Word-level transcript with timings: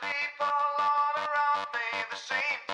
people 0.00 0.46
all 0.80 1.16
around 1.16 1.68
me 1.74 1.86
the 2.10 2.16
same 2.16 2.69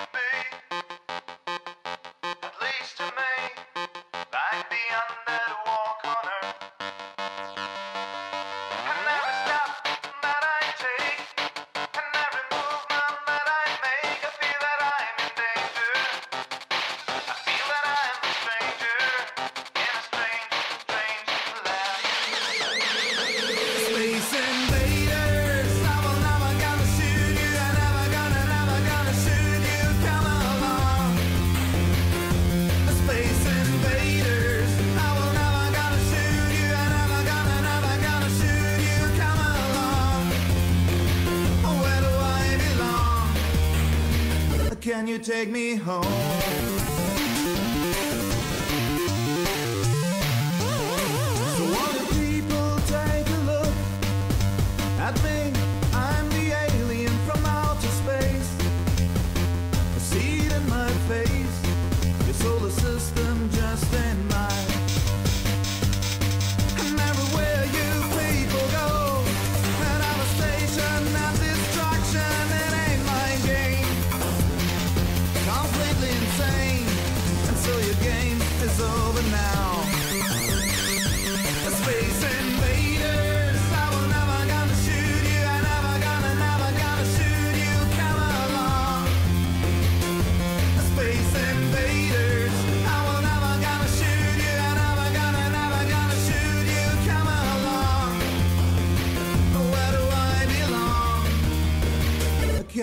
take 45.19 45.49
me 45.49 45.77
home. 45.77 46.56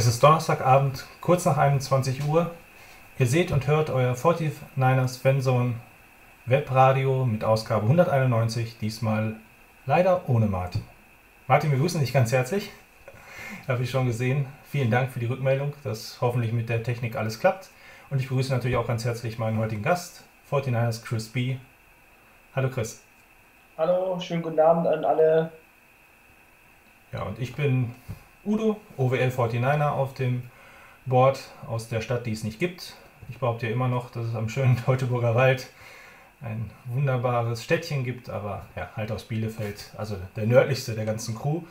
Es 0.00 0.06
ist 0.06 0.22
Donnerstagabend, 0.22 1.04
kurz 1.20 1.44
nach 1.44 1.58
21 1.58 2.24
Uhr. 2.24 2.50
Ihr 3.18 3.26
seht 3.26 3.52
und 3.52 3.66
hört 3.66 3.90
euer 3.90 4.14
49ers 4.14 5.20
Fanzone 5.20 5.74
Webradio 6.46 7.26
mit 7.26 7.44
Ausgabe 7.44 7.82
191, 7.82 8.78
diesmal 8.78 9.34
leider 9.84 10.26
ohne 10.26 10.46
Martin. 10.46 10.82
Martin, 11.48 11.70
wir 11.70 11.78
grüßen 11.78 12.00
dich 12.00 12.14
ganz 12.14 12.32
herzlich. 12.32 12.70
Habe 13.68 13.82
ich 13.82 13.90
schon 13.90 14.06
gesehen. 14.06 14.46
Vielen 14.70 14.90
Dank 14.90 15.12
für 15.12 15.20
die 15.20 15.26
Rückmeldung, 15.26 15.74
dass 15.84 16.16
hoffentlich 16.22 16.54
mit 16.54 16.70
der 16.70 16.82
Technik 16.82 17.14
alles 17.14 17.38
klappt. 17.38 17.68
Und 18.08 18.22
ich 18.22 18.28
begrüße 18.28 18.54
natürlich 18.54 18.78
auch 18.78 18.86
ganz 18.86 19.04
herzlich 19.04 19.38
meinen 19.38 19.58
heutigen 19.58 19.82
Gast, 19.82 20.24
49ers 20.50 21.04
Chris 21.04 21.28
B. 21.28 21.58
Hallo 22.56 22.70
Chris. 22.70 23.02
Hallo, 23.76 24.18
schönen 24.18 24.40
guten 24.40 24.60
Abend 24.60 24.86
an 24.86 25.04
alle. 25.04 25.52
Ja, 27.12 27.24
und 27.24 27.38
ich 27.38 27.54
bin 27.54 27.94
Udo, 28.44 28.80
OWL 28.96 29.28
49er 29.28 29.90
auf 29.90 30.14
dem 30.14 30.42
Board 31.04 31.40
aus 31.66 31.88
der 31.88 32.00
Stadt, 32.00 32.24
die 32.24 32.32
es 32.32 32.42
nicht 32.42 32.58
gibt. 32.58 32.96
Ich 33.28 33.38
behaupte 33.38 33.66
ja 33.66 33.72
immer 33.72 33.88
noch, 33.88 34.10
dass 34.10 34.24
es 34.24 34.34
am 34.34 34.48
schönen 34.48 34.76
Teutoburger 34.84 35.34
Wald 35.34 35.68
ein 36.40 36.70
wunderbares 36.86 37.62
Städtchen 37.62 38.02
gibt, 38.02 38.30
aber 38.30 38.64
ja, 38.76 38.88
halt 38.96 39.12
aus 39.12 39.24
Bielefeld, 39.24 39.90
also 39.98 40.16
der 40.36 40.46
nördlichste 40.46 40.94
der 40.94 41.04
ganzen 41.04 41.34
Crew. 41.34 41.62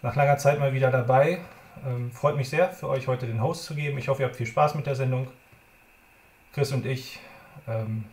Nach 0.00 0.14
langer 0.14 0.38
Zeit 0.38 0.60
mal 0.60 0.72
wieder 0.72 0.92
dabei. 0.92 1.40
Ähm, 1.84 2.12
freut 2.12 2.36
mich 2.36 2.48
sehr, 2.48 2.70
für 2.70 2.88
euch 2.88 3.08
heute 3.08 3.26
den 3.26 3.42
Host 3.42 3.64
zu 3.64 3.74
geben. 3.74 3.98
Ich 3.98 4.08
hoffe, 4.08 4.22
ihr 4.22 4.26
habt 4.26 4.36
viel 4.36 4.46
Spaß 4.46 4.76
mit 4.76 4.86
der 4.86 4.94
Sendung. 4.94 5.26
Chris 6.52 6.70
und 6.70 6.86
ich, 6.86 7.18
ähm, 7.66 8.04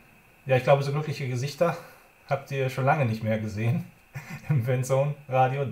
ja, 0.47 0.57
ich 0.57 0.63
glaube, 0.63 0.81
so 0.81 0.91
glückliche 0.91 1.27
Gesichter 1.27 1.77
habt 2.27 2.50
ihr 2.50 2.71
schon 2.71 2.85
lange 2.85 3.06
nicht 3.06 3.23
mehr 3.23 3.38
gesehen 3.38 3.85
im 4.50 4.65
Fanzone 4.65 5.13
Radio. 5.30 5.68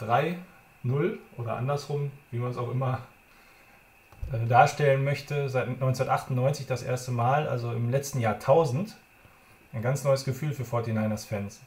3-0 0.00 1.18
oder 1.36 1.56
andersrum, 1.56 2.10
wie 2.30 2.38
man 2.38 2.50
es 2.50 2.56
auch 2.56 2.70
immer 2.70 3.00
äh, 4.32 4.46
darstellen 4.46 5.04
möchte, 5.04 5.48
seit 5.48 5.68
1998 5.68 6.66
das 6.66 6.82
erste 6.82 7.12
Mal, 7.12 7.48
also 7.48 7.72
im 7.72 7.90
letzten 7.90 8.20
Jahrtausend. 8.20 8.96
Ein 9.72 9.82
ganz 9.82 10.04
neues 10.04 10.24
Gefühl 10.24 10.52
für 10.52 10.62
49ers-Fans. 10.62 11.60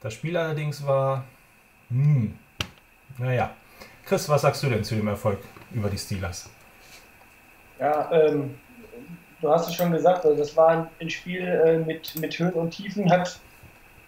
Das 0.00 0.14
Spiel 0.14 0.36
allerdings 0.36 0.86
war, 0.86 1.24
hm, 1.88 2.38
naja. 3.18 3.50
Chris, 4.04 4.28
was 4.28 4.42
sagst 4.42 4.62
du 4.62 4.68
denn 4.68 4.84
zu 4.84 4.94
dem 4.96 5.08
Erfolg 5.08 5.38
über 5.72 5.88
die 5.88 5.98
Steelers? 5.98 6.50
Ja, 7.78 8.10
ähm, 8.12 8.58
du 9.40 9.50
hast 9.50 9.68
es 9.68 9.74
schon 9.74 9.92
gesagt, 9.92 10.24
also 10.24 10.36
das 10.36 10.56
war 10.56 10.90
ein 11.00 11.10
Spiel 11.10 11.42
äh, 11.42 11.78
mit, 11.78 12.14
mit 12.16 12.38
Höhen 12.38 12.52
und 12.52 12.70
Tiefen, 12.70 13.10
hat 13.10 13.40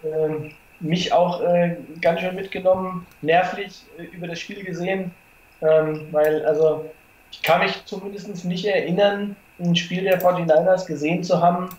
ähm, 0.04 0.52
mich 0.82 1.12
auch 1.12 1.40
äh, 1.42 1.76
ganz 2.00 2.20
schön 2.20 2.34
mitgenommen, 2.34 3.06
nervlich 3.20 3.84
äh, 3.98 4.04
über 4.16 4.26
das 4.26 4.40
Spiel 4.40 4.64
gesehen, 4.64 5.12
ähm, 5.60 6.08
weil 6.10 6.44
also 6.44 6.84
ich 7.30 7.42
kann 7.42 7.62
mich 7.62 7.84
zumindest 7.86 8.44
nicht 8.44 8.64
erinnern, 8.64 9.36
ein 9.58 9.76
Spiel 9.76 10.04
der 10.04 10.20
49ers 10.20 10.86
gesehen 10.86 11.22
zu 11.22 11.40
haben, 11.40 11.70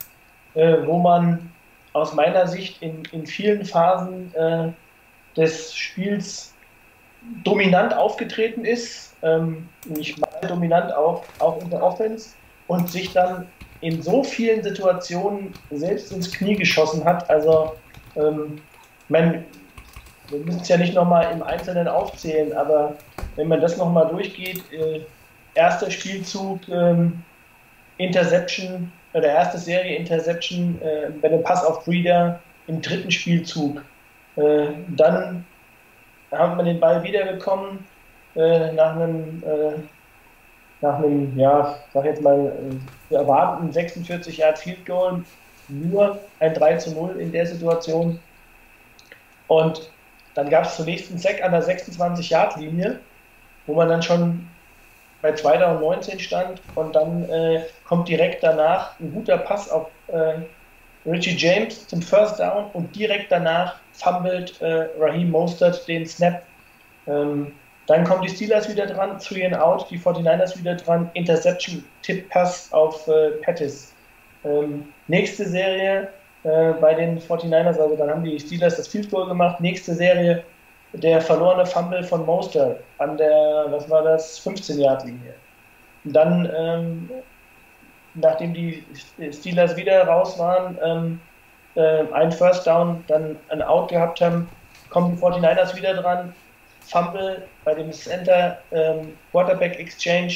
äh, 0.55 0.77
wo 0.85 0.99
man 0.99 1.51
aus 1.93 2.13
meiner 2.13 2.47
Sicht 2.47 2.81
in, 2.81 3.03
in 3.11 3.27
vielen 3.27 3.65
Phasen 3.65 4.33
äh, 4.35 4.69
des 5.35 5.73
Spiels 5.75 6.53
dominant 7.43 7.93
aufgetreten 7.95 8.65
ist, 8.65 9.15
ähm, 9.21 9.69
nicht 9.85 10.19
mal 10.19 10.47
dominant 10.47 10.93
auch, 10.93 11.23
auch 11.39 11.61
in 11.61 11.69
der 11.69 11.81
Offense 11.81 12.31
und 12.67 12.89
sich 12.89 13.13
dann 13.13 13.47
in 13.81 14.01
so 14.01 14.23
vielen 14.23 14.63
Situationen 14.63 15.53
selbst 15.71 16.11
ins 16.11 16.31
Knie 16.31 16.55
geschossen 16.55 17.03
hat. 17.05 17.29
Also, 17.29 17.75
ähm, 18.15 18.61
man, 19.09 19.45
wir 20.29 20.39
müssen 20.39 20.61
es 20.61 20.67
ja 20.67 20.77
nicht 20.77 20.93
nochmal 20.93 21.31
im 21.31 21.43
Einzelnen 21.43 21.87
aufzählen, 21.87 22.53
aber 22.53 22.95
wenn 23.35 23.47
man 23.47 23.61
das 23.61 23.77
nochmal 23.77 24.07
durchgeht, 24.07 24.63
äh, 24.71 25.01
erster 25.55 25.91
Spielzug, 25.91 26.67
ähm, 26.69 27.23
Interception, 27.97 28.91
oder 29.13 29.27
erste 29.27 29.57
Serie 29.57 29.95
Interception 29.95 30.79
äh, 30.81 31.09
bei 31.21 31.29
dem 31.29 31.43
Pass 31.43 31.63
auf 31.63 31.85
Breeder 31.85 32.39
im 32.67 32.81
dritten 32.81 33.11
Spielzug. 33.11 33.83
Äh, 34.35 34.67
dann 34.95 35.45
hat 36.31 36.57
man 36.57 36.65
den 36.65 36.79
Ball 36.79 37.03
wiederbekommen 37.03 37.85
äh, 38.35 38.71
nach 38.71 38.95
einem, 38.95 39.43
äh, 39.43 39.79
nach 40.81 40.97
einem, 40.97 41.37
ja, 41.37 41.75
sag 41.93 42.05
jetzt 42.05 42.21
mal, 42.21 42.51
äh, 43.09 43.13
erwarteten 43.13 43.71
46 43.71 44.37
Yard 44.37 44.57
Field 44.57 44.85
Goal, 44.85 45.23
nur 45.67 46.19
ein 46.39 46.53
3 46.53 46.77
zu 46.77 46.91
0 46.91 47.19
in 47.19 47.31
der 47.31 47.45
Situation. 47.45 48.19
Und 49.47 49.91
dann 50.35 50.49
gab 50.49 50.65
es 50.65 50.75
zunächst 50.75 51.09
einen 51.09 51.19
Sack 51.19 51.43
an 51.43 51.51
der 51.51 51.61
26 51.61 52.29
Yard 52.29 52.57
Linie, 52.57 52.99
wo 53.65 53.75
man 53.75 53.89
dann 53.89 54.01
schon 54.01 54.47
bei 55.21 55.33
2019 55.33 56.19
stand 56.19 56.61
und 56.75 56.95
dann 56.95 57.23
äh, 57.29 57.63
kommt 57.85 58.09
direkt 58.09 58.43
danach 58.43 58.99
ein 58.99 59.13
guter 59.13 59.37
Pass 59.37 59.69
auf 59.69 59.87
äh, 60.07 60.41
Richie 61.05 61.37
James 61.37 61.87
zum 61.87 62.01
First 62.01 62.39
Down 62.39 62.69
und 62.73 62.95
direkt 62.95 63.31
danach 63.31 63.79
fummelt 63.93 64.61
äh, 64.61 64.89
Raheem 64.99 65.31
Mostert 65.31 65.87
den 65.87 66.05
Snap. 66.05 66.43
Ähm, 67.07 67.53
dann 67.87 68.05
kommen 68.05 68.21
die 68.21 68.29
Steelers 68.29 68.69
wieder 68.69 68.85
dran, 68.85 69.17
Three 69.19 69.45
and 69.45 69.55
Out, 69.55 69.89
die 69.89 69.99
49ers 69.99 70.57
wieder 70.57 70.75
dran, 70.75 71.09
Interception, 71.13 71.83
Tip-Pass 72.01 72.71
auf 72.71 73.07
äh, 73.07 73.31
Pettis. 73.41 73.93
Ähm, 74.43 74.93
nächste 75.07 75.47
Serie 75.47 76.09
äh, 76.43 76.73
bei 76.73 76.93
den 76.93 77.19
49ers, 77.19 77.79
also 77.79 77.95
dann 77.95 78.09
haben 78.09 78.23
die 78.23 78.39
Steelers 78.39 78.77
das 78.77 78.87
Field 78.87 79.09
Goal 79.09 79.27
gemacht. 79.27 79.59
Nächste 79.61 79.93
Serie 79.93 80.43
der 80.93 81.21
verlorene 81.21 81.65
Fumble 81.65 82.03
von 82.03 82.25
Moster 82.25 82.77
an 82.99 83.17
der, 83.17 83.65
was 83.69 83.89
war 83.89 84.03
das, 84.03 84.39
15-Yard-Linie. 84.45 85.33
Und 86.05 86.13
dann, 86.13 86.51
ähm, 86.55 87.09
nachdem 88.13 88.53
die 88.53 88.83
Steelers 89.31 89.75
wieder 89.75 90.05
raus 90.05 90.37
waren, 90.37 90.77
ähm, 90.83 91.19
äh, 91.75 92.03
ein 92.13 92.31
First 92.31 92.67
Down, 92.67 93.03
dann 93.07 93.37
ein 93.49 93.61
Out 93.61 93.89
gehabt 93.89 94.21
haben, 94.21 94.47
kommen 94.89 95.15
die 95.15 95.21
49ers 95.21 95.75
wieder 95.75 95.95
dran, 95.95 96.33
Fumble 96.81 97.41
bei 97.63 97.73
dem 97.73 97.91
Center 97.91 98.59
ähm, 98.71 99.13
Quarterback 99.31 99.79
Exchange 99.79 100.33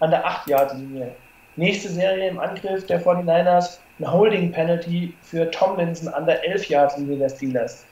an 0.00 0.10
der 0.10 0.26
8-Yard-Linie. 0.26 1.12
Nächste 1.56 1.88
Serie 1.88 2.28
im 2.28 2.40
Angriff 2.40 2.84
der 2.86 3.00
49ers, 3.00 3.78
eine 3.98 4.12
Holding 4.12 4.50
Penalty 4.52 5.14
für 5.22 5.50
Tomlinson 5.50 6.12
an 6.12 6.26
der 6.26 6.42
11-Yard-Linie 6.44 7.18
der 7.18 7.28
Steelers. 7.28 7.84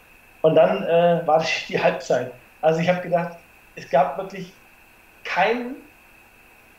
Und 0.42 0.56
dann 0.56 0.82
äh, 0.82 1.26
war 1.26 1.44
die 1.68 1.80
Halbzeit. 1.80 2.32
Also 2.60 2.80
ich 2.80 2.88
habe 2.88 3.00
gedacht, 3.00 3.36
es 3.76 3.88
gab 3.90 4.18
wirklich 4.18 4.52
keinen 5.24 5.76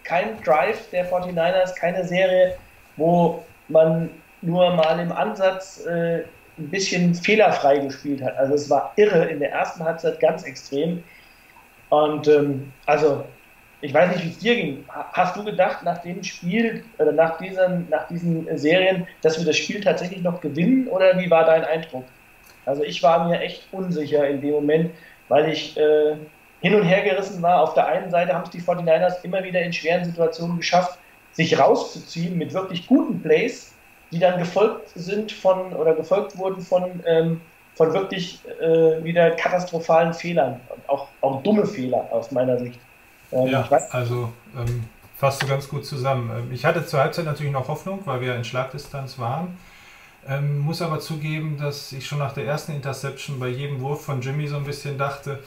kein 0.04 0.42
Drive 0.44 0.90
der 0.90 1.10
49ers, 1.10 1.76
keine 1.76 2.06
Serie, 2.06 2.56
wo 2.98 3.44
man 3.70 4.10
nur 4.42 4.74
mal 4.76 5.00
im 5.00 5.12
Ansatz 5.12 5.86
äh, 5.86 6.24
ein 6.58 6.70
bisschen 6.70 7.16
fehlerfrei 7.16 7.78
gespielt 7.78 8.22
hat. 8.22 8.38
Also 8.38 8.54
es 8.56 8.70
war 8.70 8.92
irre 8.98 9.26
in 9.26 9.40
der 9.40 9.52
ersten 9.52 9.84
Halbzeit 9.84 10.20
ganz 10.20 10.44
extrem. 10.44 11.04
Und 11.90 12.28
ähm, 12.28 12.72
also 12.86 13.24
ich 13.84 13.94
weiß 13.94 14.16
nicht, 14.16 14.24
wie 14.24 14.30
es 14.30 14.38
dir 14.38 14.56
ging. 14.56 14.86
Hast 14.88 15.36
du 15.36 15.44
gedacht 15.44 15.84
nach 15.84 15.98
dem 15.98 16.24
Spiel 16.24 16.86
oder 17.00 17.12
nach 17.12 17.38
diesen, 17.38 17.90
nach 17.90 18.08
diesen 18.08 18.58
Serien, 18.58 19.06
dass 19.22 19.38
wir 19.38 19.46
das 19.46 19.58
Spiel 19.58 19.82
tatsächlich 19.82 20.22
noch 20.22 20.40
gewinnen 20.40 20.88
oder 20.88 21.20
wie 21.20 21.30
war 21.30 21.44
dein 21.44 21.66
Eindruck? 21.66 22.06
Also 22.66 22.82
ich 22.84 23.04
war 23.04 23.28
mir 23.28 23.42
echt 23.42 23.68
unsicher 23.74 24.26
in 24.26 24.40
dem 24.40 24.52
Moment, 24.52 24.92
weil 25.28 25.52
ich 25.52 25.76
äh, 25.76 26.16
hin 26.62 26.76
und 26.76 26.84
her 26.84 27.04
gerissen 27.04 27.42
war. 27.42 27.62
Auf 27.62 27.74
der 27.74 27.88
einen 27.88 28.10
Seite 28.10 28.34
haben 28.34 28.44
es 28.46 28.52
die 28.52 28.62
49ers 28.62 29.22
immer 29.24 29.44
wieder 29.44 29.62
in 29.62 29.74
schweren 29.74 30.06
Situationen 30.06 30.58
geschafft, 30.58 30.98
sich 31.34 31.60
rauszuziehen 31.60 32.38
mit 32.38 32.54
wirklich 32.54 32.88
guten 32.88 33.22
Plays, 33.22 33.74
die 34.14 34.20
dann 34.20 34.40
gefolgt 34.40 34.92
sind 34.96 35.34
von 35.34 35.74
oder 35.74 35.94
gefolgt 35.94 36.38
wurden 36.38 36.62
von, 36.62 37.04
ähm, 37.06 37.42
von 37.76 37.94
wirklich 37.94 38.40
äh, 38.62 39.04
wieder 39.04 39.32
katastrophalen 39.32 40.14
Fehlern. 40.14 40.62
Auch, 40.88 41.10
auch 41.20 41.44
dumme 41.44 41.66
Fehler 41.66 42.08
aus 42.12 42.32
meiner 42.32 42.58
Sicht. 42.58 42.80
Ähm, 43.34 43.48
ja, 43.48 43.68
also 43.90 44.32
ähm, 44.56 44.86
fasst 45.18 45.42
du 45.42 45.48
ganz 45.48 45.68
gut 45.68 45.86
zusammen. 45.86 46.30
Ähm, 46.36 46.52
ich 46.52 46.66
hatte 46.66 46.86
zur 46.86 47.00
Halbzeit 47.00 47.26
natürlich 47.26 47.52
noch 47.52 47.68
Hoffnung, 47.68 48.02
weil 48.06 48.22
wir 48.22 48.36
in 48.36 48.44
Schlagdistanz 48.44 49.20
waren. 49.20 49.58
Ähm, 50.28 50.60
muss 50.60 50.82
aber 50.82 51.00
zugeben, 51.00 51.58
dass 51.58 51.92
ich 51.92 52.06
schon 52.06 52.20
nach 52.20 52.34
der 52.34 52.46
ersten 52.46 52.74
Interception 52.74 53.40
bei 53.40 53.50
jedem 53.50 53.82
Wurf 53.82 54.06
von 54.06 54.22
Jimmy 54.22 54.48
so 54.48 54.56
ein 54.56 54.64
bisschen 54.64 54.98
dachte, 54.98 55.40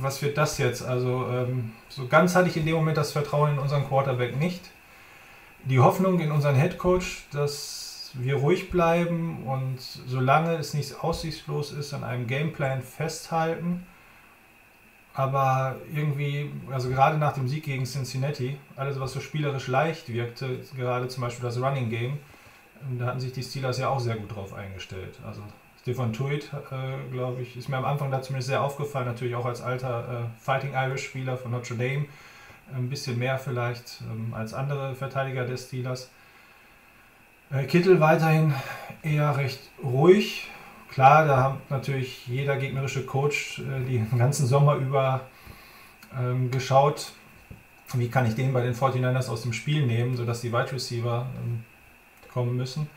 was 0.00 0.22
wird 0.22 0.38
das 0.38 0.58
jetzt? 0.58 0.82
Also 0.82 1.26
ähm, 1.30 1.72
so 1.88 2.06
ganz 2.06 2.34
hatte 2.34 2.48
ich 2.48 2.56
in 2.56 2.64
dem 2.66 2.76
Moment 2.76 2.96
das 2.96 3.12
Vertrauen 3.12 3.52
in 3.52 3.58
unseren 3.58 3.86
Quarterback 3.86 4.38
nicht. 4.38 4.62
Die 5.64 5.80
Hoffnung 5.80 6.20
in 6.20 6.30
unseren 6.30 6.54
Head 6.54 6.78
Coach, 6.78 7.26
dass 7.32 8.12
wir 8.14 8.36
ruhig 8.36 8.70
bleiben 8.70 9.44
und 9.44 9.78
solange 9.80 10.54
es 10.54 10.72
nicht 10.72 11.02
aussichtslos 11.02 11.72
ist, 11.72 11.92
an 11.92 12.02
einem 12.02 12.26
Gameplan 12.26 12.82
festhalten 12.82 13.86
aber 15.14 15.76
irgendwie, 15.92 16.50
also 16.70 16.88
gerade 16.88 17.18
nach 17.18 17.32
dem 17.32 17.48
Sieg 17.48 17.64
gegen 17.64 17.84
Cincinnati, 17.84 18.56
alles 18.76 19.00
was 19.00 19.12
so 19.12 19.20
spielerisch 19.20 19.66
leicht 19.66 20.12
wirkte, 20.12 20.60
gerade 20.76 21.08
zum 21.08 21.22
Beispiel 21.22 21.44
das 21.44 21.60
Running 21.60 21.90
Game, 21.90 22.18
da 22.98 23.06
hatten 23.06 23.20
sich 23.20 23.32
die 23.32 23.42
Steelers 23.42 23.78
ja 23.78 23.88
auch 23.88 24.00
sehr 24.00 24.16
gut 24.16 24.34
drauf 24.34 24.54
eingestellt. 24.54 25.18
Also 25.26 25.42
Stefan 25.80 26.12
Tuit, 26.12 26.50
äh, 26.52 27.12
glaube 27.12 27.42
ich, 27.42 27.56
ist 27.56 27.68
mir 27.68 27.78
am 27.78 27.84
Anfang 27.84 28.10
da 28.10 28.20
zumindest 28.22 28.48
sehr 28.48 28.62
aufgefallen, 28.62 29.06
natürlich 29.06 29.34
auch 29.34 29.46
als 29.46 29.62
alter 29.62 30.26
äh, 30.26 30.40
Fighting 30.40 30.74
Irish 30.74 31.04
Spieler 31.04 31.36
von 31.36 31.50
Notre 31.50 31.74
Dame, 31.74 32.06
ein 32.74 32.88
bisschen 32.88 33.18
mehr 33.18 33.38
vielleicht 33.38 34.02
ähm, 34.02 34.34
als 34.34 34.54
andere 34.54 34.94
Verteidiger 34.94 35.46
des 35.46 35.66
Steelers. 35.66 36.10
Äh, 37.50 37.64
Kittel 37.64 37.98
weiterhin 37.98 38.54
eher 39.02 39.36
recht 39.36 39.60
ruhig, 39.82 40.49
Klar, 40.90 41.26
da 41.26 41.42
hat 41.42 41.70
natürlich 41.70 42.26
jeder 42.26 42.56
gegnerische 42.56 43.04
Coach 43.06 43.60
äh, 43.60 43.80
den 43.88 44.18
ganzen 44.18 44.46
Sommer 44.46 44.74
über 44.76 45.22
ähm, 46.18 46.50
geschaut, 46.50 47.12
wie 47.94 48.08
kann 48.08 48.26
ich 48.26 48.34
den 48.34 48.52
bei 48.52 48.62
den 48.62 48.74
49ers 48.74 49.28
aus 49.28 49.42
dem 49.42 49.52
Spiel 49.52 49.86
nehmen, 49.86 50.16
sodass 50.16 50.40
die 50.40 50.52
Wide 50.52 50.72
Receiver 50.72 51.26
ähm, 51.42 51.64
kommen 52.32 52.56
müssen. 52.56 52.88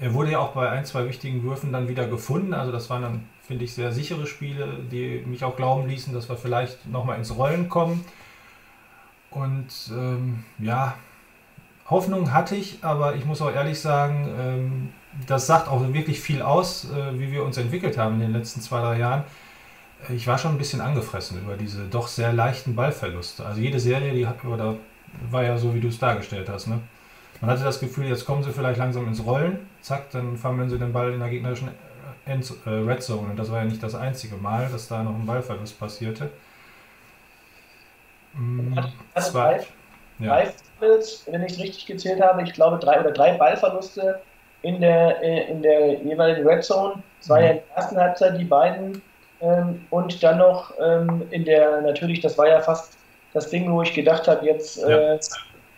Er 0.00 0.12
wurde 0.12 0.32
ja 0.32 0.38
auch 0.40 0.52
bei 0.52 0.68
ein, 0.68 0.84
zwei 0.84 1.06
wichtigen 1.06 1.42
Würfen 1.44 1.72
dann 1.72 1.88
wieder 1.88 2.06
gefunden. 2.06 2.52
Also 2.52 2.72
das 2.72 2.90
waren 2.90 3.02
dann, 3.02 3.28
finde 3.46 3.64
ich, 3.64 3.74
sehr 3.74 3.92
sichere 3.92 4.26
Spiele, 4.26 4.80
die 4.90 5.22
mich 5.24 5.44
auch 5.44 5.56
glauben 5.56 5.88
ließen, 5.88 6.12
dass 6.12 6.28
wir 6.28 6.36
vielleicht 6.36 6.86
nochmal 6.86 7.18
ins 7.18 7.36
Rollen 7.36 7.68
kommen. 7.68 8.04
Und 9.30 9.92
ähm, 9.92 10.44
ja, 10.58 10.96
Hoffnung 11.88 12.32
hatte 12.32 12.56
ich, 12.56 12.82
aber 12.82 13.14
ich 13.14 13.24
muss 13.24 13.40
auch 13.40 13.52
ehrlich 13.52 13.78
sagen, 13.78 14.28
ähm, 14.38 14.92
das 15.26 15.46
sagt 15.46 15.68
auch 15.68 15.92
wirklich 15.92 16.20
viel 16.20 16.42
aus, 16.42 16.86
äh, 16.90 17.18
wie 17.18 17.30
wir 17.32 17.44
uns 17.44 17.56
entwickelt 17.56 17.98
haben 17.98 18.14
in 18.14 18.20
den 18.20 18.32
letzten 18.32 18.60
zwei, 18.60 18.80
drei 18.80 18.98
Jahren. 18.98 19.24
Äh, 20.08 20.14
ich 20.14 20.26
war 20.26 20.38
schon 20.38 20.52
ein 20.52 20.58
bisschen 20.58 20.80
angefressen 20.80 21.40
über 21.40 21.56
diese 21.56 21.84
doch 21.84 22.08
sehr 22.08 22.32
leichten 22.32 22.74
Ballverluste. 22.74 23.44
Also 23.44 23.60
jede 23.60 23.80
Serie, 23.80 24.12
die 24.12 24.26
hat, 24.26 24.44
oder 24.44 24.76
war 25.30 25.42
ja 25.42 25.56
so, 25.56 25.74
wie 25.74 25.80
du 25.80 25.88
es 25.88 25.98
dargestellt 25.98 26.48
hast. 26.48 26.66
Ne? 26.66 26.80
Man 27.40 27.50
hatte 27.50 27.64
das 27.64 27.80
Gefühl, 27.80 28.06
jetzt 28.06 28.24
kommen 28.24 28.42
sie 28.42 28.52
vielleicht 28.52 28.78
langsam 28.78 29.06
ins 29.06 29.24
Rollen, 29.24 29.58
zack, 29.82 30.10
dann 30.10 30.36
fangen 30.36 30.68
sie 30.68 30.78
den 30.78 30.92
Ball 30.92 31.12
in 31.12 31.20
der 31.20 31.28
gegnerischen 31.28 31.68
End 32.26 32.52
äh, 32.64 32.70
Red 32.70 33.02
Zone. 33.02 33.30
Und 33.30 33.38
das 33.38 33.50
war 33.50 33.58
ja 33.58 33.64
nicht 33.64 33.82
das 33.82 33.94
einzige 33.94 34.36
Mal, 34.36 34.68
dass 34.70 34.88
da 34.88 35.02
noch 35.02 35.14
ein 35.14 35.26
Ballverlust 35.26 35.78
passierte. 35.78 36.30
Mhm. 38.32 38.78
Zwei. 39.16 39.60
Ja. 40.18 40.28
Drei 40.28 40.46
Fumbles, 40.78 41.24
wenn 41.30 41.42
ich 41.42 41.52
es 41.52 41.58
richtig 41.58 41.86
gezählt 41.86 42.20
habe, 42.20 42.42
ich 42.42 42.52
glaube 42.52 42.78
drei 42.78 43.00
oder 43.00 43.10
drei 43.10 43.36
Ballverluste 43.36 44.20
in 44.64 44.80
der, 44.80 45.22
äh, 45.22 45.50
in 45.50 45.62
der 45.62 45.94
jeweiligen 46.02 46.46
Red 46.46 46.64
Zone. 46.64 47.02
Es 47.20 47.28
war 47.28 47.40
ja 47.40 47.50
in 47.50 47.56
der 47.56 47.76
ersten 47.76 47.96
Halbzeit 47.96 48.38
die 48.38 48.44
beiden 48.44 49.02
ähm, 49.40 49.86
und 49.90 50.22
dann 50.22 50.38
noch 50.38 50.72
ähm, 50.80 51.26
in 51.30 51.44
der, 51.44 51.82
natürlich, 51.82 52.20
das 52.20 52.38
war 52.38 52.48
ja 52.48 52.60
fast 52.60 52.96
das 53.34 53.50
Ding, 53.50 53.70
wo 53.70 53.82
ich 53.82 53.92
gedacht 53.92 54.26
habe, 54.26 54.46
jetzt, 54.46 54.82
äh, 54.82 55.18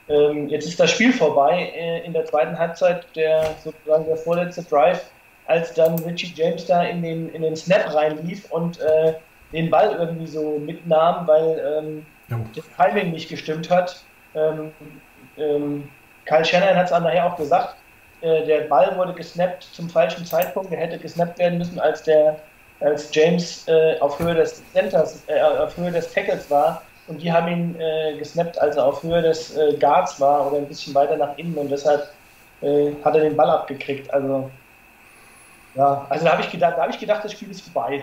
ähm, 0.09 0.49
jetzt 0.49 0.69
ist 0.69 0.79
das 0.79 0.91
Spiel 0.91 1.13
vorbei 1.13 1.73
äh, 1.75 2.05
in 2.05 2.13
der 2.13 2.25
zweiten 2.27 2.57
Halbzeit, 2.57 3.05
der 3.17 3.55
sozusagen 3.65 4.07
der 4.07 4.17
vorletzte 4.17 4.63
Drive, 4.63 5.11
als 5.47 5.75
dann 5.75 5.99
Richie 6.01 6.33
James 6.35 6.67
da 6.67 6.85
in 6.85 7.03
den, 7.03 7.31
in 7.31 7.43
den 7.43 7.57
Snap 7.57 7.93
reinlief 7.93 8.51
und 8.53 8.81
äh, 8.81 9.15
den 9.53 9.71
Ball 9.71 9.97
irgendwie 9.99 10.27
so 10.27 10.59
mitnahm, 10.59 11.27
weil 11.27 11.61
ähm, 11.79 12.07
das 12.55 12.65
Timing 12.77 13.13
nicht 13.13 13.29
gestimmt 13.29 13.71
hat. 13.71 14.03
Ähm, 14.35 14.73
ähm, 15.39 15.89
Kyle 16.25 16.45
Shannon 16.45 16.77
hat 16.77 16.87
es 16.87 16.91
nachher 16.91 17.27
auch 17.27 17.37
gesagt, 17.37 17.77
der 18.23 18.63
Ball 18.63 18.97
wurde 18.97 19.13
gesnappt 19.13 19.65
zum 19.73 19.91
falschen 19.91 20.25
Zeitpunkt. 20.25 20.73
Er 20.73 20.79
hätte 20.79 20.99
gesnappt 20.99 21.39
werden 21.39 21.59
müssen, 21.59 21.79
als 21.79 22.03
der 22.03 22.41
als 22.81 23.15
James 23.15 23.67
äh, 23.69 23.99
auf 24.01 24.19
Höhe 24.19 24.35
des 24.35 24.63
Centers, 24.73 25.23
äh, 25.29 25.41
auf 25.41 25.77
Höhe 25.77 25.91
des 25.91 26.13
Tackles 26.13 26.51
war. 26.51 26.83
Und 27.09 27.23
die 27.23 27.33
haben 27.33 27.49
ihn 27.49 27.81
äh, 27.81 28.17
gesnappt, 28.19 28.59
als 28.59 28.77
er 28.77 28.85
auf 28.85 29.03
Höhe 29.03 29.23
des 29.23 29.57
äh, 29.57 29.77
Guards 29.79 30.21
war 30.21 30.47
oder 30.47 30.59
ein 30.59 30.67
bisschen 30.67 30.95
weiter 30.95 31.17
nach 31.17 31.39
innen 31.39 31.55
und 31.57 31.71
deshalb 31.71 32.09
äh, 32.63 32.91
hat 33.05 33.15
er 33.15 33.23
den 33.23 33.37
Ball 33.37 33.49
abgekriegt. 33.49 34.13
Also 34.13 34.51
ja, 35.77 36.07
also 36.09 36.25
da 36.25 36.33
habe 36.33 36.43
ich 36.43 36.51
gedacht, 36.51 36.75
da 36.77 36.83
habe 36.83 36.93
ich 36.93 36.99
gedacht, 36.99 37.25
das 37.25 37.33
Spiel 37.33 37.51
ist 37.51 37.61
vorbei. 37.61 38.03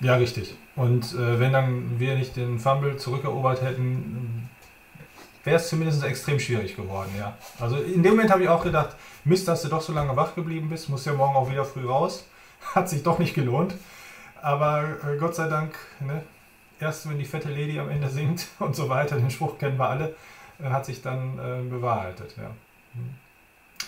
Ja, 0.00 0.16
richtig. 0.16 0.54
Und 0.74 1.04
äh, 1.14 1.38
wenn 1.38 1.52
dann 1.52 1.98
wir 2.00 2.16
nicht 2.16 2.36
den 2.36 2.58
Fumble 2.58 2.96
zurückerobert 2.96 3.62
hätten, 3.62 4.45
wäre 5.46 5.56
es 5.56 5.68
zumindest 5.68 6.04
extrem 6.04 6.38
schwierig 6.40 6.76
geworden, 6.76 7.10
ja. 7.16 7.36
Also 7.60 7.76
in 7.76 8.02
dem 8.02 8.12
Moment 8.12 8.30
habe 8.30 8.42
ich 8.42 8.48
auch 8.48 8.64
gedacht, 8.64 8.96
Mist, 9.24 9.48
dass 9.48 9.62
du 9.62 9.68
doch 9.68 9.80
so 9.80 9.92
lange 9.92 10.14
wach 10.16 10.34
geblieben 10.34 10.68
bist, 10.68 10.88
musst 10.88 11.06
ja 11.06 11.12
morgen 11.12 11.36
auch 11.36 11.48
wieder 11.48 11.64
früh 11.64 11.86
raus. 11.86 12.26
Hat 12.74 12.88
sich 12.88 13.02
doch 13.02 13.18
nicht 13.18 13.34
gelohnt. 13.34 13.74
Aber 14.42 14.82
äh, 14.82 15.16
Gott 15.18 15.34
sei 15.34 15.48
Dank, 15.48 15.74
ne, 16.00 16.22
erst 16.80 17.08
wenn 17.08 17.18
die 17.18 17.24
fette 17.24 17.48
Lady 17.48 17.78
am 17.78 17.88
Ende 17.88 18.08
singt 18.08 18.48
und 18.58 18.76
so 18.76 18.88
weiter, 18.88 19.16
den 19.16 19.30
Spruch 19.30 19.56
kennen 19.56 19.78
wir 19.78 19.88
alle, 19.88 20.14
äh, 20.60 20.68
hat 20.68 20.84
sich 20.84 21.00
dann 21.00 21.38
äh, 21.38 21.62
bewahrheitet, 21.68 22.34
ja. 22.36 22.50
Hm. 22.92 23.14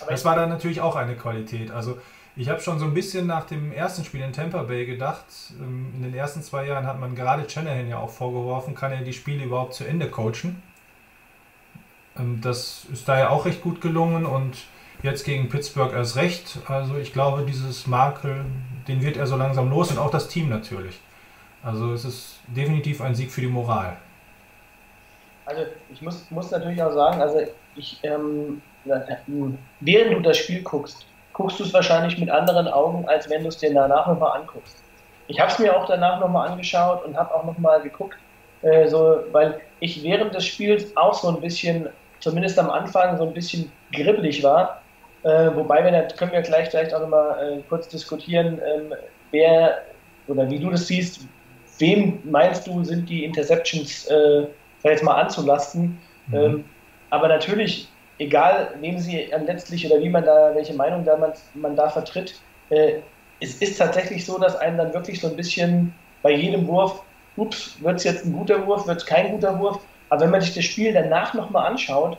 Das 0.07 0.23
war 0.23 0.35
dann 0.35 0.49
natürlich 0.49 0.79
auch 0.79 0.95
eine 0.95 1.15
Qualität. 1.15 1.71
Also 1.71 1.97
ich 2.37 2.47
habe 2.47 2.61
schon 2.61 2.79
so 2.79 2.85
ein 2.85 2.93
bisschen 2.93 3.27
nach 3.27 3.45
dem 3.45 3.73
ersten 3.73 4.05
Spiel 4.05 4.21
in 4.21 4.31
Tampa 4.31 4.63
Bay 4.63 4.85
gedacht, 4.85 5.25
ähm, 5.59 5.91
in 5.95 6.03
den 6.03 6.13
ersten 6.13 6.41
zwei 6.41 6.67
Jahren 6.67 6.87
hat 6.87 6.99
man 6.99 7.15
gerade 7.15 7.49
Shanahan 7.49 7.89
ja 7.89 7.97
auch 7.97 8.11
vorgeworfen, 8.11 8.75
kann 8.75 8.93
er 8.93 9.01
die 9.01 9.11
Spiele 9.11 9.43
überhaupt 9.43 9.73
zu 9.73 9.83
Ende 9.83 10.09
coachen. 10.09 10.61
Ähm, 12.19 12.39
das 12.41 12.85
ist 12.91 13.07
da 13.07 13.17
ja 13.17 13.29
auch 13.29 13.45
recht 13.45 13.61
gut 13.61 13.81
gelungen 13.81 14.25
und 14.25 14.57
jetzt 15.01 15.23
gegen 15.23 15.49
Pittsburgh 15.49 15.93
erst 15.93 16.15
recht. 16.17 16.59
Also 16.67 16.97
ich 16.97 17.13
glaube, 17.13 17.43
dieses 17.43 17.87
Makel, 17.87 18.45
den 18.87 19.01
wird 19.01 19.17
er 19.17 19.27
so 19.27 19.35
langsam 19.35 19.69
los 19.69 19.91
und 19.91 19.97
auch 19.97 20.11
das 20.11 20.27
Team 20.27 20.49
natürlich. 20.49 20.99
Also 21.63 21.93
es 21.93 22.05
ist 22.05 22.39
definitiv 22.47 23.01
ein 23.01 23.15
Sieg 23.15 23.31
für 23.31 23.41
die 23.41 23.47
Moral. 23.47 23.97
Also 25.45 25.63
ich 25.91 26.01
muss, 26.01 26.29
muss 26.29 26.51
natürlich 26.51 26.81
auch 26.81 26.93
sagen, 26.93 27.21
also 27.21 27.41
ich, 27.75 27.99
ähm, 28.03 28.61
während 29.79 30.13
du 30.13 30.19
das 30.19 30.37
Spiel 30.37 30.61
guckst, 30.61 31.05
guckst 31.33 31.59
du 31.59 31.63
es 31.63 31.73
wahrscheinlich 31.73 32.17
mit 32.19 32.29
anderen 32.29 32.67
Augen, 32.67 33.07
als 33.07 33.29
wenn 33.29 33.41
du 33.41 33.49
es 33.49 33.57
dir 33.57 33.73
danach 33.73 34.07
nochmal 34.07 34.39
anguckst. 34.39 34.77
Ich 35.27 35.39
habe 35.39 35.51
es 35.51 35.59
mir 35.59 35.75
auch 35.75 35.85
danach 35.85 36.19
nochmal 36.19 36.49
angeschaut 36.49 37.03
und 37.05 37.17
habe 37.17 37.33
auch 37.33 37.45
nochmal 37.45 37.81
geguckt, 37.81 38.17
äh, 38.61 38.87
so, 38.87 39.19
weil 39.31 39.61
ich 39.79 40.03
während 40.03 40.33
des 40.35 40.45
Spiels 40.45 40.95
auch 40.97 41.13
so 41.13 41.29
ein 41.29 41.41
bisschen, 41.41 41.89
zumindest 42.19 42.57
am 42.59 42.69
Anfang, 42.69 43.17
so 43.17 43.27
ein 43.27 43.33
bisschen 43.33 43.71
gribbelig 43.93 44.43
war. 44.43 44.81
Äh, 45.23 45.51
wobei 45.55 45.83
wir, 45.83 45.91
da 45.91 46.01
können 46.15 46.31
wir 46.31 46.41
gleich 46.41 46.69
vielleicht 46.69 46.93
auch 46.93 47.01
nochmal 47.01 47.59
äh, 47.59 47.61
kurz 47.67 47.87
diskutieren, 47.89 48.61
ähm, 48.65 48.93
wer 49.31 49.81
oder 50.27 50.49
wie 50.49 50.59
du 50.59 50.69
das 50.69 50.87
siehst, 50.87 51.21
wem 51.79 52.19
meinst 52.23 52.67
du, 52.67 52.83
sind 52.83 53.09
die 53.09 53.25
Interceptions 53.25 54.05
äh, 54.05 54.45
jetzt 54.83 55.03
mal 55.03 55.15
anzulasten? 55.15 55.99
Mhm. 56.27 56.35
Ähm, 56.35 56.65
aber 57.09 57.27
natürlich 57.27 57.89
egal 58.19 58.75
wem 58.79 58.99
sie 58.99 59.31
letztlich 59.45 59.85
oder 59.89 60.01
wie 60.01 60.09
man 60.09 60.25
da, 60.25 60.53
welche 60.53 60.73
Meinung 60.73 61.03
da 61.03 61.17
man, 61.17 61.31
man 61.55 61.75
da 61.75 61.89
vertritt, 61.89 62.35
äh, 62.69 62.99
es 63.39 63.55
ist 63.55 63.77
tatsächlich 63.77 64.25
so, 64.25 64.37
dass 64.37 64.55
einem 64.57 64.77
dann 64.77 64.93
wirklich 64.93 65.21
so 65.21 65.27
ein 65.27 65.35
bisschen 65.35 65.93
bei 66.21 66.31
jedem 66.31 66.67
Wurf, 66.67 67.01
ups, 67.37 67.81
wird 67.81 67.95
es 67.95 68.03
jetzt 68.03 68.25
ein 68.25 68.33
guter 68.33 68.67
Wurf, 68.67 68.85
wird 68.85 68.97
es 68.97 69.05
kein 69.05 69.31
guter 69.31 69.57
Wurf, 69.59 69.79
aber 70.09 70.21
wenn 70.21 70.31
man 70.31 70.41
sich 70.41 70.53
das 70.53 70.65
Spiel 70.65 70.93
danach 70.93 71.33
nochmal 71.33 71.67
anschaut, 71.67 72.17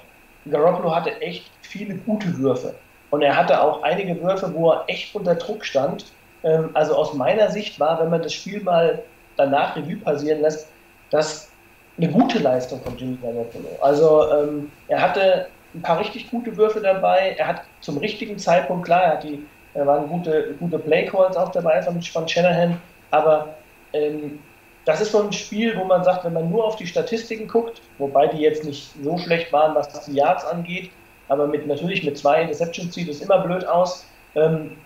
Garoppolo 0.51 0.95
hatte 0.95 1.21
echt 1.21 1.51
viele 1.63 1.95
gute 1.97 2.39
Würfe. 2.39 2.75
Und 3.11 3.23
er 3.23 3.37
hatte 3.37 3.61
auch 3.61 3.83
einige 3.83 4.21
Würfe, 4.23 4.53
wo 4.55 4.71
er 4.71 4.85
echt 4.87 5.15
unter 5.15 5.35
Druck 5.35 5.65
stand. 5.65 6.07
Ähm, 6.45 6.71
also 6.75 6.95
aus 6.95 7.15
meiner 7.15 7.51
Sicht 7.51 7.79
war, 7.81 8.01
wenn 8.01 8.11
man 8.11 8.23
das 8.23 8.33
Spiel 8.33 8.63
mal 8.63 9.03
danach 9.37 9.77
Revue 9.77 9.97
passieren 9.97 10.41
lässt, 10.41 10.69
das 11.11 11.51
eine 11.99 12.09
gute 12.09 12.39
Leistung 12.39 12.81
von 12.83 12.97
Jimmy 12.97 13.19
Garoppolo. 13.21 13.69
Also 13.83 14.33
ähm, 14.33 14.71
er 14.89 15.03
hatte 15.03 15.49
ein 15.75 15.83
paar 15.83 16.01
richtig 16.01 16.31
gute 16.31 16.57
Würfe 16.57 16.81
dabei. 16.81 17.35
Er 17.37 17.47
hat 17.47 17.63
zum 17.81 17.99
richtigen 17.99 18.39
Zeitpunkt, 18.39 18.87
klar, 18.87 19.03
er, 19.03 19.13
hat 19.13 19.25
die, 19.25 19.45
er 19.75 19.87
waren 19.87 20.09
gute, 20.09 20.55
gute 20.59 20.79
Play-Calls 20.79 21.37
auch 21.37 21.51
dabei 21.51 21.83
von, 21.83 22.01
von 22.01 22.29
Shanahan, 22.29 22.81
aber 23.11 23.55
ähm, 23.93 24.39
das 24.85 25.01
ist 25.01 25.13
so 25.13 25.23
ein 25.23 25.33
Spiel, 25.33 25.77
wo 25.77 25.85
man 25.85 26.05
sagt, 26.05 26.25
wenn 26.25 26.33
man 26.33 26.51
nur 26.51 26.65
auf 26.65 26.77
die 26.77 26.87
Statistiken 26.87 27.47
guckt, 27.49 27.83
wobei 27.99 28.27
die 28.29 28.39
jetzt 28.39 28.65
nicht 28.65 28.91
so 29.03 29.19
schlecht 29.19 29.53
waren, 29.53 29.75
was 29.75 30.05
die 30.07 30.15
Yards 30.15 30.45
angeht, 30.45 30.91
aber 31.29 31.47
mit, 31.47 31.67
natürlich 31.67 32.03
mit 32.03 32.19
zwei 32.19 32.43
Interceptions 32.43 32.95
sieht 32.95 33.09
es 33.09 33.21
immer 33.21 33.39
blöd 33.39 33.65
aus. 33.67 34.05
Ähm, 34.35 34.77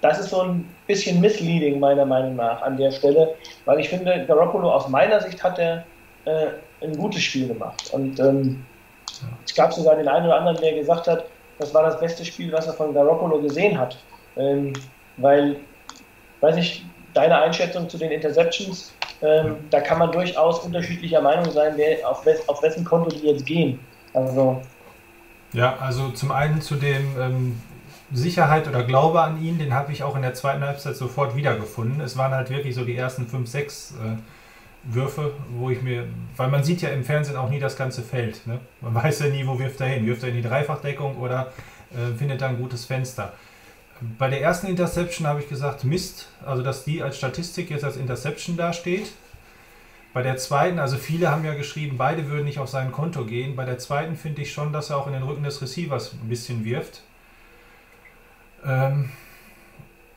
das 0.00 0.20
ist 0.20 0.30
so 0.30 0.42
ein 0.42 0.68
bisschen 0.86 1.20
misleading, 1.20 1.80
meiner 1.80 2.04
Meinung 2.04 2.36
nach, 2.36 2.62
an 2.62 2.76
der 2.76 2.92
Stelle, 2.92 3.34
weil 3.64 3.80
ich 3.80 3.88
finde, 3.88 4.24
Garoppolo 4.26 4.70
aus 4.70 4.88
meiner 4.88 5.20
Sicht 5.20 5.42
hat 5.42 5.58
er 5.58 5.84
äh, 6.26 6.48
ein 6.82 6.96
gutes 6.96 7.22
Spiel 7.22 7.48
gemacht. 7.48 7.90
Und 7.92 8.20
ähm, 8.20 8.64
es 9.44 9.54
gab 9.54 9.72
sogar 9.72 9.96
den 9.96 10.08
einen 10.08 10.26
oder 10.26 10.36
anderen, 10.36 10.58
der 10.58 10.74
gesagt 10.74 11.08
hat, 11.08 11.24
das 11.58 11.72
war 11.72 11.82
das 11.82 11.98
beste 11.98 12.24
Spiel, 12.24 12.52
was 12.52 12.66
er 12.66 12.74
von 12.74 12.92
Garoppolo 12.92 13.40
gesehen 13.40 13.78
hat. 13.78 13.96
Ähm, 14.36 14.74
weil, 15.16 15.56
weiß 16.42 16.56
ich, 16.58 16.84
deine 17.14 17.40
Einschätzung 17.40 17.88
zu 17.88 17.96
den 17.96 18.10
Interceptions, 18.10 18.92
ähm, 19.22 19.56
da 19.70 19.80
kann 19.80 19.98
man 19.98 20.12
durchaus 20.12 20.60
unterschiedlicher 20.60 21.20
Meinung 21.20 21.50
sein, 21.50 21.72
wer, 21.76 22.08
auf, 22.08 22.24
wes, 22.26 22.48
auf 22.48 22.62
wessen 22.62 22.84
Konto 22.84 23.10
die 23.10 23.26
jetzt 23.26 23.46
gehen. 23.46 23.80
Also. 24.12 24.62
Ja, 25.52 25.76
also 25.80 26.10
zum 26.10 26.32
einen 26.32 26.60
zu 26.60 26.74
dem 26.74 27.18
ähm, 27.18 27.62
Sicherheit 28.12 28.68
oder 28.68 28.84
Glaube 28.84 29.20
an 29.22 29.42
ihn, 29.42 29.58
den 29.58 29.74
habe 29.74 29.92
ich 29.92 30.02
auch 30.02 30.16
in 30.16 30.22
der 30.22 30.34
zweiten 30.34 30.62
Halbzeit 30.62 30.96
sofort 30.96 31.34
wiedergefunden. 31.34 32.00
Es 32.00 32.16
waren 32.16 32.32
halt 32.32 32.50
wirklich 32.50 32.74
so 32.74 32.84
die 32.84 32.96
ersten 32.96 33.26
5, 33.26 33.48
6 33.48 33.90
äh, 33.92 33.94
Würfe, 34.94 35.32
wo 35.50 35.70
ich 35.70 35.82
mir, 35.82 36.06
weil 36.36 36.48
man 36.48 36.62
sieht 36.62 36.82
ja 36.82 36.90
im 36.90 37.04
Fernsehen 37.04 37.36
auch 37.36 37.50
nie 37.50 37.58
das 37.58 37.76
ganze 37.76 38.02
Feld. 38.02 38.46
Ne? 38.46 38.60
Man 38.80 38.94
weiß 38.94 39.20
ja 39.20 39.26
nie, 39.26 39.46
wo 39.46 39.58
wirft 39.58 39.80
er 39.80 39.88
hin. 39.88 40.06
Wirft 40.06 40.22
er 40.22 40.28
in 40.28 40.36
die 40.36 40.42
Dreifachdeckung 40.42 41.16
oder 41.16 41.52
äh, 41.90 42.16
findet 42.16 42.42
er 42.42 42.48
ein 42.48 42.58
gutes 42.58 42.84
Fenster. 42.84 43.32
Bei 44.18 44.28
der 44.28 44.42
ersten 44.42 44.66
Interception 44.66 45.26
habe 45.26 45.40
ich 45.40 45.48
gesagt, 45.48 45.84
Mist, 45.84 46.28
also 46.44 46.62
dass 46.62 46.84
die 46.84 47.02
als 47.02 47.16
Statistik 47.16 47.70
jetzt 47.70 47.84
als 47.84 47.96
Interception 47.96 48.56
dasteht. 48.56 49.12
Bei 50.12 50.22
der 50.22 50.36
zweiten, 50.36 50.78
also 50.78 50.96
viele 50.96 51.30
haben 51.30 51.44
ja 51.44 51.54
geschrieben, 51.54 51.98
beide 51.98 52.28
würden 52.28 52.44
nicht 52.44 52.58
auf 52.58 52.68
sein 52.68 52.92
Konto 52.92 53.24
gehen. 53.24 53.54
Bei 53.54 53.64
der 53.64 53.78
zweiten 53.78 54.16
finde 54.16 54.42
ich 54.42 54.52
schon, 54.52 54.72
dass 54.72 54.90
er 54.90 54.96
auch 54.96 55.06
in 55.06 55.12
den 55.12 55.22
Rücken 55.22 55.44
des 55.44 55.60
Receivers 55.60 56.14
ein 56.14 56.28
bisschen 56.28 56.64
wirft. 56.64 57.02
Ähm, 58.64 59.10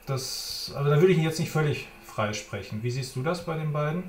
das, 0.06 0.74
also 0.76 0.90
da 0.90 0.96
würde 1.00 1.12
ich 1.12 1.18
ihn 1.18 1.24
jetzt 1.24 1.40
nicht 1.40 1.52
völlig 1.52 1.88
freisprechen. 2.06 2.82
Wie 2.82 2.92
siehst 2.92 3.16
du 3.16 3.24
das 3.24 3.46
bei 3.46 3.58
den 3.58 3.72
beiden? 3.72 4.04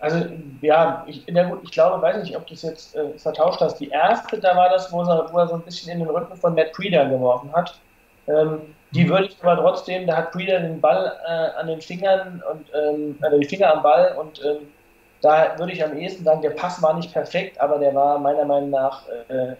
Also 0.00 0.26
ja, 0.62 1.04
ich, 1.06 1.24
ja 1.28 1.58
ich 1.62 1.70
glaube, 1.70 2.02
weiß 2.02 2.22
nicht, 2.24 2.36
ob 2.36 2.46
du 2.46 2.54
es 2.54 2.62
jetzt 2.62 2.96
äh, 2.96 3.16
vertauscht 3.18 3.60
hast. 3.60 3.78
Die 3.78 3.88
erste, 3.88 4.40
da 4.40 4.56
war 4.56 4.68
das, 4.68 4.90
wo 4.90 5.02
er, 5.02 5.32
wo 5.32 5.38
er 5.38 5.46
so 5.46 5.54
ein 5.54 5.62
bisschen 5.62 5.92
in 5.92 6.00
den 6.00 6.08
Rücken 6.08 6.36
von 6.36 6.54
Matt 6.54 6.72
Breeder 6.72 7.08
geworfen 7.08 7.52
hat. 7.52 7.78
Ähm, 8.26 8.60
die 8.92 9.04
mhm. 9.04 9.10
würde 9.10 9.26
ich 9.26 9.36
aber 9.42 9.60
trotzdem, 9.60 10.06
da 10.06 10.16
hat 10.16 10.32
Breeder 10.32 10.60
den 10.60 10.80
Ball 10.80 11.12
äh, 11.26 11.60
an 11.60 11.66
den 11.66 11.80
Fingern 11.80 12.42
und 12.50 12.66
ähm, 12.74 13.18
also 13.20 13.38
die 13.38 13.46
Finger 13.46 13.74
am 13.74 13.82
Ball 13.82 14.16
und 14.18 14.40
ähm, 14.44 14.68
da 15.22 15.56
würde 15.58 15.72
ich 15.72 15.82
am 15.82 15.96
ehesten 15.96 16.24
sagen, 16.24 16.42
der 16.42 16.50
Pass 16.50 16.82
war 16.82 16.94
nicht 16.94 17.12
perfekt, 17.12 17.60
aber 17.60 17.78
der 17.78 17.94
war 17.94 18.18
meiner 18.18 18.44
Meinung 18.44 18.70
nach, 18.70 19.06
äh, 19.28 19.54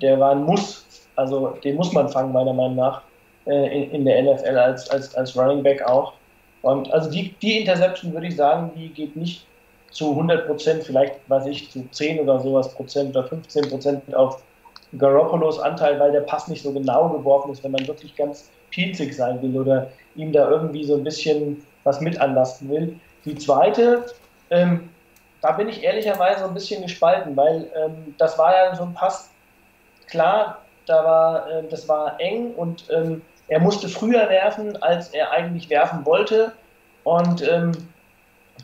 der 0.00 0.18
war 0.18 0.32
ein 0.32 0.44
Muss, 0.44 0.86
also 1.16 1.50
den 1.62 1.76
muss 1.76 1.92
man 1.92 2.08
fangen, 2.08 2.32
meiner 2.32 2.54
Meinung 2.54 2.76
nach, 2.76 3.02
äh, 3.46 3.84
in, 3.84 3.90
in, 3.90 4.04
der 4.06 4.22
NFL 4.22 4.56
als, 4.56 4.90
als, 4.90 5.14
als 5.14 5.36
Running 5.36 5.62
Back 5.62 5.82
auch. 5.86 6.14
Und 6.62 6.90
also 6.92 7.10
die, 7.10 7.34
die 7.42 7.60
Interception 7.60 8.14
würde 8.14 8.28
ich 8.28 8.36
sagen, 8.36 8.72
die 8.74 8.88
geht 8.88 9.14
nicht 9.14 9.46
zu 9.90 10.10
100 10.10 10.46
Prozent, 10.46 10.82
vielleicht, 10.82 11.14
weiß 11.28 11.46
ich, 11.46 11.70
zu 11.70 11.86
10 11.90 12.20
oder 12.20 12.40
sowas 12.40 12.74
Prozent 12.74 13.10
oder 13.10 13.28
15 13.28 13.68
Prozent 13.68 14.14
auf 14.14 14.42
Garoppolos 14.98 15.58
Anteil, 15.60 16.00
weil 16.00 16.12
der 16.12 16.20
Pass 16.20 16.48
nicht 16.48 16.62
so 16.62 16.72
genau 16.72 17.10
geworfen 17.10 17.52
ist, 17.52 17.62
wenn 17.62 17.72
man 17.72 17.86
wirklich 17.86 18.16
ganz 18.16 18.50
pinzig 18.74 19.14
sein 19.14 19.40
will 19.40 19.56
oder 19.58 19.90
ihm 20.16 20.32
da 20.32 20.50
irgendwie 20.50 20.84
so 20.84 20.96
ein 20.96 21.04
bisschen 21.04 21.64
was 21.84 22.00
mit 22.00 22.20
anlasten 22.20 22.68
will. 22.70 22.98
Die 23.24 23.36
zweite, 23.36 24.06
ähm, 24.50 24.88
da 25.40 25.52
bin 25.52 25.68
ich 25.68 25.82
ehrlicherweise 25.82 26.44
ein 26.44 26.54
bisschen 26.54 26.82
gespalten, 26.82 27.36
weil 27.36 27.70
ähm, 27.76 28.14
das 28.18 28.38
war 28.38 28.52
ja 28.54 28.74
so 28.74 28.82
ein 28.82 28.94
Pass, 28.94 29.30
klar, 30.08 30.58
da 30.86 31.04
war, 31.04 31.50
äh, 31.50 31.62
das 31.68 31.88
war 31.88 32.20
eng 32.20 32.52
und 32.54 32.84
ähm, 32.90 33.22
er 33.48 33.60
musste 33.60 33.88
früher 33.88 34.28
werfen, 34.28 34.82
als 34.82 35.08
er 35.08 35.30
eigentlich 35.30 35.68
werfen 35.68 36.04
wollte. 36.06 36.52
Und 37.04 37.46
ähm, 37.46 37.72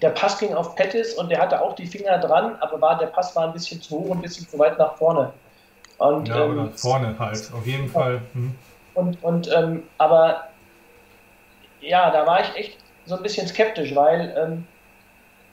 der 0.01 0.11
Pass 0.11 0.39
ging 0.39 0.55
auf 0.55 0.75
Pettis 0.75 1.15
und 1.15 1.31
der 1.31 1.41
hatte 1.41 1.61
auch 1.61 1.75
die 1.75 1.87
Finger 1.87 2.19
dran, 2.19 2.57
aber 2.61 2.81
war, 2.81 2.99
der 2.99 3.09
Pass 3.09 3.37
war 3.37 3.45
ein 3.47 3.53
bisschen 3.53 3.83
zu 3.83 3.99
hoch 3.99 4.11
und 4.11 4.19
ein 4.19 4.23
bisschen 4.23 4.49
zu 4.49 4.59
weit 4.59 4.79
nach 4.79 4.97
vorne. 4.97 5.33
Und, 5.99 6.29
ja, 6.29 6.45
ähm, 6.45 6.53
oder 6.53 6.71
vorne 6.73 7.15
halt, 7.19 7.51
auf 7.53 7.67
jeden 7.67 7.89
Fall. 7.89 8.23
Hm. 8.33 8.55
Und, 9.01 9.23
und 9.25 9.51
ähm, 9.53 9.83
aber 9.99 10.49
ja, 11.81 12.11
da 12.11 12.27
war 12.27 12.41
ich 12.43 12.57
echt 12.57 12.79
so 13.07 13.17
ein 13.17 13.23
bisschen 13.23 13.47
skeptisch, 13.47 13.95
weil 13.95 14.35
ähm, 14.37 14.67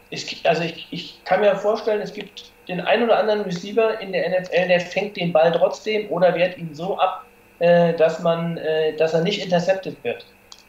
ich, 0.10 0.42
also 0.46 0.64
ich, 0.64 0.88
ich 0.92 1.24
kann 1.24 1.40
mir 1.40 1.56
vorstellen, 1.56 2.02
es 2.02 2.14
gibt 2.14 2.52
den 2.68 2.82
einen 2.82 3.04
oder 3.04 3.18
anderen 3.18 3.42
Receiver 3.42 4.00
in 4.02 4.12
der 4.12 4.30
NFL, 4.30 4.68
der 4.68 4.82
fängt 4.82 5.16
den 5.16 5.32
Ball 5.32 5.52
trotzdem 5.52 6.10
oder 6.12 6.36
wehrt 6.36 6.58
ihn 6.58 6.74
so 6.74 6.98
ab, 7.00 7.26
äh, 7.60 7.94
dass 7.94 8.20
man, 8.20 8.58
äh, 8.58 8.96
dass 8.98 9.14
er 9.14 9.22
nicht 9.22 9.42
intercepted 9.42 10.04
wird. 10.04 10.26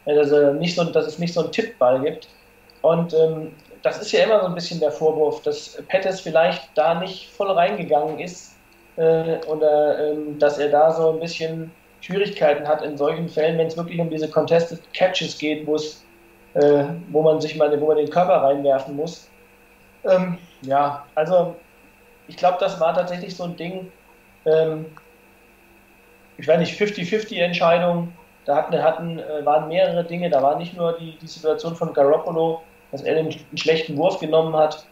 Also 0.07 0.53
nicht 0.53 0.77
so, 0.77 0.85
dass 0.85 1.07
es 1.07 1.19
nicht 1.19 1.35
so 1.35 1.43
einen 1.43 1.53
Tippball 1.53 2.01
gibt. 2.01 2.29
Und 2.83 3.13
ähm, 3.13 3.53
das 3.83 4.01
ist 4.01 4.13
ja 4.13 4.25
immer 4.25 4.41
so 4.41 4.47
ein 4.47 4.55
bisschen 4.55 4.81
der 4.81 4.93
Vorwurf, 4.93 5.43
dass 5.43 5.83
Pettis 5.89 6.21
vielleicht 6.21 6.71
da 6.75 6.95
nicht 6.95 7.31
voll 7.31 7.51
reingegangen 7.51 8.19
ist 8.21 8.57
äh, 8.97 9.37
oder 9.47 10.11
ähm, 10.11 10.39
dass 10.39 10.59
er 10.59 10.69
da 10.69 10.93
so 10.93 11.13
ein 11.13 11.21
bisschen 11.21 11.71
Schwierigkeiten 12.01 12.67
hat 12.67 12.83
in 12.83 12.97
solchen 12.97 13.29
Fällen, 13.29 13.59
wenn 13.59 13.67
es 13.67 13.77
wirklich 13.77 14.01
um 14.01 14.11
diese 14.11 14.29
Contested 14.29 14.81
Catches 14.95 15.37
geht, 15.39 15.67
wo 15.67 15.77
äh, 16.55 16.85
wo 17.11 17.23
man 17.23 17.41
sich 17.41 17.57
mal, 17.57 17.81
wo 17.81 17.89
man 17.89 17.97
den 17.97 18.11
Körper 18.11 18.43
reinwerfen 18.43 18.97
muss. 18.97 19.29
Ähm, 20.05 20.39
ja, 20.63 21.05
also 21.15 21.57
ich 22.27 22.37
glaube, 22.37 22.59
das 22.61 22.81
war 22.81 22.95
tatsächlich 22.95 23.35
so 23.35 23.45
ein 23.45 23.57
Ding. 23.57 23.93
Ähm, 24.45 24.87
ich 26.37 26.47
weiß 26.47 26.59
nicht, 26.59 26.81
50-50 26.81 27.41
Entscheidung. 27.41 28.13
Da 28.45 28.57
hatten, 28.57 28.83
hatten, 28.83 29.19
äh, 29.19 29.45
waren 29.45 29.69
mehrere 29.69 30.05
Dinge. 30.05 30.31
Da 30.31 30.43
war 30.43 30.57
nicht 30.57 30.77
nur 30.77 30.97
die, 30.99 31.19
die 31.19 31.27
Situation 31.27 31.75
von 31.75 31.93
Garoppolo, 31.93 32.63
dass 32.93 33.03
er 33.03 33.15
den, 33.15 33.27
einen 33.27 33.59
schlechten 33.59 33.97
Wurf 33.97 34.19
genommen 34.21 34.57
hat. 34.57 34.87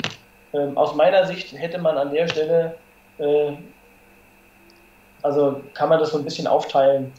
Ähm, 0.52 0.76
aus 0.76 0.94
meiner 0.94 1.26
Sicht 1.26 1.56
hätte 1.56 1.78
man 1.78 1.96
an 1.96 2.12
der 2.12 2.28
Stelle 2.28 2.76
äh, 3.18 3.52
also 5.26 5.60
kann 5.74 5.88
man 5.88 5.98
das 5.98 6.10
so 6.10 6.18
ein 6.18 6.24
bisschen 6.24 6.46
aufteilen. 6.46 7.12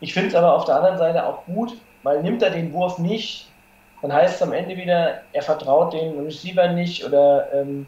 Ich 0.00 0.12
finde 0.12 0.28
es 0.28 0.34
aber 0.34 0.54
auf 0.54 0.66
der 0.66 0.76
anderen 0.76 0.98
Seite 0.98 1.26
auch 1.26 1.44
gut, 1.46 1.72
weil 2.02 2.22
nimmt 2.22 2.42
er 2.42 2.50
den 2.50 2.72
Wurf 2.74 2.98
nicht, 2.98 3.48
dann 4.02 4.12
heißt 4.12 4.36
es 4.36 4.42
am 4.42 4.52
Ende 4.52 4.76
wieder, 4.76 5.22
er 5.32 5.42
vertraut 5.42 5.94
dem 5.94 6.22
Receiver 6.22 6.68
nicht 6.68 7.04
oder 7.04 7.48
ähm, 7.54 7.86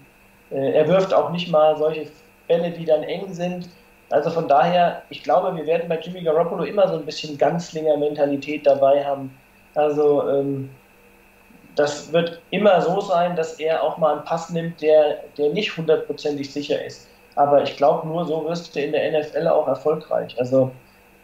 äh, 0.50 0.72
er 0.72 0.88
wirft 0.88 1.12
auch 1.12 1.30
nicht 1.30 1.50
mal 1.50 1.76
solche 1.76 2.06
Bälle, 2.48 2.70
die 2.70 2.86
dann 2.86 3.02
eng 3.02 3.32
sind. 3.34 3.68
Also 4.08 4.30
von 4.30 4.48
daher, 4.48 5.02
ich 5.10 5.22
glaube, 5.22 5.54
wir 5.54 5.66
werden 5.66 5.86
bei 5.86 5.98
Jimmy 5.98 6.22
Garoppolo 6.22 6.64
immer 6.64 6.88
so 6.88 6.94
ein 6.94 7.04
bisschen 7.04 7.36
Ganzlinger-Mentalität 7.36 8.66
dabei 8.66 9.04
haben. 9.04 9.36
Also 9.74 10.26
ähm, 10.30 10.70
das 11.76 12.10
wird 12.10 12.40
immer 12.50 12.80
so 12.80 13.02
sein, 13.02 13.36
dass 13.36 13.60
er 13.60 13.82
auch 13.82 13.98
mal 13.98 14.14
einen 14.14 14.24
Pass 14.24 14.48
nimmt, 14.48 14.80
der, 14.80 15.24
der 15.36 15.50
nicht 15.50 15.76
hundertprozentig 15.76 16.50
sicher 16.50 16.82
ist. 16.82 17.06
Aber 17.38 17.62
ich 17.62 17.76
glaube, 17.76 18.08
nur 18.08 18.26
so 18.26 18.44
wirst 18.46 18.74
du 18.74 18.80
in 18.80 18.90
der 18.90 19.12
NFL 19.12 19.46
auch 19.46 19.68
erfolgreich. 19.68 20.34
Also 20.40 20.72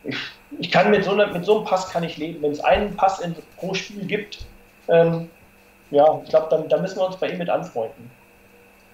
ich, 0.05 0.17
ich 0.61 0.71
kann 0.71 0.93
mit 0.93 1.03
so, 1.03 1.11
einer, 1.11 1.27
mit 1.27 1.45
so 1.45 1.57
einem 1.57 1.65
Pass 1.65 1.91
kann 1.91 2.05
ich 2.05 2.17
leben. 2.19 2.41
Wenn 2.41 2.53
es 2.53 2.61
einen 2.61 2.95
Pass 2.95 3.19
in, 3.19 3.35
pro 3.57 3.75
Spiel 3.75 4.07
gibt, 4.07 4.47
ähm, 4.87 5.29
ja, 5.91 6.21
ich 6.23 6.31
glaube, 6.31 6.47
dann, 6.51 6.69
dann 6.69 6.83
müssen 6.83 6.99
wir 6.99 7.07
uns 7.07 7.17
bei 7.17 7.31
ihm 7.31 7.39
mit 7.39 7.51
anfreunden. 7.51 8.13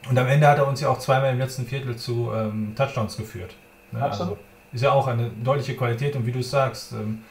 Und 0.08 0.18
am 0.18 0.28
Ende 0.28 0.48
hat 0.48 0.56
er 0.56 0.66
uns 0.66 0.80
ja 0.80 0.88
auch 0.88 0.98
zweimal 0.98 1.32
im 1.32 1.38
letzten 1.38 1.66
Viertel 1.66 1.94
zu 1.94 2.32
ähm, 2.34 2.72
Touchdowns 2.74 3.18
geführt. 3.18 3.54
Ne? 3.92 4.02
Absolut. 4.02 4.38
Also 4.38 4.42
ist 4.72 4.82
ja 4.82 4.92
auch 4.92 5.06
eine 5.06 5.28
deutliche 5.44 5.76
Qualität 5.76 6.16
und 6.16 6.24
wie 6.24 6.32
du 6.32 6.42
sagst, 6.42 6.92
ähm, 6.92 7.22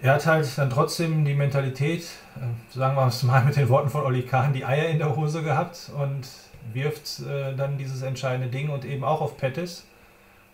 er 0.00 0.14
hat 0.14 0.24
halt 0.24 0.56
dann 0.56 0.70
trotzdem 0.70 1.26
die 1.26 1.34
Mentalität, 1.34 2.04
äh, 2.36 2.74
sagen 2.74 2.96
wir 2.96 3.06
es 3.08 3.22
mal 3.24 3.44
mit 3.44 3.56
den 3.56 3.68
Worten 3.68 3.90
von 3.90 4.04
Oli 4.04 4.22
Kahn, 4.22 4.54
die 4.54 4.64
Eier 4.64 4.88
in 4.88 4.96
der 5.00 5.14
Hose 5.14 5.42
gehabt 5.42 5.90
und 5.94 6.26
wirft 6.72 7.20
äh, 7.20 7.54
dann 7.54 7.78
dieses 7.78 8.02
entscheidende 8.02 8.48
Ding 8.48 8.70
und 8.70 8.84
eben 8.84 9.04
auch 9.04 9.20
auf 9.20 9.36
Pettis 9.36 9.86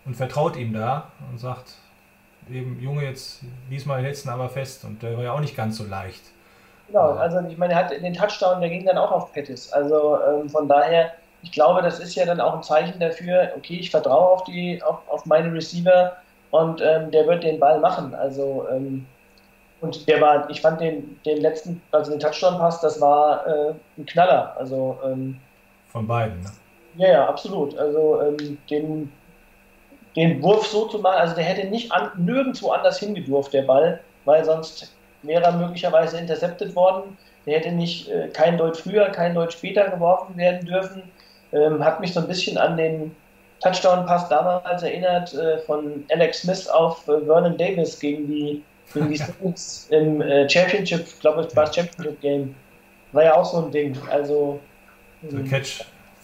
und 0.05 0.15
vertraut 0.15 0.55
ihm 0.55 0.73
da 0.73 1.11
und 1.31 1.39
sagt 1.39 1.73
eben, 2.49 2.79
Junge, 2.81 3.03
jetzt 3.03 3.41
diesmal 3.69 4.01
letzten 4.01 4.29
aber 4.29 4.49
fest 4.49 4.85
und 4.85 5.03
der 5.03 5.17
war 5.17 5.23
ja 5.23 5.31
auch 5.33 5.39
nicht 5.39 5.55
ganz 5.55 5.77
so 5.77 5.83
leicht. 5.83 6.21
Genau, 6.87 7.11
also 7.11 7.39
ich 7.47 7.57
meine, 7.57 7.73
er 7.73 7.79
hat 7.79 7.91
den 7.91 8.13
Touchdown, 8.13 8.61
der 8.61 8.69
ging 8.69 8.85
dann 8.85 8.97
auch 8.97 9.11
auf 9.11 9.33
Pettis. 9.33 9.71
Also 9.73 10.19
ähm, 10.23 10.49
von 10.49 10.67
daher, 10.69 11.11
ich 11.43 11.51
glaube, 11.51 11.81
das 11.81 11.99
ist 11.99 12.15
ja 12.15 12.25
dann 12.25 12.39
auch 12.39 12.55
ein 12.55 12.63
Zeichen 12.63 12.99
dafür, 12.99 13.51
okay, 13.57 13.77
ich 13.79 13.91
vertraue 13.91 14.33
auf 14.33 14.43
die, 14.45 14.81
auf, 14.81 14.99
auf 15.09 15.25
meine 15.25 15.53
Receiver 15.53 16.15
und 16.51 16.81
ähm, 16.81 17.11
der 17.11 17.27
wird 17.27 17.43
den 17.43 17.59
Ball 17.59 17.79
machen. 17.79 18.15
Also 18.15 18.65
ähm, 18.71 19.05
und 19.79 20.07
der 20.07 20.21
war, 20.21 20.49
ich 20.49 20.61
fand 20.61 20.81
den, 20.81 21.19
den 21.23 21.41
letzten, 21.41 21.81
also 21.91 22.11
den 22.11 22.19
Touchdown-Pass, 22.19 22.81
das 22.81 22.99
war 22.99 23.45
äh, 23.45 23.73
ein 23.97 24.05
Knaller. 24.05 24.55
Also 24.57 24.97
ähm, 25.05 25.39
Von 25.89 26.07
beiden, 26.07 26.41
ne? 26.41 26.51
Ja, 26.97 27.07
ja, 27.09 27.29
absolut. 27.29 27.77
Also 27.77 28.21
ähm, 28.21 28.57
den, 28.69 29.11
den 30.15 30.41
Wurf 30.41 30.65
so 30.67 30.87
zu 30.87 30.99
machen, 30.99 31.19
also 31.19 31.35
der 31.35 31.43
hätte 31.43 31.67
nicht 31.67 31.91
an, 31.91 32.11
nirgendwo 32.17 32.71
anders 32.71 32.99
hingedurft, 32.99 33.53
der 33.53 33.61
Ball, 33.63 33.99
weil 34.25 34.43
sonst 34.43 34.93
wäre 35.21 35.43
er 35.43 35.51
möglicherweise 35.53 36.17
intercepted 36.17 36.75
worden. 36.75 37.17
Der 37.45 37.59
hätte 37.59 37.71
nicht 37.71 38.09
äh, 38.09 38.27
kein 38.29 38.57
Deut 38.57 38.77
früher, 38.77 39.05
kein 39.09 39.35
Deut 39.35 39.53
später 39.53 39.89
geworfen 39.89 40.35
werden 40.37 40.65
dürfen. 40.65 41.03
Ähm, 41.53 41.83
hat 41.83 41.99
mich 41.99 42.13
so 42.13 42.19
ein 42.19 42.27
bisschen 42.27 42.57
an 42.57 42.77
den 42.77 43.15
Touchdown-Pass 43.61 44.29
damals 44.29 44.83
erinnert 44.83 45.33
äh, 45.33 45.59
von 45.59 46.03
Alex 46.11 46.41
Smith 46.41 46.67
auf 46.67 47.07
äh, 47.07 47.21
Vernon 47.21 47.57
Davis 47.57 47.99
gegen 47.99 48.27
die, 48.27 48.63
gegen 48.93 49.09
die 49.09 49.17
Saints 49.17 49.87
im 49.91 50.21
äh, 50.21 50.49
Championship, 50.49 51.05
ich 51.07 51.19
glaube, 51.19 51.41
es 51.41 51.55
war 51.55 51.65
das 51.65 51.75
Championship-Game. 51.75 52.55
War 53.13 53.23
ja 53.23 53.35
auch 53.35 53.45
so 53.45 53.65
ein 53.65 53.71
Ding. 53.71 53.97
Also 54.11 54.59
So 55.21 55.37
ähm, 55.37 55.45
Catch 55.45 55.83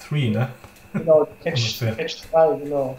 3, 0.10 0.30
ne? 0.30 0.50
Genau, 0.94 1.28
Catch, 1.44 1.82
Ungefähr. 1.82 1.96
Catch 1.96 2.32
3, 2.32 2.58
genau. 2.64 2.98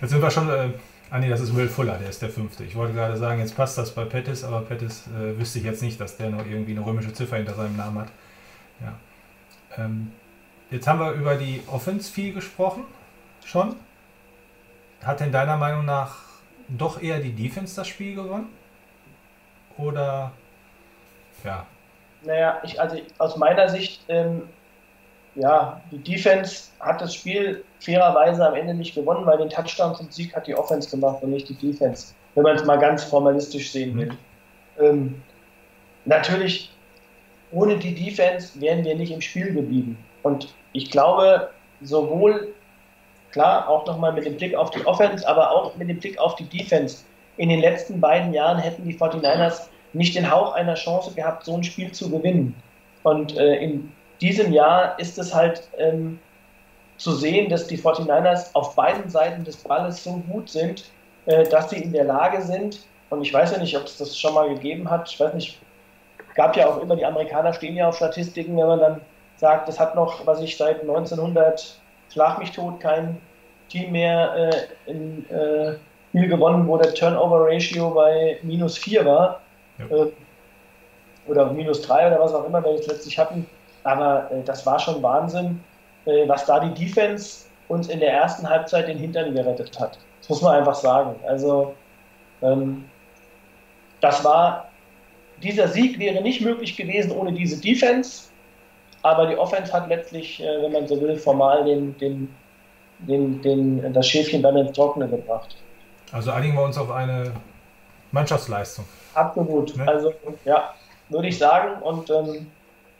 Jetzt 0.00 0.10
sind 0.10 0.22
wir 0.22 0.30
schon, 0.30 0.48
äh, 0.50 0.68
ah 1.10 1.18
nee, 1.18 1.28
das 1.28 1.40
ist 1.40 1.54
Will 1.54 1.68
Fuller, 1.68 1.96
der 1.98 2.08
ist 2.10 2.20
der 2.20 2.28
fünfte. 2.28 2.64
Ich 2.64 2.74
wollte 2.74 2.94
gerade 2.94 3.16
sagen, 3.16 3.40
jetzt 3.40 3.56
passt 3.56 3.78
das 3.78 3.94
bei 3.94 4.04
Pettis, 4.04 4.44
aber 4.44 4.60
Pettis 4.62 5.06
äh, 5.08 5.38
wüsste 5.38 5.58
ich 5.58 5.64
jetzt 5.64 5.82
nicht, 5.82 6.00
dass 6.00 6.16
der 6.16 6.30
noch 6.30 6.44
irgendwie 6.44 6.72
eine 6.72 6.84
römische 6.84 7.12
Ziffer 7.12 7.36
hinter 7.36 7.54
seinem 7.54 7.76
Namen 7.76 8.00
hat. 8.00 8.08
Ja. 8.80 9.84
Ähm, 9.84 10.12
jetzt 10.70 10.86
haben 10.86 11.00
wir 11.00 11.12
über 11.12 11.36
die 11.36 11.62
Offense 11.68 12.12
viel 12.12 12.32
gesprochen, 12.34 12.84
schon. 13.44 13.76
Hat 15.02 15.20
denn 15.20 15.32
deiner 15.32 15.56
Meinung 15.56 15.84
nach 15.84 16.16
doch 16.68 17.00
eher 17.02 17.18
die 17.20 17.32
Defense 17.32 17.76
das 17.76 17.88
Spiel 17.88 18.14
gewonnen? 18.14 18.48
Oder, 19.76 20.32
ja, 21.42 21.66
Naja, 22.22 22.60
ich, 22.62 22.80
also 22.80 22.96
aus 23.18 23.36
meiner 23.36 23.68
Sicht, 23.68 24.02
ähm, 24.08 24.42
ja, 25.36 25.80
die 25.90 25.98
Defense 25.98 26.70
hat 26.80 27.00
das 27.00 27.14
Spiel 27.14 27.64
fairerweise 27.80 28.46
am 28.46 28.54
Ende 28.54 28.74
nicht 28.74 28.94
gewonnen, 28.94 29.26
weil 29.26 29.38
den 29.38 29.50
Touchdown 29.50 29.94
zum 29.94 30.10
Sieg 30.10 30.34
hat 30.34 30.46
die 30.46 30.54
Offense 30.54 30.88
gemacht 30.88 31.22
und 31.22 31.30
nicht 31.30 31.48
die 31.48 31.54
Defense, 31.54 32.14
wenn 32.34 32.44
man 32.44 32.56
es 32.56 32.64
mal 32.64 32.78
ganz 32.78 33.04
formalistisch 33.04 33.72
sehen 33.72 33.96
will. 33.96 34.12
Ähm, 34.80 35.22
natürlich, 36.04 36.70
ohne 37.50 37.76
die 37.78 37.94
Defense 37.94 38.60
wären 38.60 38.84
wir 38.84 38.94
nicht 38.94 39.12
im 39.12 39.20
Spiel 39.20 39.52
geblieben. 39.52 39.98
Und 40.22 40.54
ich 40.72 40.90
glaube, 40.90 41.50
sowohl, 41.82 42.54
klar, 43.32 43.68
auch 43.68 43.86
nochmal 43.86 44.12
mit 44.12 44.24
dem 44.24 44.36
Blick 44.36 44.54
auf 44.54 44.70
die 44.70 44.84
Offense, 44.86 45.26
aber 45.28 45.50
auch 45.50 45.76
mit 45.76 45.88
dem 45.88 45.98
Blick 45.98 46.18
auf 46.18 46.36
die 46.36 46.44
Defense. 46.44 47.04
In 47.36 47.48
den 47.48 47.60
letzten 47.60 48.00
beiden 48.00 48.32
Jahren 48.32 48.58
hätten 48.58 48.84
die 48.84 48.96
49ers 48.96 49.68
nicht 49.92 50.14
den 50.14 50.30
Hauch 50.30 50.54
einer 50.54 50.74
Chance 50.74 51.12
gehabt, 51.14 51.44
so 51.44 51.56
ein 51.56 51.64
Spiel 51.64 51.90
zu 51.92 52.10
gewinnen. 52.10 52.54
Und 53.02 53.36
äh, 53.36 53.56
in 53.56 53.92
diesem 54.20 54.52
Jahr 54.52 54.98
ist 54.98 55.18
es 55.18 55.34
halt 55.34 55.68
ähm, 55.78 56.18
zu 56.96 57.12
sehen, 57.12 57.48
dass 57.50 57.66
die 57.66 57.78
49ers 57.78 58.54
auf 58.54 58.74
beiden 58.74 59.08
Seiten 59.08 59.44
des 59.44 59.56
Balles 59.56 60.04
so 60.04 60.22
gut 60.28 60.48
sind, 60.48 60.84
äh, 61.26 61.44
dass 61.44 61.70
sie 61.70 61.78
in 61.78 61.92
der 61.92 62.04
Lage 62.04 62.42
sind, 62.42 62.86
und 63.10 63.22
ich 63.22 63.32
weiß 63.32 63.52
ja 63.52 63.58
nicht, 63.58 63.76
ob 63.76 63.84
es 63.84 63.98
das 63.98 64.18
schon 64.18 64.34
mal 64.34 64.48
gegeben 64.48 64.90
hat, 64.90 65.10
ich 65.10 65.20
weiß 65.20 65.34
nicht, 65.34 65.60
gab 66.34 66.56
ja 66.56 66.68
auch 66.68 66.80
immer, 66.80 66.96
die 66.96 67.04
Amerikaner 67.04 67.52
stehen 67.52 67.76
ja 67.76 67.88
auf 67.88 67.96
Statistiken, 67.96 68.56
wenn 68.56 68.66
man 68.66 68.80
dann 68.80 69.00
sagt, 69.36 69.68
es 69.68 69.78
hat 69.78 69.94
noch, 69.94 70.26
was 70.26 70.40
ich 70.40 70.56
seit 70.56 70.80
1900, 70.80 71.78
schlag 72.12 72.38
mich 72.38 72.52
tot, 72.52 72.80
kein 72.80 73.20
Team 73.68 73.92
mehr 73.92 74.34
äh, 74.34 74.90
in 74.90 75.28
äh, 75.30 75.74
Spiel 76.14 76.28
gewonnen, 76.28 76.68
wo 76.68 76.76
der 76.76 76.94
Turnover-Ratio 76.94 77.90
bei 77.90 78.38
minus 78.42 78.78
4 78.78 79.04
war. 79.04 79.40
Ja. 79.78 79.96
Äh, 79.96 80.12
oder 81.26 81.52
minus 81.52 81.82
3 81.82 82.06
oder 82.06 82.20
was 82.20 82.32
auch 82.32 82.46
immer 82.46 82.62
wir 82.62 82.72
jetzt 82.72 82.86
letztlich 82.86 83.18
hatten. 83.18 83.48
Aber 83.84 84.30
äh, 84.30 84.42
das 84.44 84.66
war 84.66 84.78
schon 84.78 85.02
Wahnsinn, 85.02 85.62
äh, 86.06 86.28
was 86.28 86.44
da 86.46 86.60
die 86.60 86.74
Defense 86.84 87.46
uns 87.68 87.88
in 87.88 88.00
der 88.00 88.12
ersten 88.12 88.48
Halbzeit 88.48 88.88
den 88.88 88.98
Hintern 88.98 89.34
gerettet 89.34 89.78
hat. 89.78 89.98
Das 90.20 90.28
muss 90.28 90.42
man 90.42 90.56
einfach 90.56 90.74
sagen. 90.74 91.14
Also, 91.26 91.74
ähm, 92.42 92.84
das 94.00 94.24
war, 94.24 94.68
dieser 95.42 95.68
Sieg 95.68 95.98
wäre 95.98 96.22
nicht 96.22 96.40
möglich 96.40 96.76
gewesen 96.76 97.12
ohne 97.12 97.32
diese 97.32 97.60
Defense. 97.60 98.28
Aber 99.02 99.26
die 99.26 99.36
Offense 99.36 99.72
hat 99.72 99.88
letztlich, 99.88 100.42
äh, 100.42 100.62
wenn 100.62 100.72
man 100.72 100.86
so 100.86 101.00
will, 101.00 101.16
formal 101.16 101.64
den, 101.64 101.96
den, 101.98 102.34
den, 103.00 103.42
den, 103.42 103.92
das 103.92 104.08
Schäfchen 104.08 104.42
dann 104.42 104.56
ins 104.56 104.72
Trockene 104.72 105.08
gebracht. 105.08 105.56
also 106.10 106.30
einigen 106.30 106.54
wir 106.54 106.62
uns 106.62 106.78
auf 106.78 106.90
eine 106.90 107.32
Mannschaftsleistung. 108.12 108.86
Absolut. 109.14 109.76
Ne? 109.76 109.86
Also, 109.86 110.12
ja, 110.44 110.74
würde 111.10 111.28
ich 111.28 111.38
sagen. 111.38 111.82
Und 111.82 112.08
ähm, 112.10 112.46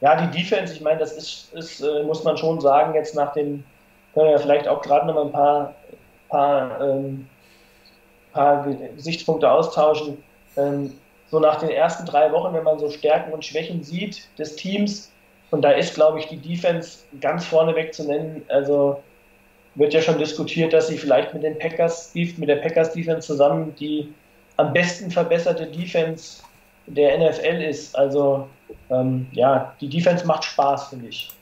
ja, 0.05 0.21
die 0.21 0.39
Defense, 0.39 0.75
ich 0.75 0.83
meine, 0.83 0.99
das 0.99 1.13
ist, 1.13 1.55
ist 1.55 1.81
äh, 1.81 2.03
muss 2.03 2.25
man 2.25 2.37
schon 2.37 2.61
sagen, 2.61 2.95
jetzt 2.95 3.15
nach 3.15 3.33
dem, 3.33 3.65
können 4.13 4.27
wir 4.27 4.33
ja 4.33 4.39
vielleicht 4.39 4.69
auch 4.69 4.83
gerade 4.83 5.07
noch 5.07 5.15
mal 5.15 5.25
ein 5.25 5.33
paar, 5.33 5.75
paar, 6.29 6.81
ähm, 6.83 7.27
paar 8.35 8.67
Gesichtspunkte 8.97 9.51
austauschen. 9.51 10.23
Ähm, 10.59 10.93
so 11.31 11.41
nach 11.41 11.59
den 11.59 11.71
ersten 11.71 12.05
drei 12.05 12.31
Wochen, 12.33 12.53
wenn 12.53 12.65
man 12.65 12.79
so 12.79 12.91
Stärken 12.91 13.33
und 13.33 13.47
Schwächen 13.47 13.83
sieht 13.83 14.29
des 14.39 14.57
Teams, 14.57 15.11
Und 15.51 15.63
da 15.63 15.71
ist, 15.71 15.95
glaube 15.95 16.19
ich, 16.19 16.27
die 16.27 16.37
Defense 16.37 16.99
ganz 17.23 17.47
vorneweg 17.47 17.95
zu 17.95 18.05
nennen. 18.05 18.43
Also 18.49 19.03
wird 19.75 19.95
ja 19.95 20.03
schon 20.03 20.19
diskutiert, 20.19 20.75
dass 20.75 20.89
sie 20.89 20.99
vielleicht 20.99 21.33
mit 21.33 21.45
den 21.45 21.59
Packers, 21.59 22.15
mit 22.15 22.47
der 22.47 22.57
Packers 22.57 22.93
Defense 22.93 23.27
zusammen 23.27 23.75
die 23.77 24.13
am 24.59 24.75
besten 24.75 25.11
verbesserte 25.11 25.67
Defense 25.67 26.43
der 26.87 27.19
NFL 27.19 27.63
ist. 27.63 27.97
Also 27.97 28.49
ähm, 28.91 29.27
ja, 29.33 29.75
die 29.81 29.89
Defense 29.89 30.27
macht 30.27 30.45
Spaß, 30.45 30.89
finde 30.89 31.09
ich. 31.09 31.33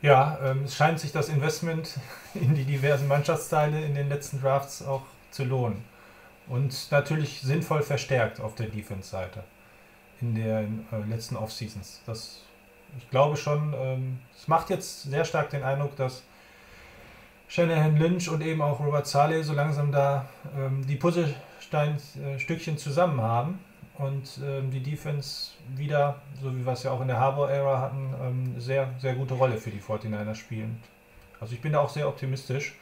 Ja, 0.00 0.38
ähm, 0.42 0.64
es 0.64 0.74
scheint 0.74 0.98
sich 0.98 1.12
das 1.12 1.28
Investment 1.28 1.96
in 2.34 2.54
die 2.54 2.64
diversen 2.64 3.06
Mannschaftsteile 3.06 3.84
in 3.84 3.94
den 3.94 4.08
letzten 4.08 4.40
Drafts 4.40 4.84
auch 4.84 5.02
zu 5.30 5.44
lohnen. 5.44 5.84
Und 6.48 6.90
natürlich 6.90 7.40
sinnvoll 7.40 7.82
verstärkt 7.82 8.40
auf 8.40 8.56
der 8.56 8.66
Defense-Seite 8.66 9.44
in 10.20 10.34
den 10.34 10.86
äh, 10.92 11.08
letzten 11.08 11.36
Off-Seasons. 11.36 12.02
Das, 12.04 12.40
ich 12.98 13.08
glaube 13.10 13.36
schon, 13.36 13.74
ähm, 13.76 14.18
es 14.36 14.48
macht 14.48 14.70
jetzt 14.70 15.04
sehr 15.04 15.24
stark 15.24 15.50
den 15.50 15.62
Eindruck, 15.62 15.96
dass 15.96 16.24
Shanahan 17.46 17.96
Lynch 17.96 18.28
und 18.28 18.40
eben 18.42 18.60
auch 18.60 18.80
Robert 18.80 19.06
Saleh 19.06 19.42
so 19.42 19.52
langsam 19.52 19.92
da 19.92 20.26
ähm, 20.56 20.84
die 20.86 20.96
Puzzlesteinstückchen 20.96 22.76
zusammen 22.76 23.20
haben 23.20 23.60
und 24.02 24.40
ähm, 24.44 24.70
die 24.70 24.82
Defense 24.82 25.52
wieder, 25.76 26.20
so 26.42 26.54
wie 26.54 26.64
wir 26.64 26.72
es 26.72 26.82
ja 26.82 26.90
auch 26.90 27.00
in 27.00 27.08
der 27.08 27.18
Harbour-Ära 27.18 27.80
hatten, 27.80 28.14
ähm, 28.22 28.60
sehr, 28.60 28.90
sehr 28.98 29.14
gute 29.14 29.34
Rolle 29.34 29.56
für 29.56 29.70
die 29.70 29.80
49ers 29.80 30.34
spielen. 30.34 30.80
Also 31.40 31.54
ich 31.54 31.60
bin 31.60 31.72
da 31.72 31.80
auch 31.80 31.90
sehr 31.90 32.08
optimistisch 32.08 32.74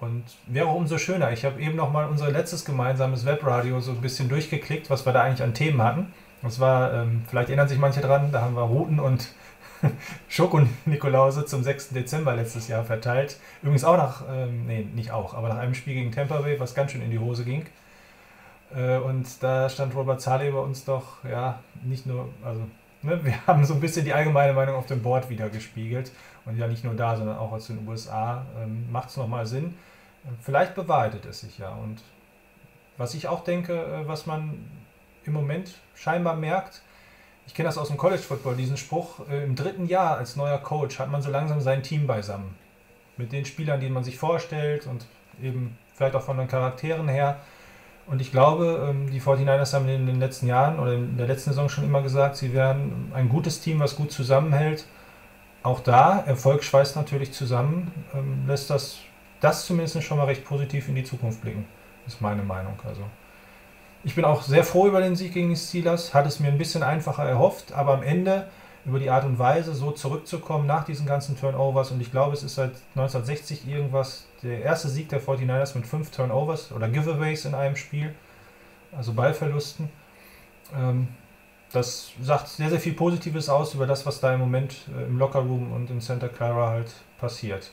und 0.00 0.24
wäre 0.46 0.68
umso 0.68 0.98
schöner. 0.98 1.32
Ich 1.32 1.44
habe 1.44 1.60
eben 1.60 1.76
noch 1.76 1.90
mal 1.92 2.06
unser 2.06 2.30
letztes 2.30 2.64
gemeinsames 2.64 3.26
Webradio 3.26 3.80
so 3.80 3.92
ein 3.92 4.00
bisschen 4.00 4.28
durchgeklickt, 4.28 4.90
was 4.90 5.04
wir 5.04 5.12
da 5.12 5.22
eigentlich 5.22 5.42
an 5.42 5.54
Themen 5.54 5.82
hatten. 5.82 6.12
Das 6.42 6.58
war, 6.58 6.94
ähm, 6.94 7.22
vielleicht 7.28 7.48
erinnern 7.48 7.68
sich 7.68 7.78
manche 7.78 8.00
dran, 8.00 8.32
da 8.32 8.40
haben 8.40 8.54
wir 8.54 8.62
Routen 8.62 8.98
und 8.98 9.28
Schoko-Nikolause 10.28 11.44
zum 11.44 11.62
6. 11.62 11.90
Dezember 11.90 12.34
letztes 12.34 12.68
Jahr 12.68 12.84
verteilt. 12.84 13.38
Übrigens 13.62 13.84
auch 13.84 13.96
nach, 13.96 14.24
ähm, 14.30 14.66
nee, 14.66 14.86
nicht 14.94 15.10
auch, 15.10 15.34
aber 15.34 15.48
nach 15.48 15.58
einem 15.58 15.74
Spiel 15.74 15.94
gegen 15.94 16.12
Tampa 16.12 16.38
Bay, 16.38 16.58
was 16.58 16.74
ganz 16.74 16.92
schön 16.92 17.02
in 17.02 17.10
die 17.10 17.18
Hose 17.18 17.44
ging. 17.44 17.66
Äh, 18.74 18.98
und 18.98 19.26
da 19.42 19.68
stand 19.68 19.94
Robert 19.94 20.20
Zahle 20.20 20.50
bei 20.52 20.58
uns 20.58 20.84
doch, 20.84 21.24
ja, 21.24 21.60
nicht 21.82 22.06
nur, 22.06 22.28
also, 22.44 22.62
ne, 23.02 23.24
wir 23.24 23.34
haben 23.46 23.64
so 23.64 23.74
ein 23.74 23.80
bisschen 23.80 24.04
die 24.04 24.12
allgemeine 24.12 24.52
Meinung 24.52 24.76
auf 24.76 24.86
dem 24.86 25.02
Board 25.02 25.28
wieder 25.28 25.48
gespiegelt. 25.48 26.12
Und 26.46 26.56
ja, 26.56 26.66
nicht 26.66 26.84
nur 26.84 26.94
da, 26.94 27.16
sondern 27.16 27.38
auch 27.38 27.52
aus 27.52 27.66
den 27.66 27.86
USA. 27.86 28.46
Ähm, 28.62 28.90
Macht 28.90 29.10
es 29.10 29.16
nochmal 29.16 29.46
Sinn. 29.46 29.76
Vielleicht 30.40 30.74
bewahrheitet 30.74 31.26
es 31.26 31.40
sich 31.40 31.58
ja. 31.58 31.70
Und 31.70 32.02
was 32.96 33.14
ich 33.14 33.28
auch 33.28 33.44
denke, 33.44 33.74
äh, 33.74 34.08
was 34.08 34.26
man 34.26 34.66
im 35.24 35.32
Moment 35.32 35.74
scheinbar 35.94 36.36
merkt, 36.36 36.82
ich 37.46 37.54
kenne 37.54 37.68
das 37.68 37.78
aus 37.78 37.88
dem 37.88 37.96
College 37.96 38.22
Football, 38.22 38.56
diesen 38.56 38.76
Spruch, 38.76 39.28
äh, 39.28 39.42
im 39.44 39.56
dritten 39.56 39.86
Jahr 39.86 40.18
als 40.18 40.36
neuer 40.36 40.58
Coach 40.58 40.98
hat 40.98 41.10
man 41.10 41.20
so 41.20 41.30
langsam 41.30 41.60
sein 41.60 41.82
Team 41.82 42.06
beisammen. 42.06 42.54
Mit 43.16 43.32
den 43.32 43.44
Spielern, 43.44 43.80
die 43.80 43.88
man 43.88 44.04
sich 44.04 44.18
vorstellt 44.18 44.86
und 44.86 45.06
eben 45.42 45.76
vielleicht 45.94 46.14
auch 46.14 46.22
von 46.22 46.38
den 46.38 46.48
Charakteren 46.48 47.08
her. 47.08 47.38
Und 48.10 48.20
ich 48.20 48.32
glaube, 48.32 48.88
ähm, 48.90 49.08
die 49.08 49.20
49ers 49.20 49.72
haben 49.72 49.88
in 49.88 50.04
den 50.04 50.18
letzten 50.18 50.48
Jahren 50.48 50.80
oder 50.80 50.94
in 50.94 51.16
der 51.16 51.28
letzten 51.28 51.50
Saison 51.50 51.68
schon 51.68 51.84
immer 51.84 52.02
gesagt, 52.02 52.36
sie 52.36 52.52
wären 52.52 53.12
ein 53.14 53.28
gutes 53.28 53.60
Team, 53.60 53.78
was 53.78 53.94
gut 53.94 54.10
zusammenhält. 54.10 54.84
Auch 55.62 55.78
da, 55.78 56.18
Erfolg 56.26 56.64
schweißt 56.64 56.96
natürlich 56.96 57.32
zusammen, 57.32 57.92
ähm, 58.12 58.48
lässt 58.48 58.68
das, 58.68 58.98
das 59.40 59.64
zumindest 59.64 60.02
schon 60.02 60.18
mal 60.18 60.24
recht 60.24 60.44
positiv 60.44 60.88
in 60.88 60.96
die 60.96 61.04
Zukunft 61.04 61.40
blicken. 61.40 61.66
ist 62.04 62.20
meine 62.20 62.42
Meinung. 62.42 62.74
Also. 62.84 63.02
Ich 64.02 64.16
bin 64.16 64.24
auch 64.24 64.42
sehr 64.42 64.64
froh 64.64 64.88
über 64.88 65.00
den 65.00 65.14
Sieg 65.14 65.32
gegen 65.32 65.50
die 65.50 65.56
Steelers, 65.56 66.12
hatte 66.12 66.26
es 66.26 66.40
mir 66.40 66.48
ein 66.48 66.58
bisschen 66.58 66.82
einfacher 66.82 67.24
erhofft, 67.24 67.72
aber 67.72 67.94
am 67.94 68.02
Ende 68.02 68.48
über 68.84 68.98
die 68.98 69.10
Art 69.10 69.24
und 69.24 69.38
Weise 69.38 69.74
so 69.74 69.90
zurückzukommen 69.90 70.66
nach 70.66 70.84
diesen 70.84 71.06
ganzen 71.06 71.38
Turnovers 71.38 71.90
und 71.90 72.00
ich 72.00 72.10
glaube, 72.10 72.34
es 72.34 72.42
ist 72.42 72.54
seit 72.54 72.72
1960 72.94 73.68
irgendwas 73.68 74.26
der 74.42 74.62
erste 74.62 74.88
Sieg 74.88 75.08
der 75.08 75.22
49ers 75.22 75.76
mit 75.76 75.86
fünf 75.86 76.10
Turnovers 76.10 76.72
oder 76.72 76.88
Giveaways 76.88 77.44
in 77.44 77.54
einem 77.54 77.76
Spiel, 77.76 78.14
also 78.96 79.12
Ballverlusten. 79.12 79.90
Ähm, 80.74 81.08
das 81.72 82.12
sagt 82.20 82.48
sehr, 82.48 82.70
sehr 82.70 82.80
viel 82.80 82.94
Positives 82.94 83.48
aus 83.48 83.74
über 83.74 83.86
das, 83.86 84.04
was 84.06 84.20
da 84.20 84.34
im 84.34 84.40
Moment 84.40 84.88
äh, 84.96 85.04
im 85.04 85.18
Lockerroom 85.18 85.72
und 85.72 85.90
in 85.90 86.00
Santa 86.00 86.28
Clara 86.28 86.70
halt 86.70 86.92
passiert. 87.18 87.70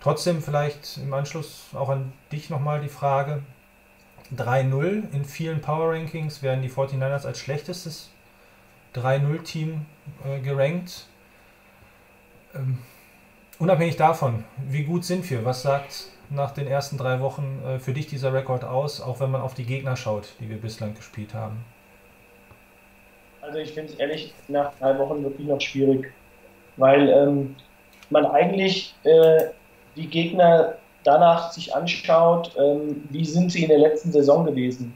Trotzdem 0.00 0.42
vielleicht 0.42 0.98
im 0.98 1.12
Anschluss 1.12 1.64
auch 1.74 1.88
an 1.88 2.12
dich 2.30 2.50
nochmal 2.50 2.80
die 2.80 2.88
Frage, 2.88 3.42
3-0. 4.36 5.12
In 5.12 5.24
vielen 5.24 5.60
Power 5.60 5.92
Rankings 5.92 6.42
werden 6.42 6.62
die 6.62 6.70
49ers 6.70 7.26
als 7.26 7.38
schlechtestes 7.38 8.10
3-0-Team 8.96 9.86
äh, 10.24 10.40
gerankt. 10.40 11.06
Ähm, 12.54 12.78
unabhängig 13.58 13.96
davon, 13.96 14.44
wie 14.68 14.84
gut 14.84 15.04
sind 15.04 15.28
wir? 15.30 15.44
Was 15.44 15.62
sagt 15.62 16.08
nach 16.30 16.52
den 16.52 16.66
ersten 16.66 16.98
drei 16.98 17.20
Wochen 17.20 17.62
äh, 17.66 17.78
für 17.78 17.92
dich 17.92 18.06
dieser 18.06 18.32
Rekord 18.32 18.64
aus, 18.64 19.00
auch 19.00 19.20
wenn 19.20 19.30
man 19.30 19.40
auf 19.40 19.54
die 19.54 19.64
Gegner 19.64 19.96
schaut, 19.96 20.34
die 20.40 20.48
wir 20.48 20.60
bislang 20.60 20.94
gespielt 20.94 21.34
haben? 21.34 21.64
Also 23.40 23.58
ich 23.58 23.72
finde 23.72 23.92
es 23.92 23.98
ehrlich 23.98 24.34
nach 24.48 24.72
drei 24.80 24.98
Wochen 24.98 25.22
wirklich 25.22 25.46
noch 25.46 25.60
schwierig, 25.60 26.12
weil 26.76 27.08
ähm, 27.08 27.54
man 28.10 28.26
eigentlich 28.26 28.94
äh, 29.04 29.50
die 29.94 30.08
Gegner 30.08 30.74
danach 31.04 31.52
sich 31.52 31.74
anschaut, 31.74 32.52
ähm, 32.58 33.04
wie 33.10 33.24
sind 33.24 33.52
sie 33.52 33.62
in 33.62 33.68
der 33.68 33.78
letzten 33.78 34.10
Saison 34.10 34.44
gewesen. 34.44 34.92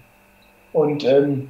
Und 0.73 1.05
ähm, 1.05 1.49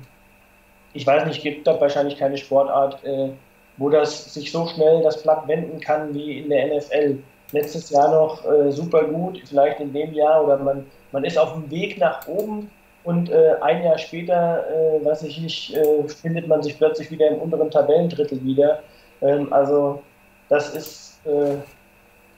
ich 0.92 1.06
weiß 1.06 1.26
nicht, 1.26 1.42
gibt 1.42 1.66
da 1.66 1.80
wahrscheinlich 1.80 2.18
keine 2.18 2.36
Sportart, 2.36 3.02
äh, 3.04 3.30
wo 3.76 3.88
das 3.88 4.34
sich 4.34 4.52
so 4.52 4.66
schnell 4.66 5.02
das 5.02 5.22
Blatt 5.22 5.46
wenden 5.48 5.80
kann 5.80 6.14
wie 6.14 6.40
in 6.40 6.50
der 6.50 6.76
NFL. 6.76 7.18
Letztes 7.52 7.90
Jahr 7.90 8.10
noch 8.10 8.44
äh, 8.44 8.70
super 8.70 9.04
gut, 9.04 9.40
vielleicht 9.48 9.80
in 9.80 9.92
dem 9.92 10.12
Jahr 10.12 10.44
oder 10.44 10.58
man, 10.58 10.86
man 11.12 11.24
ist 11.24 11.38
auf 11.38 11.54
dem 11.54 11.70
Weg 11.70 11.98
nach 11.98 12.26
oben 12.28 12.70
und 13.04 13.30
äh, 13.30 13.54
ein 13.60 13.82
Jahr 13.82 13.98
später, 13.98 14.64
äh, 14.68 15.04
weiß 15.04 15.22
ich 15.24 15.38
nicht, 15.40 15.74
äh, 15.74 16.06
findet 16.08 16.46
man 16.46 16.62
sich 16.62 16.76
plötzlich 16.76 17.10
wieder 17.10 17.28
im 17.28 17.38
unteren 17.38 17.70
Tabellendrittel 17.70 18.42
wieder. 18.44 18.82
Ähm, 19.22 19.52
also 19.52 20.02
das 20.48 20.74
ist 20.74 21.20
äh, 21.26 21.56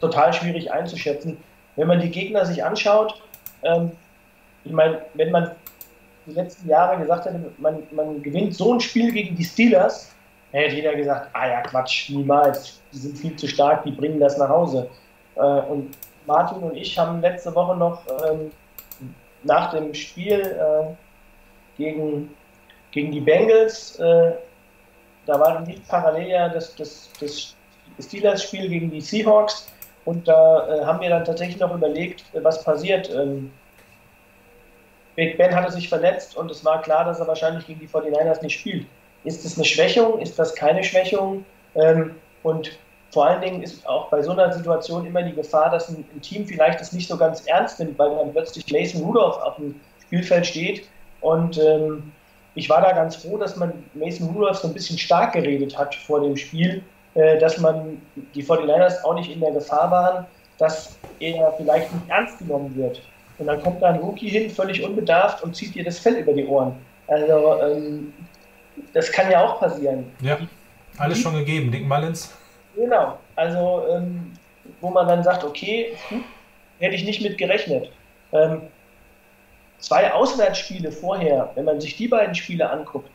total 0.00 0.32
schwierig 0.32 0.72
einzuschätzen 0.72 1.36
wenn 1.76 1.88
man 1.88 2.00
die 2.00 2.10
Gegner 2.10 2.44
sich 2.44 2.64
anschaut, 2.64 3.20
ähm, 3.62 3.92
ich 4.64 4.72
meine, 4.72 5.02
wenn 5.14 5.30
man 5.30 5.50
die 6.26 6.32
letzten 6.32 6.68
Jahre 6.68 7.00
gesagt 7.00 7.26
hätte, 7.26 7.52
man, 7.58 7.82
man 7.90 8.22
gewinnt 8.22 8.54
so 8.54 8.74
ein 8.74 8.80
Spiel 8.80 9.12
gegen 9.12 9.36
die 9.36 9.44
Steelers, 9.44 10.14
hätte 10.52 10.76
jeder 10.76 10.94
gesagt, 10.94 11.30
ah 11.32 11.48
ja, 11.48 11.60
Quatsch, 11.62 12.10
niemals, 12.10 12.80
die 12.92 12.98
sind 12.98 13.18
viel 13.18 13.36
zu 13.36 13.48
stark, 13.48 13.84
die 13.84 13.92
bringen 13.92 14.20
das 14.20 14.38
nach 14.38 14.48
Hause. 14.48 14.88
Äh, 15.36 15.40
und 15.40 15.96
Martin 16.26 16.62
und 16.62 16.76
ich 16.76 16.98
haben 16.98 17.20
letzte 17.20 17.54
Woche 17.54 17.76
noch 17.76 18.02
ähm, 18.28 18.50
nach 19.42 19.72
dem 19.72 19.92
Spiel 19.94 20.40
äh, 20.40 20.94
gegen, 21.76 22.34
gegen 22.92 23.10
die 23.10 23.20
Bengals, 23.20 23.98
äh, 23.98 24.32
da 25.26 25.40
war 25.40 25.60
nicht 25.60 25.86
parallel 25.88 26.28
ja 26.28 26.48
das, 26.48 26.74
das, 26.76 27.10
das 27.20 27.54
Steelers-Spiel 28.00 28.68
gegen 28.68 28.90
die 28.90 29.00
Seahawks, 29.00 29.68
und 30.04 30.26
da 30.26 30.84
haben 30.84 31.00
wir 31.00 31.10
dann 31.10 31.24
tatsächlich 31.24 31.60
noch 31.60 31.72
überlegt, 31.72 32.24
was 32.32 32.64
passiert. 32.64 33.08
Big 35.14 35.36
Ben 35.36 35.54
hatte 35.54 35.72
sich 35.72 35.88
verletzt 35.88 36.36
und 36.36 36.50
es 36.50 36.64
war 36.64 36.82
klar, 36.82 37.04
dass 37.04 37.20
er 37.20 37.26
wahrscheinlich 37.26 37.66
gegen 37.66 37.80
die 37.80 37.88
49ers 37.88 38.42
nicht 38.42 38.58
spielt. 38.58 38.86
Ist 39.24 39.44
das 39.44 39.56
eine 39.56 39.64
Schwächung? 39.64 40.20
Ist 40.20 40.38
das 40.38 40.54
keine 40.54 40.82
Schwächung? 40.82 41.44
Ähm, 41.74 42.16
und 42.42 42.78
vor 43.12 43.26
allen 43.26 43.42
Dingen 43.42 43.62
ist 43.62 43.86
auch 43.86 44.08
bei 44.08 44.22
so 44.22 44.32
einer 44.32 44.52
Situation 44.52 45.06
immer 45.06 45.22
die 45.22 45.34
Gefahr, 45.34 45.70
dass 45.70 45.88
ein, 45.88 46.04
ein 46.14 46.22
Team 46.22 46.46
vielleicht 46.46 46.80
das 46.80 46.92
nicht 46.92 47.08
so 47.08 47.16
ganz 47.16 47.46
ernst 47.46 47.78
nimmt, 47.78 47.98
weil 47.98 48.14
dann 48.16 48.32
plötzlich 48.32 48.70
Mason 48.72 49.02
Rudolph 49.02 49.36
auf 49.36 49.56
dem 49.56 49.80
Spielfeld 50.06 50.46
steht. 50.46 50.88
Und 51.20 51.58
ähm, 51.58 52.12
ich 52.54 52.68
war 52.68 52.80
da 52.80 52.92
ganz 52.92 53.16
froh, 53.16 53.36
dass 53.36 53.56
man 53.56 53.84
Mason 53.94 54.28
Rudolph 54.28 54.58
so 54.58 54.68
ein 54.68 54.74
bisschen 54.74 54.98
stark 54.98 55.34
geredet 55.34 55.76
hat 55.76 55.94
vor 55.94 56.20
dem 56.20 56.36
Spiel, 56.36 56.82
äh, 57.14 57.38
dass 57.38 57.58
man 57.58 58.00
die 58.14 58.42
49ers 58.42 59.04
auch 59.04 59.14
nicht 59.14 59.30
in 59.30 59.40
der 59.40 59.52
Gefahr 59.52 59.90
waren, 59.90 60.26
dass 60.58 60.98
er 61.18 61.52
vielleicht 61.56 61.92
nicht 61.92 62.08
ernst 62.08 62.38
genommen 62.38 62.74
wird. 62.74 63.11
Und 63.42 63.48
dann 63.48 63.60
kommt 63.60 63.82
da 63.82 63.88
ein 63.88 63.98
Rookie 63.98 64.28
hin, 64.28 64.48
völlig 64.48 64.84
unbedarft 64.84 65.42
und 65.42 65.56
zieht 65.56 65.74
dir 65.74 65.82
das 65.82 65.98
Fell 65.98 66.14
über 66.14 66.32
die 66.32 66.46
Ohren. 66.46 66.76
Also 67.08 67.60
ähm, 67.60 68.14
das 68.92 69.10
kann 69.10 69.32
ja 69.32 69.44
auch 69.44 69.58
passieren. 69.58 70.12
Ja, 70.20 70.38
alles 70.96 71.18
schon 71.18 71.34
gegeben, 71.34 71.72
Dick 71.72 71.84
Mullins. 71.84 72.32
Genau, 72.76 73.18
also 73.34 73.82
ähm, 73.90 74.32
wo 74.80 74.90
man 74.90 75.08
dann 75.08 75.24
sagt, 75.24 75.42
okay, 75.42 75.96
hm, 76.08 76.22
hätte 76.78 76.94
ich 76.94 77.04
nicht 77.04 77.20
mit 77.20 77.36
gerechnet. 77.36 77.90
Ähm, 78.32 78.62
zwei 79.78 80.12
Auswärtsspiele 80.12 80.92
vorher, 80.92 81.50
wenn 81.56 81.64
man 81.64 81.80
sich 81.80 81.96
die 81.96 82.06
beiden 82.06 82.36
Spiele 82.36 82.70
anguckt, 82.70 83.10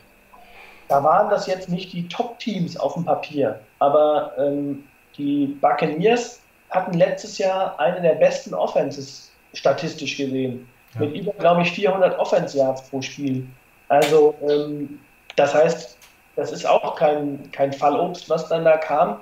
da 0.88 1.02
waren 1.02 1.30
das 1.30 1.46
jetzt 1.46 1.70
nicht 1.70 1.90
die 1.94 2.06
Top-Teams 2.06 2.76
auf 2.76 2.92
dem 2.92 3.06
Papier, 3.06 3.60
aber 3.78 4.32
ähm, 4.36 4.84
die 5.16 5.56
Buccaneers 5.62 6.42
hatten 6.68 6.92
letztes 6.92 7.38
Jahr 7.38 7.80
eine 7.80 8.02
der 8.02 8.16
besten 8.16 8.52
Offenses 8.52 9.27
statistisch 9.54 10.16
gesehen. 10.16 10.68
Ja. 10.94 11.00
Mit 11.00 11.16
über, 11.16 11.32
glaube 11.32 11.62
ich, 11.62 11.72
400 11.72 12.18
Offense-Yards 12.18 12.88
pro 12.90 13.02
Spiel. 13.02 13.46
Also, 13.88 14.34
ähm, 14.48 14.98
das 15.36 15.54
heißt, 15.54 15.96
das 16.36 16.52
ist 16.52 16.66
auch 16.66 16.96
kein, 16.96 17.50
kein 17.52 17.72
Fallobst, 17.72 18.28
was 18.30 18.48
dann 18.48 18.64
da 18.64 18.76
kam. 18.76 19.20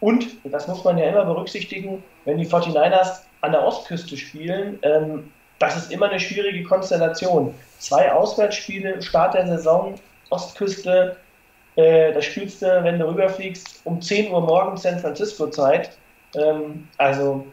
Und, 0.00 0.26
das 0.44 0.66
muss 0.66 0.84
man 0.84 0.98
ja 0.98 1.06
immer 1.06 1.24
berücksichtigen, 1.24 2.02
wenn 2.24 2.38
die 2.38 2.46
49ers 2.46 3.20
an 3.42 3.52
der 3.52 3.62
Ostküste 3.62 4.16
spielen, 4.16 4.78
ähm, 4.82 5.30
das 5.58 5.76
ist 5.76 5.92
immer 5.92 6.08
eine 6.08 6.18
schwierige 6.18 6.62
Konstellation. 6.64 7.54
Zwei 7.78 8.10
Auswärtsspiele, 8.10 9.00
Start 9.02 9.34
der 9.34 9.46
Saison, 9.46 9.94
Ostküste, 10.30 11.16
äh, 11.76 12.12
da 12.12 12.22
spielst 12.22 12.62
du, 12.62 12.82
wenn 12.82 12.98
du 12.98 13.06
rüberfliegst, 13.06 13.82
um 13.84 14.00
10 14.00 14.32
Uhr 14.32 14.40
morgens 14.40 14.82
San 14.82 14.98
Francisco 14.98 15.48
Zeit. 15.48 15.90
Ähm, 16.34 16.88
also 16.96 17.46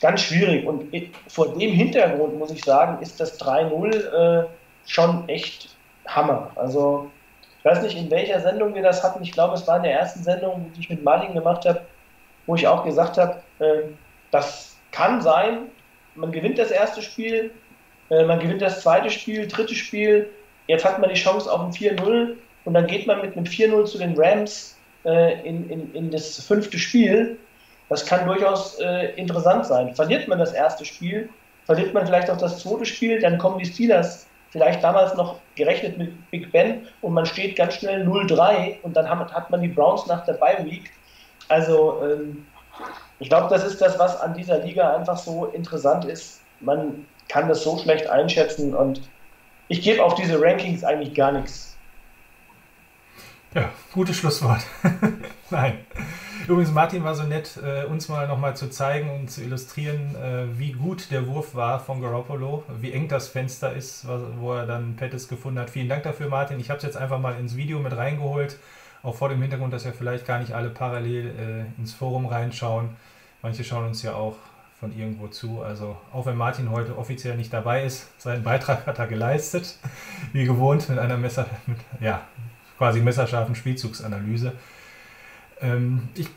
ganz 0.00 0.22
schwierig. 0.22 0.66
Und 0.66 0.92
vor 1.28 1.54
dem 1.54 1.72
Hintergrund 1.72 2.38
muss 2.38 2.50
ich 2.50 2.64
sagen, 2.64 3.02
ist 3.02 3.20
das 3.20 3.40
3-0 3.40 4.42
äh, 4.42 4.46
schon 4.86 5.28
echt 5.28 5.76
Hammer. 6.06 6.50
Also 6.56 7.10
ich 7.58 7.64
weiß 7.64 7.82
nicht, 7.82 7.96
in 7.96 8.10
welcher 8.10 8.40
Sendung 8.40 8.74
wir 8.74 8.82
das 8.82 9.02
hatten. 9.02 9.22
Ich 9.22 9.32
glaube, 9.32 9.54
es 9.54 9.66
war 9.66 9.78
in 9.78 9.82
der 9.82 9.92
ersten 9.92 10.22
Sendung, 10.22 10.70
die 10.74 10.80
ich 10.80 10.90
mit 10.90 11.02
Martin 11.02 11.34
gemacht 11.34 11.64
habe, 11.64 11.80
wo 12.46 12.54
ich 12.54 12.66
auch 12.66 12.84
gesagt 12.84 13.18
habe, 13.18 13.42
äh, 13.58 13.82
das 14.30 14.76
kann 14.92 15.20
sein, 15.20 15.66
man 16.14 16.32
gewinnt 16.32 16.58
das 16.58 16.70
erste 16.70 17.02
Spiel, 17.02 17.50
äh, 18.10 18.24
man 18.24 18.38
gewinnt 18.38 18.62
das 18.62 18.80
zweite 18.82 19.10
Spiel, 19.10 19.46
dritte 19.46 19.74
Spiel, 19.74 20.30
jetzt 20.66 20.84
hat 20.84 21.00
man 21.00 21.10
die 21.10 21.16
Chance 21.16 21.52
auf 21.52 21.60
ein 21.60 21.72
4-0 21.72 22.36
und 22.64 22.74
dann 22.74 22.86
geht 22.86 23.06
man 23.06 23.20
mit 23.20 23.36
einem 23.36 23.46
4-0 23.46 23.84
zu 23.84 23.98
den 23.98 24.14
Rams 24.16 24.76
äh, 25.04 25.40
in, 25.46 25.68
in, 25.70 25.94
in 25.94 26.10
das 26.10 26.44
fünfte 26.44 26.78
Spiel. 26.78 27.38
Das 27.88 28.04
kann 28.04 28.26
durchaus 28.26 28.78
äh, 28.80 29.14
interessant 29.14 29.66
sein. 29.66 29.94
Verliert 29.94 30.28
man 30.28 30.38
das 30.38 30.52
erste 30.52 30.84
Spiel, 30.84 31.28
verliert 31.64 31.94
man 31.94 32.06
vielleicht 32.06 32.30
auch 32.30 32.36
das 32.36 32.58
zweite 32.60 32.84
Spiel, 32.84 33.20
dann 33.20 33.38
kommen 33.38 33.58
die 33.58 33.66
Steelers 33.66 34.26
vielleicht 34.50 34.82
damals 34.82 35.14
noch 35.14 35.40
gerechnet 35.54 35.98
mit 35.98 36.30
Big 36.30 36.50
Ben 36.52 36.86
und 37.02 37.12
man 37.12 37.26
steht 37.26 37.56
ganz 37.56 37.74
schnell 37.74 38.06
0-3 38.06 38.80
und 38.82 38.96
dann 38.96 39.08
hat 39.08 39.50
man 39.50 39.60
die 39.60 39.68
Browns 39.68 40.06
nach 40.06 40.24
der 40.24 40.34
Bye 40.34 40.64
Week. 40.64 40.90
Also 41.48 42.02
ähm, 42.02 42.46
ich 43.18 43.28
glaube, 43.28 43.48
das 43.50 43.64
ist 43.64 43.80
das, 43.80 43.98
was 43.98 44.18
an 44.20 44.34
dieser 44.34 44.58
Liga 44.58 44.96
einfach 44.96 45.16
so 45.16 45.46
interessant 45.46 46.04
ist. 46.04 46.40
Man 46.60 47.06
kann 47.28 47.48
das 47.48 47.62
so 47.62 47.78
schlecht 47.78 48.08
einschätzen 48.08 48.74
und 48.74 49.00
ich 49.68 49.82
gebe 49.82 50.02
auf 50.02 50.14
diese 50.14 50.40
Rankings 50.40 50.84
eigentlich 50.84 51.14
gar 51.14 51.32
nichts. 51.32 51.76
Ja, 53.54 53.70
gutes 53.92 54.16
Schlusswort. 54.16 54.60
Nein. 55.50 55.86
Übrigens, 56.48 56.70
Martin 56.70 57.02
war 57.02 57.16
so 57.16 57.24
nett, 57.24 57.58
äh, 57.60 57.86
uns 57.86 58.08
mal 58.08 58.28
nochmal 58.28 58.56
zu 58.56 58.70
zeigen 58.70 59.10
und 59.10 59.28
zu 59.28 59.42
illustrieren, 59.42 60.14
äh, 60.14 60.46
wie 60.56 60.70
gut 60.70 61.10
der 61.10 61.26
Wurf 61.26 61.56
war 61.56 61.80
von 61.80 62.00
Garoppolo, 62.00 62.62
wie 62.80 62.92
eng 62.92 63.08
das 63.08 63.26
Fenster 63.26 63.72
ist, 63.72 64.06
wo 64.38 64.52
er 64.52 64.64
dann 64.64 64.94
Pettis 64.94 65.26
gefunden 65.26 65.58
hat. 65.58 65.70
Vielen 65.70 65.88
Dank 65.88 66.04
dafür, 66.04 66.28
Martin. 66.28 66.60
Ich 66.60 66.70
habe 66.70 66.76
es 66.76 66.84
jetzt 66.84 66.96
einfach 66.96 67.18
mal 67.18 67.34
ins 67.40 67.56
Video 67.56 67.80
mit 67.80 67.96
reingeholt, 67.96 68.58
auch 69.02 69.16
vor 69.16 69.28
dem 69.28 69.42
Hintergrund, 69.42 69.72
dass 69.72 69.82
ja 69.82 69.90
vielleicht 69.90 70.24
gar 70.24 70.38
nicht 70.38 70.52
alle 70.52 70.68
parallel 70.68 71.66
äh, 71.76 71.80
ins 71.80 71.92
Forum 71.92 72.26
reinschauen. 72.26 72.90
Manche 73.42 73.64
schauen 73.64 73.86
uns 73.86 74.04
ja 74.04 74.14
auch 74.14 74.36
von 74.78 74.96
irgendwo 74.96 75.26
zu. 75.26 75.62
Also 75.62 75.96
auch 76.12 76.26
wenn 76.26 76.36
Martin 76.36 76.70
heute 76.70 76.96
offiziell 76.96 77.36
nicht 77.36 77.52
dabei 77.52 77.84
ist, 77.84 78.20
seinen 78.22 78.44
Beitrag 78.44 78.86
hat 78.86 79.00
er 79.00 79.08
geleistet, 79.08 79.74
wie 80.32 80.44
gewohnt 80.44 80.88
mit 80.88 81.00
einer 81.00 81.16
Messer, 81.16 81.46
mit, 81.66 81.78
ja, 81.98 82.20
quasi 82.78 83.00
messerscharfen 83.00 83.56
Spielzugsanalyse. 83.56 84.52
Ähm, 85.60 86.08
ich 86.14 86.28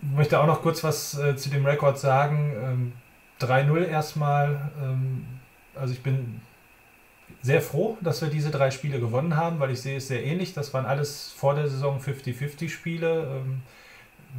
möchte 0.00 0.40
auch 0.40 0.46
noch 0.46 0.62
kurz 0.62 0.84
was 0.84 1.18
äh, 1.18 1.36
zu 1.36 1.48
dem 1.48 1.66
Rekord 1.66 1.98
sagen. 1.98 2.52
Ähm, 2.62 2.92
3-0 3.40 3.84
erstmal. 3.84 4.70
Ähm, 4.82 5.26
also 5.74 5.92
ich 5.92 6.02
bin 6.02 6.40
sehr 7.42 7.60
froh, 7.60 7.98
dass 8.00 8.22
wir 8.22 8.28
diese 8.28 8.50
drei 8.50 8.70
Spiele 8.70 9.00
gewonnen 9.00 9.36
haben, 9.36 9.60
weil 9.60 9.70
ich 9.70 9.80
sehe 9.80 9.98
es 9.98 10.08
sehr 10.08 10.24
ähnlich. 10.24 10.54
Das 10.54 10.72
waren 10.72 10.86
alles 10.86 11.32
vor 11.32 11.54
der 11.54 11.68
Saison 11.68 12.00
50-50 12.00 12.68
Spiele. 12.68 13.42
Ähm, 13.44 13.62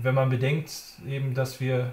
wenn 0.01 0.15
man 0.15 0.29
bedenkt 0.29 0.71
eben, 1.07 1.33
dass 1.33 1.59
wir 1.59 1.91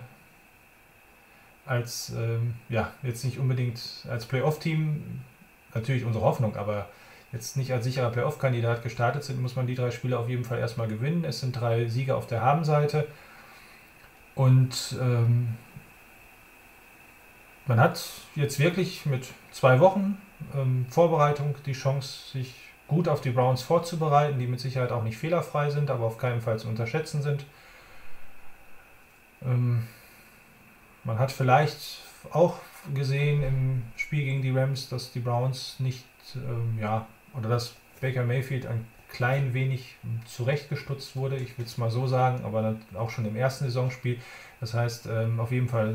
als, 1.67 2.13
ähm, 2.17 2.55
ja, 2.69 2.93
jetzt 3.03 3.25
nicht 3.25 3.39
unbedingt 3.39 3.81
als 4.09 4.27
Playoff-Team, 4.27 5.21
natürlich 5.75 6.05
unsere 6.05 6.25
Hoffnung, 6.25 6.57
aber 6.57 6.89
jetzt 7.33 7.57
nicht 7.57 7.73
als 7.73 7.85
sicherer 7.85 8.11
Playoff-Kandidat 8.11 8.83
gestartet 8.83 9.25
sind, 9.25 9.41
muss 9.41 9.57
man 9.57 9.67
die 9.67 9.75
drei 9.75 9.91
Spiele 9.91 10.19
auf 10.19 10.29
jeden 10.29 10.45
Fall 10.45 10.59
erstmal 10.59 10.89
gewinnen. 10.89 11.25
Es 11.25 11.41
sind 11.41 11.53
drei 11.53 11.87
Sieger 11.89 12.17
auf 12.17 12.27
der 12.27 12.43
Habenseite. 12.43 13.07
Und 14.35 14.97
ähm, 15.01 15.57
man 17.67 17.81
hat 17.81 18.03
jetzt 18.35 18.59
wirklich 18.59 19.07
mit 19.07 19.27
zwei 19.51 19.81
Wochen 19.81 20.21
ähm, 20.55 20.87
Vorbereitung 20.91 21.55
die 21.65 21.73
Chance, 21.73 22.33
sich 22.33 22.55
gut 22.89 23.09
auf 23.09 23.21
die 23.21 23.31
Browns 23.31 23.63
vorzubereiten, 23.63 24.39
die 24.39 24.47
mit 24.47 24.61
Sicherheit 24.61 24.93
auch 24.93 25.03
nicht 25.03 25.17
fehlerfrei 25.17 25.71
sind, 25.71 25.91
aber 25.91 26.05
auf 26.05 26.19
keinen 26.19 26.41
Fall 26.41 26.59
zu 26.59 26.69
unterschätzen 26.69 27.23
sind. 27.23 27.45
Ähm, 29.43 29.87
man 31.05 31.19
hat 31.19 31.33
vielleicht 31.33 32.03
auch 32.31 32.57
gesehen 32.95 33.43
im 33.43 33.83
Spiel 33.97 34.25
gegen 34.25 34.43
die 34.43 34.51
Rams, 34.51 34.89
dass 34.89 35.13
die 35.13 35.21
Browns 35.21 35.77
nicht, 35.79 36.05
ähm, 36.37 36.79
ja, 36.81 37.07
oder 37.37 37.49
dass 37.49 37.75
Baker 38.01 38.25
Mayfield 38.25 38.67
ein 38.67 38.87
klein 39.09 39.53
wenig 39.55 39.97
zurechtgestutzt 40.27 41.17
wurde, 41.17 41.37
ich 41.37 41.59
will 41.59 41.67
es 41.67 41.79
mal 41.79 41.91
so 41.91 42.07
sagen, 42.07 42.45
aber 42.45 42.77
auch 42.95 43.11
schon 43.11 43.27
im 43.27 43.37
ersten 43.37 43.65
Saisonspiel. 43.65 44.19
Das 44.61 44.75
heißt, 44.75 45.07
ähm, 45.07 45.39
auf 45.39 45.53
jeden 45.53 45.69
Fall 45.69 45.95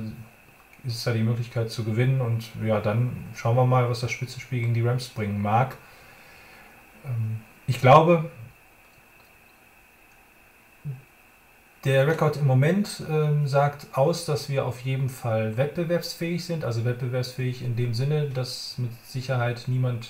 ist 0.84 0.96
es 0.96 1.04
da 1.04 1.14
die 1.14 1.24
Möglichkeit 1.24 1.72
zu 1.72 1.84
gewinnen 1.84 2.22
und 2.22 2.50
ja, 2.64 2.80
dann 2.80 3.26
schauen 3.36 3.56
wir 3.56 3.66
mal, 3.66 3.90
was 3.90 4.02
das 4.02 4.12
Spitzenspiel 4.12 4.62
gegen 4.62 4.74
die 4.74 4.82
Rams 4.88 5.10
bringen 5.10 5.42
mag. 5.42 5.78
Ähm, 7.06 7.42
ich 7.66 7.82
glaube, 7.82 8.30
Der 11.88 12.06
Rekord 12.06 12.36
im 12.36 12.48
Moment 12.48 13.02
ähm, 13.10 13.48
sagt 13.48 13.88
aus, 13.94 14.26
dass 14.26 14.50
wir 14.50 14.66
auf 14.66 14.82
jeden 14.82 15.08
Fall 15.08 15.56
wettbewerbsfähig 15.56 16.44
sind. 16.44 16.66
Also 16.66 16.84
wettbewerbsfähig 16.84 17.64
in 17.64 17.78
dem 17.78 17.94
Sinne, 17.94 18.30
dass 18.30 18.78
mit 18.78 18.92
Sicherheit 19.06 19.64
niemand 19.68 20.10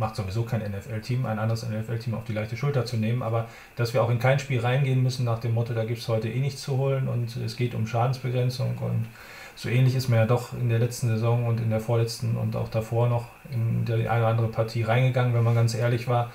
macht 0.00 0.16
sowieso 0.16 0.42
kein 0.42 0.60
NFL-Team, 0.60 1.26
ein 1.26 1.38
anderes 1.38 1.68
NFL-Team 1.68 2.14
auf 2.14 2.24
die 2.24 2.32
leichte 2.32 2.56
Schulter 2.56 2.84
zu 2.84 2.96
nehmen, 2.96 3.22
aber 3.22 3.46
dass 3.76 3.94
wir 3.94 4.02
auch 4.02 4.10
in 4.10 4.18
kein 4.18 4.40
Spiel 4.40 4.58
reingehen 4.58 5.02
müssen 5.02 5.24
nach 5.24 5.38
dem 5.38 5.54
Motto, 5.54 5.74
da 5.74 5.84
gibt 5.84 6.00
es 6.00 6.08
heute 6.08 6.28
eh 6.28 6.40
nichts 6.40 6.62
zu 6.62 6.76
holen 6.76 7.06
und 7.06 7.36
es 7.36 7.56
geht 7.56 7.74
um 7.74 7.86
Schadensbegrenzung 7.86 8.78
und 8.78 9.06
so 9.54 9.68
ähnlich 9.68 9.94
ist 9.94 10.08
man 10.08 10.20
ja 10.20 10.26
doch 10.26 10.54
in 10.54 10.70
der 10.70 10.78
letzten 10.78 11.08
Saison 11.08 11.46
und 11.46 11.60
in 11.60 11.68
der 11.68 11.80
vorletzten 11.80 12.36
und 12.36 12.56
auch 12.56 12.70
davor 12.70 13.08
noch 13.08 13.26
in 13.52 13.84
die 13.84 13.92
eine 14.08 14.22
oder 14.22 14.28
andere 14.28 14.48
Partie 14.48 14.82
reingegangen, 14.82 15.34
wenn 15.34 15.44
man 15.44 15.54
ganz 15.54 15.74
ehrlich 15.74 16.08
war. 16.08 16.32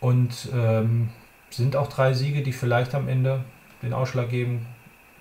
Und 0.00 0.48
ähm, 0.52 1.10
sind 1.50 1.76
auch 1.76 1.88
drei 1.88 2.14
Siege, 2.14 2.42
die 2.42 2.52
vielleicht 2.52 2.96
am 2.96 3.08
Ende 3.08 3.44
den 3.82 3.92
Ausschlag 3.92 4.28
geben 4.28 4.66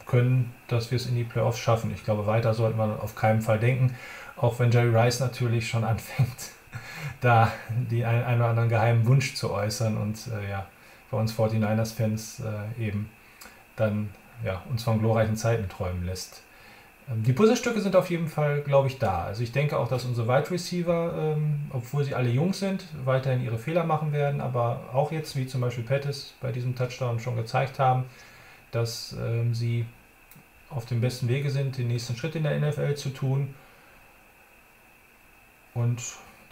können, 0.08 0.52
dass 0.67 0.89
wir 0.89 0.95
es 0.95 1.06
in 1.06 1.15
die 1.15 1.24
Playoffs 1.24 1.60
schaffen. 1.60 1.91
Ich 1.93 2.04
glaube, 2.04 2.26
weiter 2.26 2.56
sollten 2.56 2.80
wir 2.80 3.04
auf 3.04 3.13
keinen 3.13 3.41
Fall 3.41 3.60
denken, 3.60 3.95
auch 4.36 4.58
wenn 4.58 4.71
Jerry 4.71 4.89
Rice 4.89 5.19
natürlich 5.19 5.69
schon 5.69 5.84
anfängt, 5.93 6.50
da 7.22 7.52
die 7.90 8.06
ein, 8.06 8.24
einen 8.24 8.42
oder 8.42 8.50
anderen 8.50 8.70
geheimen 8.70 9.06
Wunsch 9.06 9.36
zu 9.36 9.52
äußern 9.52 9.98
und 9.98 10.28
äh, 10.28 10.50
ja, 10.50 10.68
bei 11.10 11.18
uns 11.18 11.34
49ers-Fans 11.34 12.42
äh, 12.42 12.84
eben 12.88 13.10
dann 13.76 14.10
ja, 14.44 14.62
uns 14.70 14.84
von 14.84 15.00
glorreichen 15.00 15.36
Zeiten 15.36 15.70
träumen 15.70 16.06
lässt. 16.06 16.44
Ähm, 17.10 17.24
die 17.24 17.34
Puzzlestücke 17.34 17.82
sind 17.82 17.96
auf 17.96 18.10
jeden 18.10 18.28
Fall, 18.28 18.62
glaube 18.62 18.88
ich, 18.88 19.00
da. 19.00 19.24
Also 19.26 19.44
ich 19.44 19.52
denke 19.52 19.78
auch, 19.78 19.88
dass 19.88 20.06
unsere 20.06 20.28
Wide 20.28 20.52
Receiver, 20.52 21.14
ähm, 21.18 21.70
obwohl 21.72 22.04
sie 22.04 22.16
alle 22.16 22.30
jung 22.30 22.54
sind, 22.54 22.86
weiterhin 23.06 23.44
ihre 23.44 23.58
Fehler 23.58 23.84
machen 23.84 24.12
werden, 24.14 24.42
aber 24.42 24.90
auch 24.94 25.12
jetzt, 25.12 25.36
wie 25.36 25.46
zum 25.48 25.62
Beispiel 25.62 25.84
Pettis 25.84 26.34
bei 26.42 26.52
diesem 26.52 26.76
Touchdown 26.76 27.20
schon 27.20 27.36
gezeigt 27.36 27.80
haben, 27.80 28.06
dass 28.72 29.16
ähm, 29.20 29.54
sie 29.54 29.86
auf 30.70 30.86
dem 30.86 31.02
besten 31.02 31.28
Wege 31.28 31.50
sind, 31.50 31.78
den 31.78 31.90
nächsten 31.90 32.16
Schritt 32.16 32.36
in 32.36 32.44
der 32.44 32.58
NFL 32.58 32.96
zu 32.96 33.10
tun. 33.10 33.54
Und 35.74 36.02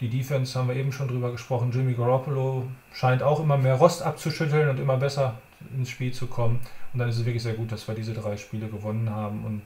die 0.00 0.08
Defense 0.08 0.58
haben 0.58 0.68
wir 0.68 0.76
eben 0.76 0.92
schon 0.92 1.08
drüber 1.08 1.30
gesprochen. 1.30 1.70
Jimmy 1.72 1.94
Garoppolo 1.94 2.66
scheint 2.92 3.22
auch 3.22 3.40
immer 3.40 3.58
mehr 3.58 3.74
Rost 3.74 4.02
abzuschütteln 4.02 4.68
und 4.68 4.80
immer 4.80 4.96
besser 4.96 5.34
ins 5.76 5.90
Spiel 5.90 6.12
zu 6.12 6.26
kommen. 6.26 6.60
Und 6.92 6.98
dann 6.98 7.08
ist 7.08 7.18
es 7.18 7.24
wirklich 7.24 7.42
sehr 7.42 7.54
gut, 7.54 7.70
dass 7.70 7.86
wir 7.86 7.94
diese 7.94 8.14
drei 8.14 8.36
Spiele 8.36 8.68
gewonnen 8.68 9.10
haben 9.10 9.44
und 9.44 9.62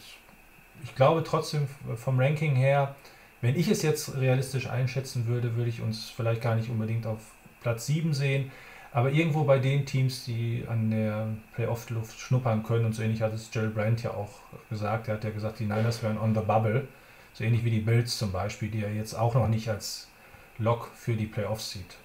ich 0.83 0.95
glaube 0.95 1.23
trotzdem 1.25 1.69
vom 1.97 2.19
Ranking 2.19 2.57
her, 2.57 2.95
wenn 3.41 3.57
ich 3.57 3.69
es 3.69 3.83
jetzt 3.83 4.17
realistisch 4.17 4.69
einschätzen 4.69 5.27
würde, 5.27 5.57
würde 5.57 5.71
ich 5.71 5.81
uns 5.81 6.11
vielleicht 6.11 6.43
gar 6.43 6.57
nicht 6.57 6.69
unbedingt 6.69 7.07
auf 7.07 7.21
Platz 7.61 7.87
7 7.87 8.13
sehen, 8.13 8.51
aber 8.93 9.11
irgendwo 9.11 9.45
bei 9.45 9.59
den 9.59 9.87
Teams, 9.87 10.25
die 10.25 10.65
an 10.69 10.91
der 10.91 11.29
Playoff-Luft 11.55 12.19
schnuppern 12.19 12.63
können, 12.63 12.87
und 12.87 12.93
so 12.93 13.03
ähnlich 13.03 13.23
hat 13.23 13.33
es 13.33 13.51
Jerry 13.53 13.69
Brandt 13.69 14.03
ja 14.03 14.11
auch 14.11 14.31
gesagt, 14.71 15.09
er 15.09 15.15
hat 15.15 15.25
ja 15.25 15.31
gesagt, 15.31 15.59
die 15.59 15.65
Niners 15.65 16.03
wären 16.03 16.19
on 16.19 16.35
the 16.35 16.41
bubble, 16.41 16.87
so 17.33 17.45
ähnlich 17.45 17.65
wie 17.65 17.71
die 17.71 17.81
Bills 17.81 18.19
zum 18.19 18.31
Beispiel, 18.31 18.69
die 18.71 18.83
er 18.83 18.93
jetzt 18.93 19.15
auch 19.15 19.35
noch 19.35 19.49
nicht 19.49 19.69
als 19.69 20.09
Lock 20.59 20.91
für 20.95 21.15
die 21.15 21.27
Playoffs 21.27 21.73
sieht. 21.73 21.97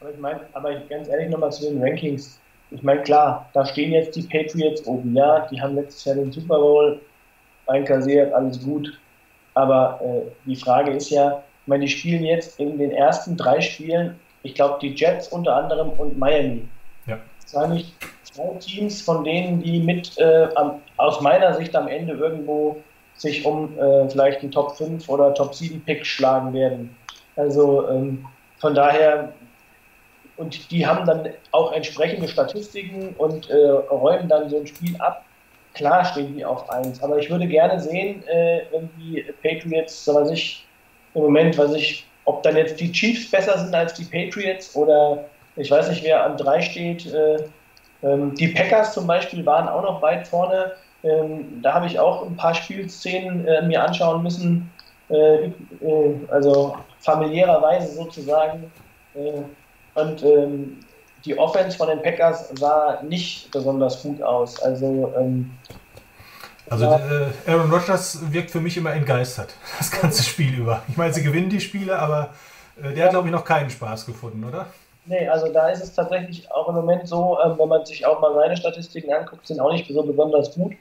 Aber 0.00 0.10
ich 0.10 0.18
meine, 0.18 0.40
aber 0.52 0.74
ganz 0.88 1.08
ehrlich 1.08 1.28
nochmal 1.30 1.52
zu 1.52 1.62
den 1.62 1.82
Rankings. 1.82 2.38
Ich 2.70 2.82
meine, 2.82 3.02
klar, 3.02 3.48
da 3.52 3.64
stehen 3.66 3.92
jetzt 3.92 4.16
die 4.16 4.22
Patriots 4.22 4.86
oben, 4.86 5.14
ja, 5.14 5.46
die 5.50 5.60
haben 5.60 5.74
letztes 5.74 6.04
Jahr 6.04 6.16
den 6.16 6.32
Super 6.32 6.58
Bowl 6.58 7.00
einkassiert, 7.66 8.32
alles 8.32 8.62
gut. 8.62 8.98
Aber 9.54 10.00
äh, 10.02 10.30
die 10.46 10.56
Frage 10.56 10.92
ist 10.92 11.10
ja, 11.10 11.42
ich 11.62 11.68
meine, 11.68 11.84
die 11.84 11.90
spielen 11.90 12.24
jetzt 12.24 12.58
in 12.58 12.78
den 12.78 12.90
ersten 12.90 13.36
drei 13.36 13.60
Spielen 13.60 14.18
ich 14.42 14.54
glaube, 14.54 14.78
die 14.80 14.94
Jets 14.94 15.28
unter 15.28 15.56
anderem 15.56 15.90
und 15.90 16.18
Miami. 16.18 16.66
Ja. 17.06 17.18
Das 17.42 17.54
waren 17.54 17.74
nicht 17.74 17.94
zwei 18.24 18.48
Teams 18.58 19.00
von 19.02 19.24
denen, 19.24 19.62
die 19.62 19.80
mit 19.80 20.18
äh, 20.18 20.48
am, 20.54 20.80
aus 20.96 21.20
meiner 21.20 21.54
Sicht 21.54 21.74
am 21.76 21.88
Ende 21.88 22.14
irgendwo 22.14 22.82
sich 23.14 23.44
um 23.44 23.78
äh, 23.78 24.08
vielleicht 24.08 24.40
einen 24.40 24.50
Top 24.50 24.76
5 24.76 25.08
oder 25.08 25.32
Top 25.34 25.54
7 25.54 25.80
Pick 25.82 26.04
schlagen 26.04 26.52
werden. 26.52 26.96
Also 27.36 27.88
ähm, 27.88 28.26
von 28.58 28.74
daher, 28.74 29.32
und 30.36 30.70
die 30.70 30.86
haben 30.86 31.06
dann 31.06 31.28
auch 31.50 31.72
entsprechende 31.72 32.28
Statistiken 32.28 33.14
und 33.18 33.50
äh, 33.50 33.70
räumen 33.90 34.28
dann 34.28 34.48
so 34.48 34.58
ein 34.58 34.66
Spiel 34.66 34.96
ab. 35.00 35.24
Klar 35.74 36.04
stehen 36.04 36.36
die 36.36 36.44
auf 36.44 36.68
1, 36.68 37.02
aber 37.02 37.18
ich 37.18 37.30
würde 37.30 37.46
gerne 37.46 37.80
sehen, 37.80 38.22
äh, 38.28 38.62
wenn 38.72 38.90
die 38.98 39.24
Patriots, 39.42 40.04
so 40.04 40.14
was 40.14 40.30
ich 40.30 40.66
im 41.14 41.22
Moment, 41.22 41.56
was 41.56 41.74
ich, 41.74 42.06
ob 42.24 42.42
dann 42.42 42.56
jetzt 42.56 42.78
die 42.78 42.92
Chiefs 42.92 43.30
besser 43.30 43.58
sind 43.58 43.74
als 43.74 43.94
die 43.94 44.04
Patriots 44.04 44.76
oder 44.76 45.24
ich 45.56 45.70
weiß 45.70 45.88
nicht, 45.90 46.04
wer 46.04 46.24
an 46.24 46.36
3 46.36 46.60
steht. 46.62 47.12
Äh, 47.12 47.44
ähm, 48.02 48.34
die 48.34 48.48
Packers 48.48 48.94
zum 48.94 49.06
Beispiel 49.06 49.44
waren 49.44 49.68
auch 49.68 49.82
noch 49.82 50.02
weit 50.02 50.26
vorne. 50.26 50.72
Ähm, 51.04 51.60
da 51.62 51.74
habe 51.74 51.86
ich 51.86 51.98
auch 51.98 52.24
ein 52.24 52.36
paar 52.36 52.54
Spielszenen 52.54 53.46
äh, 53.46 53.62
mir 53.62 53.82
anschauen 53.82 54.22
müssen, 54.22 54.70
äh, 55.12 55.44
äh, 55.44 56.14
also 56.28 56.76
familiärerweise 57.00 57.94
sozusagen. 57.94 58.72
Äh, 59.14 59.42
und 59.94 60.22
ähm, 60.22 60.80
die 61.24 61.38
Offense 61.38 61.76
von 61.76 61.88
den 61.88 62.02
Packers 62.02 62.48
sah 62.58 63.02
nicht 63.02 63.50
besonders 63.50 64.02
gut 64.02 64.22
aus. 64.22 64.60
Also 64.62 65.12
ähm, 65.16 65.50
Also 66.70 66.86
äh, 66.86 67.50
Aaron 67.50 67.70
Rodgers 67.70 68.18
wirkt 68.32 68.50
für 68.50 68.60
mich 68.60 68.76
immer 68.76 68.92
entgeistert, 68.92 69.54
das 69.78 69.90
ganze 69.90 70.22
Spiel 70.22 70.54
über. 70.58 70.82
Ich 70.88 70.96
meine, 70.96 71.12
sie 71.12 71.22
gewinnen 71.22 71.50
die 71.50 71.60
Spiele, 71.60 71.98
aber 71.98 72.30
äh, 72.82 72.94
der 72.94 73.04
hat, 73.04 73.10
glaube 73.10 73.28
ich, 73.28 73.32
noch 73.32 73.44
keinen 73.44 73.70
Spaß 73.70 74.06
gefunden, 74.06 74.42
oder? 74.44 74.66
Nee, 75.04 75.28
also 75.28 75.52
da 75.52 75.68
ist 75.68 75.82
es 75.82 75.92
tatsächlich 75.94 76.50
auch 76.50 76.68
im 76.68 76.76
Moment 76.76 77.08
so, 77.08 77.38
ähm, 77.44 77.58
wenn 77.58 77.68
man 77.68 77.84
sich 77.84 78.06
auch 78.06 78.20
mal 78.20 78.34
seine 78.34 78.56
Statistiken 78.56 79.12
anguckt, 79.12 79.46
sind 79.46 79.60
auch 79.60 79.72
nicht 79.72 79.88
so 79.92 80.02
besonders 80.02 80.54
gut. 80.54 80.74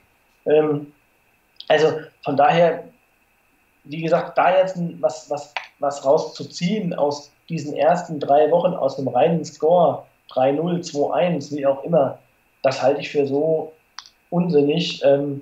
Ähm, 0.46 0.94
also 1.68 2.00
von 2.24 2.38
daher, 2.38 2.84
wie 3.84 4.02
gesagt, 4.02 4.38
da 4.38 4.58
jetzt 4.58 4.78
was, 5.00 5.30
was, 5.30 5.54
was 5.80 6.06
rauszuziehen 6.06 6.94
aus 6.94 7.32
diesen 7.50 7.76
ersten 7.76 8.20
drei 8.20 8.50
Wochen, 8.52 8.74
aus 8.74 8.98
einem 8.98 9.10
reinen 9.10 9.44
Score, 9.44 10.06
3-0, 10.32 10.92
2-1, 10.92 11.56
wie 11.56 11.66
auch 11.66 11.84
immer, 11.84 12.20
das 12.64 12.82
halte 12.82 13.02
ich 13.02 13.10
für 13.10 13.26
so 13.26 13.74
unsinnig. 14.30 15.04
Ähm, 15.04 15.42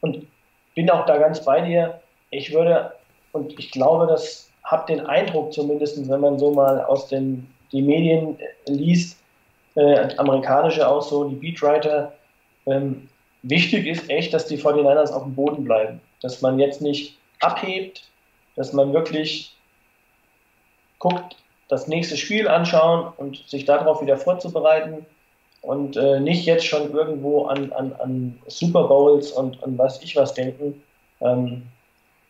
und 0.00 0.26
bin 0.74 0.90
auch 0.90 1.06
da 1.06 1.18
ganz 1.18 1.44
bei 1.44 1.60
dir. 1.60 2.00
Ich 2.30 2.52
würde, 2.52 2.92
und 3.32 3.58
ich 3.58 3.70
glaube, 3.70 4.06
das 4.06 4.50
habe 4.64 4.92
den 4.92 5.06
Eindruck 5.06 5.52
zumindest, 5.52 6.08
wenn 6.08 6.20
man 6.20 6.38
so 6.38 6.50
mal 6.50 6.84
aus 6.84 7.08
den 7.08 7.48
die 7.72 7.82
Medien 7.82 8.38
äh, 8.38 8.72
liest, 8.72 9.18
äh, 9.74 10.14
amerikanische 10.16 10.88
auch 10.88 11.02
so, 11.02 11.24
die 11.24 11.36
Beatwriter, 11.36 12.12
ähm, 12.66 13.08
wichtig 13.42 13.86
ist 13.86 14.08
echt, 14.10 14.32
dass 14.34 14.46
die 14.46 14.58
49ers 14.58 15.12
auf 15.12 15.22
dem 15.24 15.34
Boden 15.34 15.64
bleiben. 15.64 16.00
Dass 16.22 16.42
man 16.42 16.58
jetzt 16.58 16.82
nicht 16.82 17.17
abhebt, 17.40 18.08
dass 18.56 18.72
man 18.72 18.92
wirklich 18.92 19.54
guckt, 20.98 21.36
das 21.68 21.86
nächste 21.86 22.16
Spiel 22.16 22.48
anschauen 22.48 23.12
und 23.16 23.48
sich 23.48 23.64
darauf 23.64 24.00
wieder 24.00 24.16
vorzubereiten 24.16 25.06
und 25.62 25.96
äh, 25.96 26.20
nicht 26.20 26.46
jetzt 26.46 26.66
schon 26.66 26.92
irgendwo 26.92 27.46
an, 27.46 27.72
an, 27.72 27.92
an 28.00 28.38
Super 28.46 28.84
Bowls 28.84 29.32
und 29.32 29.62
an 29.62 29.76
was 29.76 30.02
ich 30.02 30.16
was 30.16 30.34
denken. 30.34 30.82
Ähm, 31.20 31.64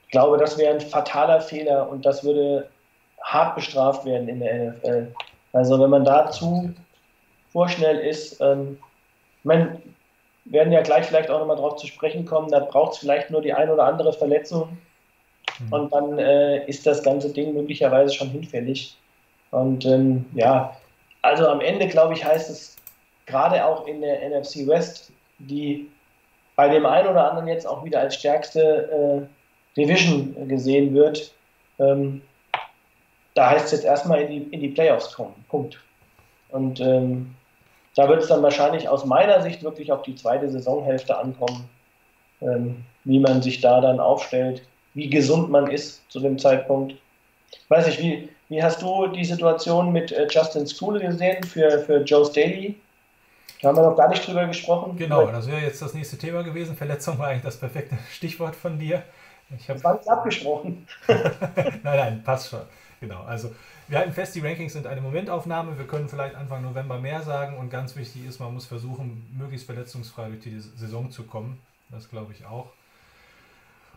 ich 0.05 0.13
glaube, 0.13 0.39
das 0.39 0.59
wäre 0.59 0.75
ein 0.75 0.81
fataler 0.81 1.41
Fehler 1.41 1.89
und 1.89 2.05
das 2.05 2.25
würde 2.25 2.69
hart 3.23 3.55
bestraft 3.55 4.05
werden 4.05 4.29
in 4.29 4.41
der 4.41 4.73
NFL. 4.73 5.15
Also 5.53 5.81
wenn 5.81 5.91
man 5.91 6.05
dazu 6.05 6.73
vorschnell 7.53 7.99
ist, 7.99 8.41
ähm, 8.41 8.79
man 9.45 9.83
werden 10.47 10.73
ja 10.73 10.81
gleich 10.83 11.07
vielleicht 11.07 11.31
auch 11.31 11.39
nochmal 11.39 11.57
drauf 11.57 11.77
zu 11.77 11.87
sprechen 11.87 12.25
kommen, 12.25 12.51
da 12.51 12.61
braucht 12.61 12.95
es 12.95 12.99
vielleicht 12.99 13.31
nur 13.31 13.43
die 13.43 13.53
ein 13.53 13.71
oder 13.71 13.85
andere 13.85 14.13
Verletzung 14.13 14.79
Mhm. 15.59 15.73
und 15.73 15.93
dann 15.93 16.19
äh, 16.19 16.67
ist 16.67 16.87
das 16.87 17.03
ganze 17.03 17.33
Ding 17.33 17.55
möglicherweise 17.55 18.15
schon 18.15 18.31
hinfällig. 18.31 18.97
Und 19.51 19.87
ähm, 19.87 20.27
ja, 20.35 20.77
also 21.23 21.49
am 21.49 21.61
Ende, 21.61 21.89
glaube 21.89 22.15
ich, 22.15 22.25
heißt 22.25 22.51
es 22.51 22.77
gerade 23.27 23.65
auch 23.65 23.87
in 23.87 24.01
der 24.01 24.29
NFC 24.29 24.67
West, 24.67 25.13
die 25.39 25.89
bei 26.57 26.69
dem 26.69 26.87
einen 26.87 27.09
oder 27.09 27.31
anderen 27.31 27.49
jetzt 27.49 27.67
auch 27.67 27.85
wieder 27.85 28.01
als 28.01 28.17
stärkste 28.17 29.29
äh, 29.31 29.81
Division 29.81 30.49
gesehen 30.49 30.95
wird, 30.95 31.33
ähm, 31.79 32.23
da 33.35 33.51
heißt 33.51 33.67
es 33.67 33.73
jetzt 33.73 33.85
erstmal 33.85 34.23
in 34.23 34.29
die, 34.29 34.55
in 34.55 34.61
die 34.61 34.69
Playoffs 34.69 35.15
kommen. 35.15 35.35
Punkt. 35.49 35.81
Und 36.49 36.81
ähm, 36.81 37.35
da 37.95 38.09
wird 38.09 38.23
es 38.23 38.29
dann 38.29 38.43
wahrscheinlich 38.43 38.89
aus 38.89 39.05
meiner 39.05 39.41
Sicht 39.43 39.63
wirklich 39.63 39.93
auf 39.93 40.03
die 40.03 40.17
zweite 40.17 40.49
Saisonhälfte 40.49 41.17
ankommen, 41.17 41.69
ähm, 42.41 42.85
wie 43.05 43.21
man 43.21 43.43
sich 43.43 43.61
da 43.61 43.81
dann 43.81 44.01
aufstellt, 44.01 44.63
wie 44.99 45.09
gesund 45.09 45.49
man 45.49 45.71
ist 45.71 46.03
zu 46.11 46.19
dem 46.19 46.39
Zeitpunkt. 46.39 46.97
Weiß 47.69 47.87
ich, 47.87 48.01
wie, 48.01 48.29
wie 48.49 48.61
hast 48.61 48.83
du 48.83 49.07
die 49.07 49.25
Situation 49.25 49.93
mit 49.93 50.11
äh, 50.11 50.27
Justin 50.29 50.67
Skule 50.67 50.99
gesehen 50.99 51.43
für, 51.45 51.85
für 51.85 52.03
Joe 52.03 52.27
Staley? 52.27 52.75
Da 53.63 53.69
haben 53.69 53.77
wir 53.77 53.83
noch 53.83 53.97
gar 53.97 54.09
nicht 54.09 54.27
drüber 54.27 54.45
gesprochen. 54.47 54.97
Genau, 54.97 55.27
das 55.27 55.49
wäre 55.49 55.61
jetzt 55.61 55.81
das 55.81 55.95
nächste 55.95 56.19
Thema 56.19 56.43
gewesen. 56.43 56.77
Verletzung 56.77 57.17
war 57.17 57.29
eigentlich 57.29 57.45
das 57.45 57.59
perfekte 57.59 57.97
Stichwort 58.13 58.57
von 58.57 58.79
dir. 58.79 59.05
Ich 59.57 59.69
habe 59.69 59.79
Das 59.79 59.85
war 59.85 59.95
nicht 59.95 60.09
abgesprochen. 60.09 60.87
nein, 61.07 61.81
nein, 61.83 62.23
passt 62.25 62.51
schon. 62.51 62.61
Genau. 63.01 63.23
Also 63.23 63.55
wir 63.87 63.99
halten 63.99 64.13
fest, 64.13 64.35
die 64.35 64.41
Rankings 64.41 64.73
sind 64.73 64.89
eine 64.89 65.01
Momentaufnahme. 65.01 65.79
Wir 65.79 65.87
können 65.87 66.09
vielleicht 66.09 66.35
Anfang 66.35 66.63
November 66.63 66.99
mehr 66.99 67.23
sagen 67.23 67.57
und 67.57 67.71
ganz 67.71 67.95
wichtig 67.95 68.27
ist, 68.27 68.41
man 68.41 68.53
muss 68.53 68.67
versuchen, 68.67 69.33
möglichst 69.39 69.67
verletzungsfrei 69.67 70.29
durch 70.29 70.41
die 70.41 70.59
Saison 70.59 71.13
zu 71.13 71.23
kommen. 71.23 71.61
Das 71.89 72.11
glaube 72.11 72.33
ich 72.33 72.45
auch. 72.45 72.67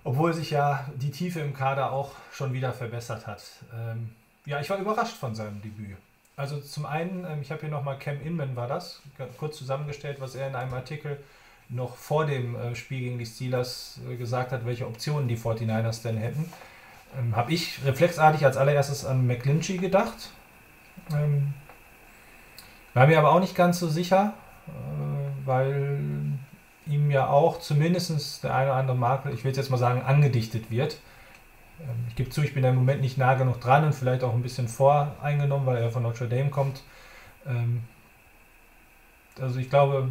Obwohl 0.04 0.34
sich 0.34 0.52
ja 0.52 0.86
die 0.96 1.12
Tiefe 1.12 1.42
im 1.42 1.54
Kader 1.54 1.92
auch 1.92 2.12
schon 2.32 2.54
wieder 2.54 2.74
verbessert 2.74 3.28
hat. 3.28 3.44
Ähm, 3.74 4.10
ja, 4.46 4.60
ich 4.60 4.70
war 4.70 4.78
überrascht 4.78 5.16
von 5.16 5.36
seinem 5.36 5.62
Debüt. 5.62 5.98
Also 6.36 6.60
zum 6.60 6.86
einen, 6.86 7.26
ähm, 7.26 7.42
ich 7.42 7.52
habe 7.52 7.62
hier 7.62 7.70
nochmal 7.70 8.00
Cam 8.00 8.20
Inman 8.22 8.56
war 8.56 8.68
das, 8.68 9.02
kurz 9.38 9.58
zusammengestellt, 9.58 10.20
was 10.20 10.36
er 10.36 10.48
in 10.48 10.56
einem 10.56 10.74
Artikel 10.74 11.20
noch 11.70 11.96
vor 11.96 12.26
dem 12.26 12.56
äh, 12.56 12.76
Spiel 12.76 13.00
gegen 13.02 13.20
die 13.20 13.26
Steelers 13.26 14.00
äh, 14.10 14.16
gesagt 14.16 14.52
hat, 14.52 14.66
welche 14.66 14.88
Optionen 14.88 15.28
die 15.28 15.38
49ers 15.38 16.04
denn 16.04 16.18
hätten. 16.18 16.52
Ähm, 17.18 17.36
habe 17.36 17.54
ich 17.54 17.84
reflexartig 17.86 18.46
als 18.46 18.58
allererstes 18.58 19.06
an 19.06 19.28
McClinchy 19.28 19.78
gedacht. 19.78 20.32
Ähm, 21.14 21.54
war 22.94 23.08
mir 23.08 23.20
aber 23.20 23.32
auch 23.32 23.40
nicht 23.40 23.56
ganz 23.56 23.80
so 23.80 23.88
sicher, 23.88 24.34
äh, 24.68 25.48
weil 25.48 26.00
ihm 26.88 27.12
ja 27.12 27.28
auch 27.28 27.60
zumindest 27.60 28.44
der 28.44 28.56
eine 28.56 28.72
oder 28.72 28.80
andere 28.80 28.98
Makel, 28.98 29.34
ich 29.34 29.44
will 29.44 29.56
jetzt 29.56 29.70
mal 29.70 29.78
sagen, 29.78 30.02
angedichtet 30.02 30.72
wird. 30.72 30.98
Ähm, 31.80 32.06
ich 32.10 32.16
gebe 32.16 32.30
zu, 32.30 32.42
ich 32.42 32.54
bin 32.54 32.64
da 32.64 32.70
im 32.70 32.76
Moment 32.76 33.02
nicht 33.02 33.18
nah 33.18 33.36
genug 33.36 33.62
dran 33.62 33.86
und 33.86 33.94
vielleicht 33.94 34.24
auch 34.24 34.34
ein 34.34 34.42
bisschen 34.42 34.68
voreingenommen, 34.68 35.66
weil 35.66 35.78
er 35.78 35.92
von 35.92 36.04
Notre 36.04 36.28
Dame 36.28 36.50
kommt. 36.50 36.84
Ähm, 37.46 37.84
also 39.40 39.60
ich 39.60 39.70
glaube, 39.70 40.10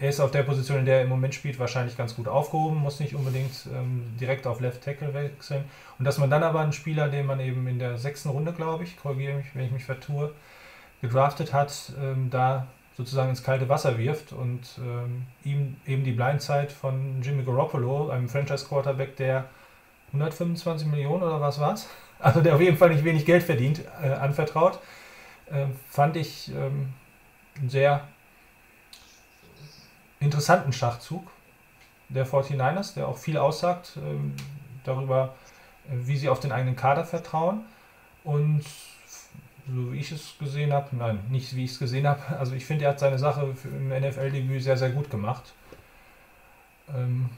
er 0.00 0.08
ist 0.08 0.20
auf 0.20 0.30
der 0.30 0.44
Position, 0.44 0.78
in 0.78 0.84
der 0.84 0.98
er 0.98 1.02
im 1.02 1.08
Moment 1.08 1.34
spielt, 1.34 1.58
wahrscheinlich 1.58 1.96
ganz 1.96 2.14
gut 2.14 2.28
aufgehoben, 2.28 2.76
muss 2.76 3.00
nicht 3.00 3.14
unbedingt 3.14 3.66
ähm, 3.74 4.16
direkt 4.20 4.46
auf 4.46 4.60
Left 4.60 4.82
Tackle 4.84 5.12
wechseln. 5.14 5.64
Und 5.98 6.04
dass 6.04 6.18
man 6.18 6.30
dann 6.30 6.42
aber 6.42 6.60
einen 6.60 6.72
Spieler, 6.72 7.08
den 7.08 7.26
man 7.26 7.40
eben 7.40 7.66
in 7.66 7.78
der 7.78 7.98
sechsten 7.98 8.28
Runde, 8.28 8.52
glaube 8.52 8.84
ich, 8.84 8.96
korrigiere 8.96 9.36
mich, 9.36 9.46
wenn 9.54 9.66
ich 9.66 9.72
mich 9.72 9.84
vertue, 9.84 10.32
gedraftet 11.02 11.52
hat, 11.52 11.92
da 12.30 12.66
sozusagen 12.96 13.30
ins 13.30 13.42
kalte 13.42 13.68
Wasser 13.68 13.98
wirft 13.98 14.32
und 14.32 14.60
ähm, 14.78 15.26
ihm 15.44 15.76
eben 15.86 16.04
die 16.04 16.12
Blindzeit 16.12 16.72
von 16.72 17.22
Jimmy 17.22 17.44
Garoppolo, 17.44 18.10
einem 18.10 18.28
Franchise-Quarterback, 18.28 19.16
der 19.16 19.44
125 20.08 20.88
Millionen 20.88 21.22
oder 21.22 21.40
was 21.40 21.60
war's? 21.60 21.88
Also 22.22 22.42
der 22.42 22.54
auf 22.54 22.60
jeden 22.60 22.76
Fall 22.76 22.90
nicht 22.90 23.02
wenig 23.02 23.24
Geld 23.24 23.42
verdient, 23.42 23.80
äh, 24.02 24.08
anvertraut. 24.10 24.78
Äh, 25.46 25.64
fand 25.88 26.16
ich 26.18 26.52
ähm, 26.54 26.92
einen 27.56 27.70
sehr 27.70 28.06
interessanten 30.20 30.74
Schachzug 30.74 31.30
der 32.10 32.26
49ers, 32.26 32.94
der 32.94 33.08
auch 33.08 33.16
viel 33.16 33.38
aussagt 33.38 33.96
ähm, 33.96 34.34
darüber, 34.84 35.34
äh, 35.88 35.94
wie 35.94 36.18
sie 36.18 36.28
auf 36.28 36.40
den 36.40 36.52
eigenen 36.52 36.76
Kader 36.76 37.04
vertrauen. 37.04 37.62
Und 38.22 38.64
so 39.74 39.92
wie 39.92 39.98
ich 39.98 40.12
es 40.12 40.36
gesehen 40.38 40.72
habe, 40.72 40.88
nein, 40.96 41.20
nicht 41.30 41.54
wie 41.54 41.64
ich 41.64 41.72
es 41.72 41.78
gesehen 41.78 42.06
habe, 42.06 42.20
also 42.38 42.54
ich 42.54 42.64
finde, 42.64 42.84
er 42.84 42.92
hat 42.92 43.00
seine 43.00 43.18
Sache 43.18 43.54
im 43.64 43.88
NFL-Debüt 43.88 44.62
sehr, 44.62 44.76
sehr 44.76 44.90
gut 44.90 45.10
gemacht. 45.10 45.52
Ähm, 46.94 47.30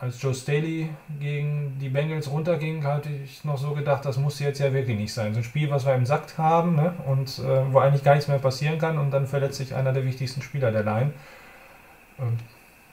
als 0.00 0.20
Joe 0.22 0.34
Staley 0.34 0.88
gegen 1.20 1.78
die 1.78 1.90
Bengals 1.90 2.30
runterging, 2.30 2.84
hatte 2.84 3.10
ich 3.10 3.44
noch 3.44 3.58
so 3.58 3.72
gedacht, 3.72 4.04
das 4.06 4.16
muss 4.16 4.40
jetzt 4.40 4.58
ja 4.58 4.72
wirklich 4.72 4.96
nicht 4.96 5.12
sein. 5.12 5.34
So 5.34 5.40
ein 5.40 5.44
Spiel, 5.44 5.70
was 5.70 5.84
wir 5.84 5.94
im 5.94 6.06
Sack 6.06 6.38
haben 6.38 6.76
ne? 6.76 6.94
und 7.06 7.38
äh, 7.38 7.72
wo 7.72 7.80
eigentlich 7.80 8.02
gar 8.02 8.14
nichts 8.14 8.26
mehr 8.26 8.38
passieren 8.38 8.78
kann 8.78 8.96
und 8.96 9.10
dann 9.10 9.26
verletzt 9.26 9.58
sich 9.58 9.74
einer 9.74 9.92
der 9.92 10.04
wichtigsten 10.04 10.40
Spieler 10.40 10.72
der 10.72 10.84
Line. 10.84 11.12
Ähm, 12.18 12.38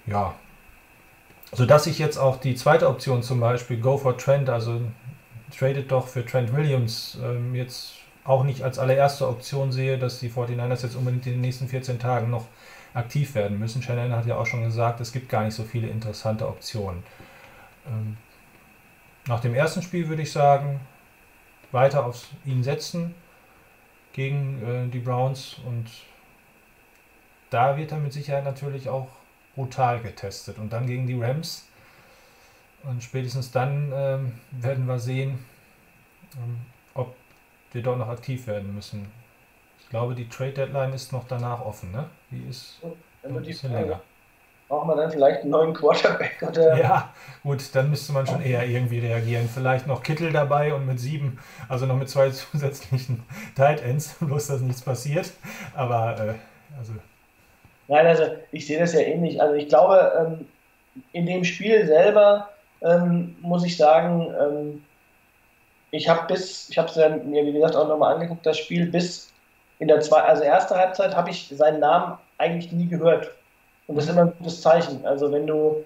ja. 0.05 0.35
Sodass 1.53 1.88
ich 1.88 1.97
jetzt 1.97 2.17
auch 2.17 2.41
die 2.41 2.55
zweite 2.55 2.89
Option 2.89 3.23
zum 3.23 3.39
Beispiel, 3.39 3.79
Go 3.79 3.97
for 3.97 4.17
Trent, 4.17 4.49
also 4.49 4.81
tradet 5.57 5.89
doch 5.89 6.09
für 6.09 6.25
Trent 6.25 6.53
Williams, 6.53 7.17
ähm, 7.23 7.55
jetzt 7.55 7.96
auch 8.28 8.43
nicht 8.43 8.61
als 8.61 8.78
allererste 8.78 9.28
Option 9.28 9.71
sehe, 9.71 9.97
dass 9.97 10.19
die 10.19 10.30
49ers 10.30 10.84
jetzt 10.84 10.95
unbedingt 10.95 11.25
in 11.25 11.34
den 11.34 11.41
nächsten 11.41 11.67
14 11.67 11.97
Tagen 11.97 12.30
noch 12.30 12.45
aktiv 12.93 13.34
werden 13.36 13.57
müssen. 13.57 13.82
Shannon 13.82 14.11
hat 14.11 14.25
ja 14.25 14.38
auch 14.38 14.45
schon 14.45 14.63
gesagt, 14.63 14.99
es 14.99 15.11
gibt 15.11 15.30
gar 15.30 15.43
nicht 15.43 15.55
so 15.55 15.63
viele 15.63 15.88
interessante 15.88 16.47
Optionen. 16.47 17.03
Ähm, 17.88 18.17
nach 19.28 19.39
dem 19.39 19.55
ersten 19.55 19.82
Spiel 19.82 20.09
würde 20.09 20.21
ich 20.21 20.32
sagen, 20.32 20.82
weiter 21.71 22.05
auf 22.05 22.28
ihn 22.45 22.63
setzen 22.63 23.15
gegen 24.13 24.61
äh, 24.61 24.91
die 24.91 24.99
Browns 24.99 25.57
und 25.65 25.86
da 27.49 27.78
wird 27.78 27.91
er 27.91 27.99
mit 27.99 28.13
Sicherheit 28.13 28.43
natürlich 28.43 28.89
auch 28.89 29.07
brutal 29.55 29.99
getestet. 29.99 30.57
Und 30.57 30.73
dann 30.73 30.86
gegen 30.86 31.07
die 31.07 31.19
Rams. 31.19 31.65
Und 32.84 33.03
spätestens 33.03 33.51
dann 33.51 33.91
ähm, 33.93 34.34
werden 34.51 34.86
wir 34.86 34.99
sehen, 34.99 35.39
ähm, 36.36 36.57
wir 37.74 37.84
dort 37.84 37.99
noch 37.99 38.09
aktiv 38.09 38.47
werden 38.47 38.74
müssen. 38.76 39.11
Ich 39.80 39.89
glaube, 39.89 40.15
die 40.15 40.30
Trade 40.30 40.53
Deadline 40.53 40.93
ist 40.93 41.11
noch 41.13 41.28
danach 41.28 41.61
offen, 41.65 41.91
ne? 41.91 42.09
Die 42.32 42.43
ist 42.49 42.82
Dann 43.22 43.38
ein 43.38 43.43
bisschen 43.43 43.72
Frage, 43.72 43.84
länger. 43.86 44.01
braucht 44.68 44.88
man 44.88 44.97
dann 44.97 45.11
vielleicht 45.11 45.41
einen 45.41 45.51
neuen 45.51 45.74
Quarterback 45.74 46.43
oder 46.47 46.78
Ja, 46.82 47.13
gut, 47.43 47.74
dann 47.76 47.89
müsste 47.89 48.13
man 48.13 48.28
schon 48.28 48.41
eher 48.41 48.65
irgendwie 48.68 48.99
reagieren. 48.99 49.49
Vielleicht 49.49 49.88
noch 49.88 50.03
Kittel 50.03 50.32
dabei 50.32 50.74
und 50.74 50.86
mit 50.86 50.99
sieben, 50.99 51.39
also 51.70 51.86
noch 51.86 51.97
mit 51.97 52.09
zwei 52.09 52.30
zusätzlichen 52.32 53.24
Tight 53.55 53.82
Ends, 53.82 54.15
bloß 54.22 54.47
dass 54.47 54.61
nichts 54.61 54.82
passiert. 54.82 55.32
Aber, 55.76 56.20
äh, 56.20 56.34
also, 56.78 56.93
Nein, 57.88 58.05
also 58.05 58.24
ich 58.51 58.68
sehe 58.68 58.80
das 58.80 58.93
ja 58.93 58.99
ähnlich. 59.01 59.41
Also 59.41 59.55
ich 59.55 59.70
glaube, 59.70 60.11
ähm, 60.20 60.47
in 61.13 61.26
dem 61.26 61.43
Spiel 61.43 61.86
selber 61.86 62.49
ähm, 62.82 63.36
muss 63.41 63.65
ich 63.65 63.78
sagen, 63.78 64.28
ähm, 64.39 64.84
ich 65.91 66.09
habe 66.09 66.27
bis, 66.27 66.69
ich 66.69 66.77
habe 66.77 66.89
es 66.89 66.95
mir 67.25 67.45
wie 67.45 67.53
gesagt 67.53 67.75
auch 67.75 67.88
nochmal 67.88 68.15
angeguckt, 68.15 68.45
das 68.45 68.57
Spiel 68.57 68.88
bis 68.88 69.31
in 69.79 69.88
der 69.88 70.01
zwei, 70.01 70.21
also 70.21 70.43
erste 70.43 70.75
Halbzeit 70.75 71.15
habe 71.15 71.29
ich 71.29 71.49
seinen 71.49 71.79
Namen 71.79 72.17
eigentlich 72.38 72.71
nie 72.71 72.88
gehört. 72.88 73.31
Und 73.88 73.95
das 73.95 74.05
ist 74.05 74.11
immer 74.11 74.23
ein 74.23 74.33
gutes 74.38 74.61
Zeichen. 74.61 75.05
Also 75.05 75.31
wenn 75.31 75.47
du 75.47 75.83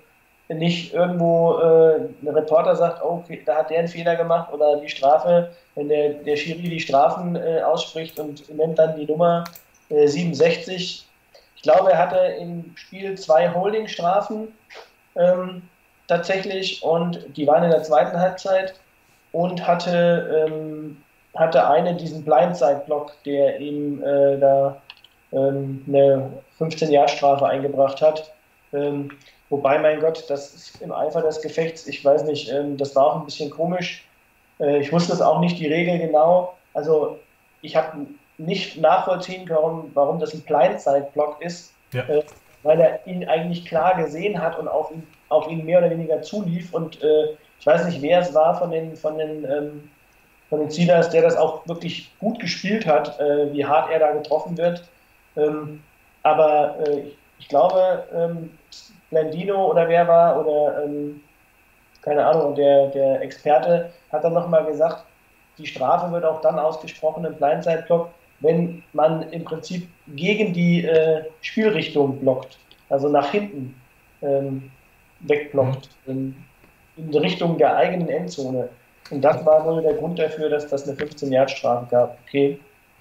nicht 0.49 0.93
irgendwo 0.93 1.59
äh, 1.59 1.95
ein 2.21 2.27
Reporter 2.27 2.75
sagt, 2.75 3.03
oh, 3.03 3.23
da 3.45 3.57
hat 3.57 3.69
der 3.69 3.79
einen 3.79 3.87
Fehler 3.87 4.15
gemacht 4.15 4.51
oder 4.51 4.77
die 4.77 4.89
Strafe, 4.89 5.51
wenn 5.75 5.87
der, 5.87 6.09
der 6.09 6.35
Schiri 6.35 6.63
die 6.63 6.79
Strafen 6.79 7.35
äh, 7.35 7.61
ausspricht 7.61 8.19
und 8.19 8.49
nennt 8.55 8.79
dann 8.79 8.97
die 8.97 9.05
Nummer 9.05 9.43
äh, 9.89 10.07
67. 10.07 11.07
Ich 11.55 11.61
glaube, 11.61 11.91
er 11.91 11.99
hatte 11.99 12.17
im 12.39 12.73
Spiel 12.75 13.17
zwei 13.17 13.53
Holdingstrafen 13.53 14.49
ähm, 15.15 15.61
tatsächlich 16.07 16.83
und 16.83 17.25
die 17.37 17.47
waren 17.47 17.63
in 17.63 17.71
der 17.71 17.83
zweiten 17.83 18.19
Halbzeit 18.19 18.73
und 19.31 19.65
hatte, 19.67 20.47
ähm, 20.47 20.97
hatte 21.35 21.67
eine 21.69 21.95
diesen 21.95 22.23
Blindside-Block, 22.23 23.11
der 23.25 23.59
ihm 23.59 24.03
äh, 24.03 24.37
da 24.37 24.77
ähm, 25.31 25.83
eine 25.87 26.29
15-Jahr-Strafe 26.59 27.45
eingebracht 27.47 28.01
hat. 28.01 28.31
Ähm, 28.73 29.11
wobei, 29.49 29.79
mein 29.79 29.99
Gott, 29.99 30.29
das 30.29 30.53
ist 30.53 30.81
im 30.81 30.91
Eifer 30.91 31.21
des 31.21 31.41
Gefechts, 31.41 31.87
ich 31.87 32.03
weiß 32.03 32.23
nicht, 32.25 32.51
ähm, 32.51 32.77
das 32.77 32.95
war 32.95 33.05
auch 33.07 33.15
ein 33.17 33.25
bisschen 33.25 33.49
komisch. 33.49 34.05
Äh, 34.59 34.79
ich 34.79 34.91
wusste 34.91 35.13
es 35.13 35.21
auch 35.21 35.39
nicht, 35.39 35.59
die 35.59 35.67
Regel 35.67 35.99
genau. 35.99 36.53
Also, 36.73 37.19
ich 37.61 37.75
habe 37.75 38.05
nicht 38.37 38.81
nachvollziehen 38.81 39.45
können, 39.45 39.91
warum 39.93 40.19
das 40.19 40.33
ein 40.33 40.41
Blindside-Block 40.41 41.41
ist, 41.41 41.73
Ja. 41.93 42.03
äh, 42.07 42.23
weil 42.63 42.79
er 42.79 43.07
ihn 43.07 43.27
eigentlich 43.27 43.65
klar 43.65 43.95
gesehen 43.95 44.41
hat 44.41 44.57
und 44.59 44.67
auf 44.67 44.91
ihn, 44.91 45.05
auf 45.29 45.47
ihn 45.49 45.65
mehr 45.65 45.79
oder 45.79 45.89
weniger 45.89 46.21
zulief. 46.21 46.73
Und 46.73 47.01
äh, 47.03 47.35
ich 47.61 47.67
weiß 47.67 47.85
nicht, 47.85 48.01
wer 48.01 48.19
es 48.19 48.33
war 48.33 48.57
von 48.57 48.71
den, 48.71 48.95
von 48.95 49.19
den, 49.19 49.45
ähm, 49.45 49.89
von 50.49 50.61
den 50.61 50.71
Steelers, 50.71 51.11
der 51.11 51.21
das 51.21 51.37
auch 51.37 51.65
wirklich 51.67 52.11
gut 52.19 52.39
gespielt 52.39 52.87
hat, 52.87 53.19
äh, 53.19 53.53
wie 53.53 53.63
hart 53.63 53.91
er 53.91 53.99
da 53.99 54.11
getroffen 54.13 54.57
wird. 54.57 54.83
Ähm, 55.37 55.83
aber 56.23 56.75
äh, 56.87 57.03
ich, 57.37 57.47
glaube, 57.47 58.03
ähm, 58.15 58.49
Blandino 59.11 59.67
oder 59.69 59.87
wer 59.87 60.07
war, 60.07 60.39
oder 60.39 60.83
ähm, 60.83 61.21
keine 62.01 62.25
Ahnung, 62.25 62.55
der, 62.55 62.87
der 62.87 63.21
Experte 63.21 63.91
hat 64.11 64.23
dann 64.23 64.33
nochmal 64.33 64.65
gesagt, 64.65 65.05
die 65.59 65.67
Strafe 65.67 66.11
wird 66.11 66.25
auch 66.25 66.41
dann 66.41 66.57
ausgesprochen 66.57 67.25
im 67.25 67.35
Blindside-Block, 67.35 68.09
wenn 68.39 68.81
man 68.93 69.31
im 69.31 69.43
Prinzip 69.43 69.87
gegen 70.07 70.51
die 70.51 70.83
äh, 70.83 71.25
Spielrichtung 71.41 72.19
blockt, 72.21 72.57
also 72.89 73.07
nach 73.07 73.29
hinten 73.29 73.79
ähm, 74.23 74.71
wegblockt, 75.19 75.89
in, 76.07 76.35
in 77.09 77.15
Richtung 77.17 77.57
der 77.57 77.75
eigenen 77.75 78.09
Endzone. 78.09 78.69
Und 79.09 79.21
das 79.21 79.45
war 79.45 79.65
wohl 79.65 79.81
der 79.81 79.93
Grund 79.95 80.19
dafür, 80.19 80.49
dass 80.49 80.67
das 80.67 80.87
eine 80.87 80.97
15-Yard-Strafe 80.97 81.87
gab. 81.91 82.17
Okay. 82.27 82.59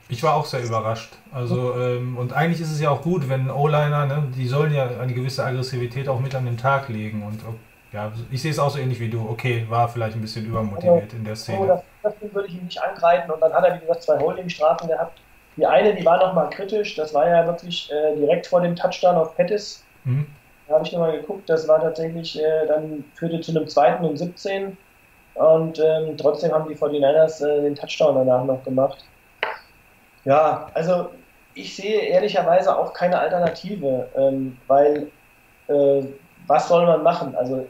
ich 0.09 0.23
war 0.25 0.35
auch 0.35 0.45
sehr 0.45 0.63
überrascht. 0.65 1.13
Also, 1.33 1.75
ähm, 1.79 2.17
und 2.19 2.33
eigentlich 2.33 2.61
ist 2.61 2.73
es 2.73 2.81
ja 2.81 2.91
auch 2.91 3.03
gut, 3.03 3.29
wenn 3.29 3.49
O-Liner, 3.51 4.07
ne, 4.07 4.25
die 4.37 4.49
sollen 4.49 4.75
ja 4.75 4.89
eine 5.01 5.13
gewisse 5.15 5.45
Aggressivität 5.45 6.09
auch 6.09 6.19
mit 6.19 6.35
an 6.35 6.47
den 6.47 6.57
Tag 6.57 6.89
legen. 6.89 7.23
Und 7.23 7.41
ja, 7.93 8.11
ich 8.31 8.43
sehe 8.43 8.51
es 8.51 8.59
auch 8.59 8.71
so 8.71 8.79
ähnlich 8.81 8.99
wie 9.01 9.09
du. 9.09 9.29
Okay, 9.29 9.67
war 9.69 9.89
vielleicht 9.89 10.17
ein 10.17 10.21
bisschen 10.21 10.47
übermotiviert 10.47 11.13
in 11.13 11.23
der 11.25 11.35
Oh, 11.35 11.37
Szene. 11.37 11.67
das, 11.67 11.83
das 12.03 12.15
würde 12.35 12.49
ich 12.49 12.55
ihm 12.55 12.65
nicht 12.65 12.83
angreifen. 12.83 13.31
Und 13.31 13.41
dann 13.41 13.53
hat 13.53 13.65
er, 13.65 13.77
wie 13.77 13.81
gesagt, 13.81 14.03
zwei 14.03 14.19
Holding-Strafen 14.19 14.89
gehabt. 14.89 15.21
Die 15.57 15.67
eine, 15.67 15.95
die 15.95 16.05
war 16.05 16.19
nochmal 16.19 16.49
kritisch. 16.51 16.97
Das 16.97 17.13
war 17.15 17.29
ja 17.29 17.47
wirklich 17.47 17.91
äh, 17.93 18.17
direkt 18.17 18.47
vor 18.49 18.61
dem 18.63 18.75
Touchdown 18.75 19.17
auf 19.17 19.37
Pettis. 19.37 19.85
Hm? 20.05 20.27
Da 20.71 20.77
habe 20.77 20.87
ich 20.87 20.93
nochmal 20.93 21.19
geguckt. 21.19 21.51
Das 21.51 21.67
war 21.67 21.81
tatsächlich, 21.81 22.41
äh, 22.41 22.67
dann 22.69 23.03
führte 23.15 23.41
zu 23.41 23.51
einem 23.51 23.67
zweiten 23.67 24.05
und 24.05 24.17
17. 24.17 24.77
Und 25.35 25.81
ähm, 25.81 26.17
trotzdem 26.17 26.53
haben 26.53 26.69
die 26.69 26.77
49ers 26.77 27.45
äh, 27.45 27.63
den 27.63 27.75
Touchdown 27.75 28.15
danach 28.15 28.45
noch 28.45 28.63
gemacht. 28.63 29.05
Ja, 30.25 30.71
also 30.75 31.11
ich 31.55 31.75
sehe 31.75 32.03
ehrlicherweise 32.03 32.79
auch 32.79 32.95
keine 32.95 33.19
Alternative, 33.19 34.09
ähm, 34.17 34.57
weil 34.69 35.11
äh, 35.67 36.03
was 36.47 36.69
soll 36.69 36.87
man 36.87 37.03
machen? 37.03 37.35
Also 37.35 37.67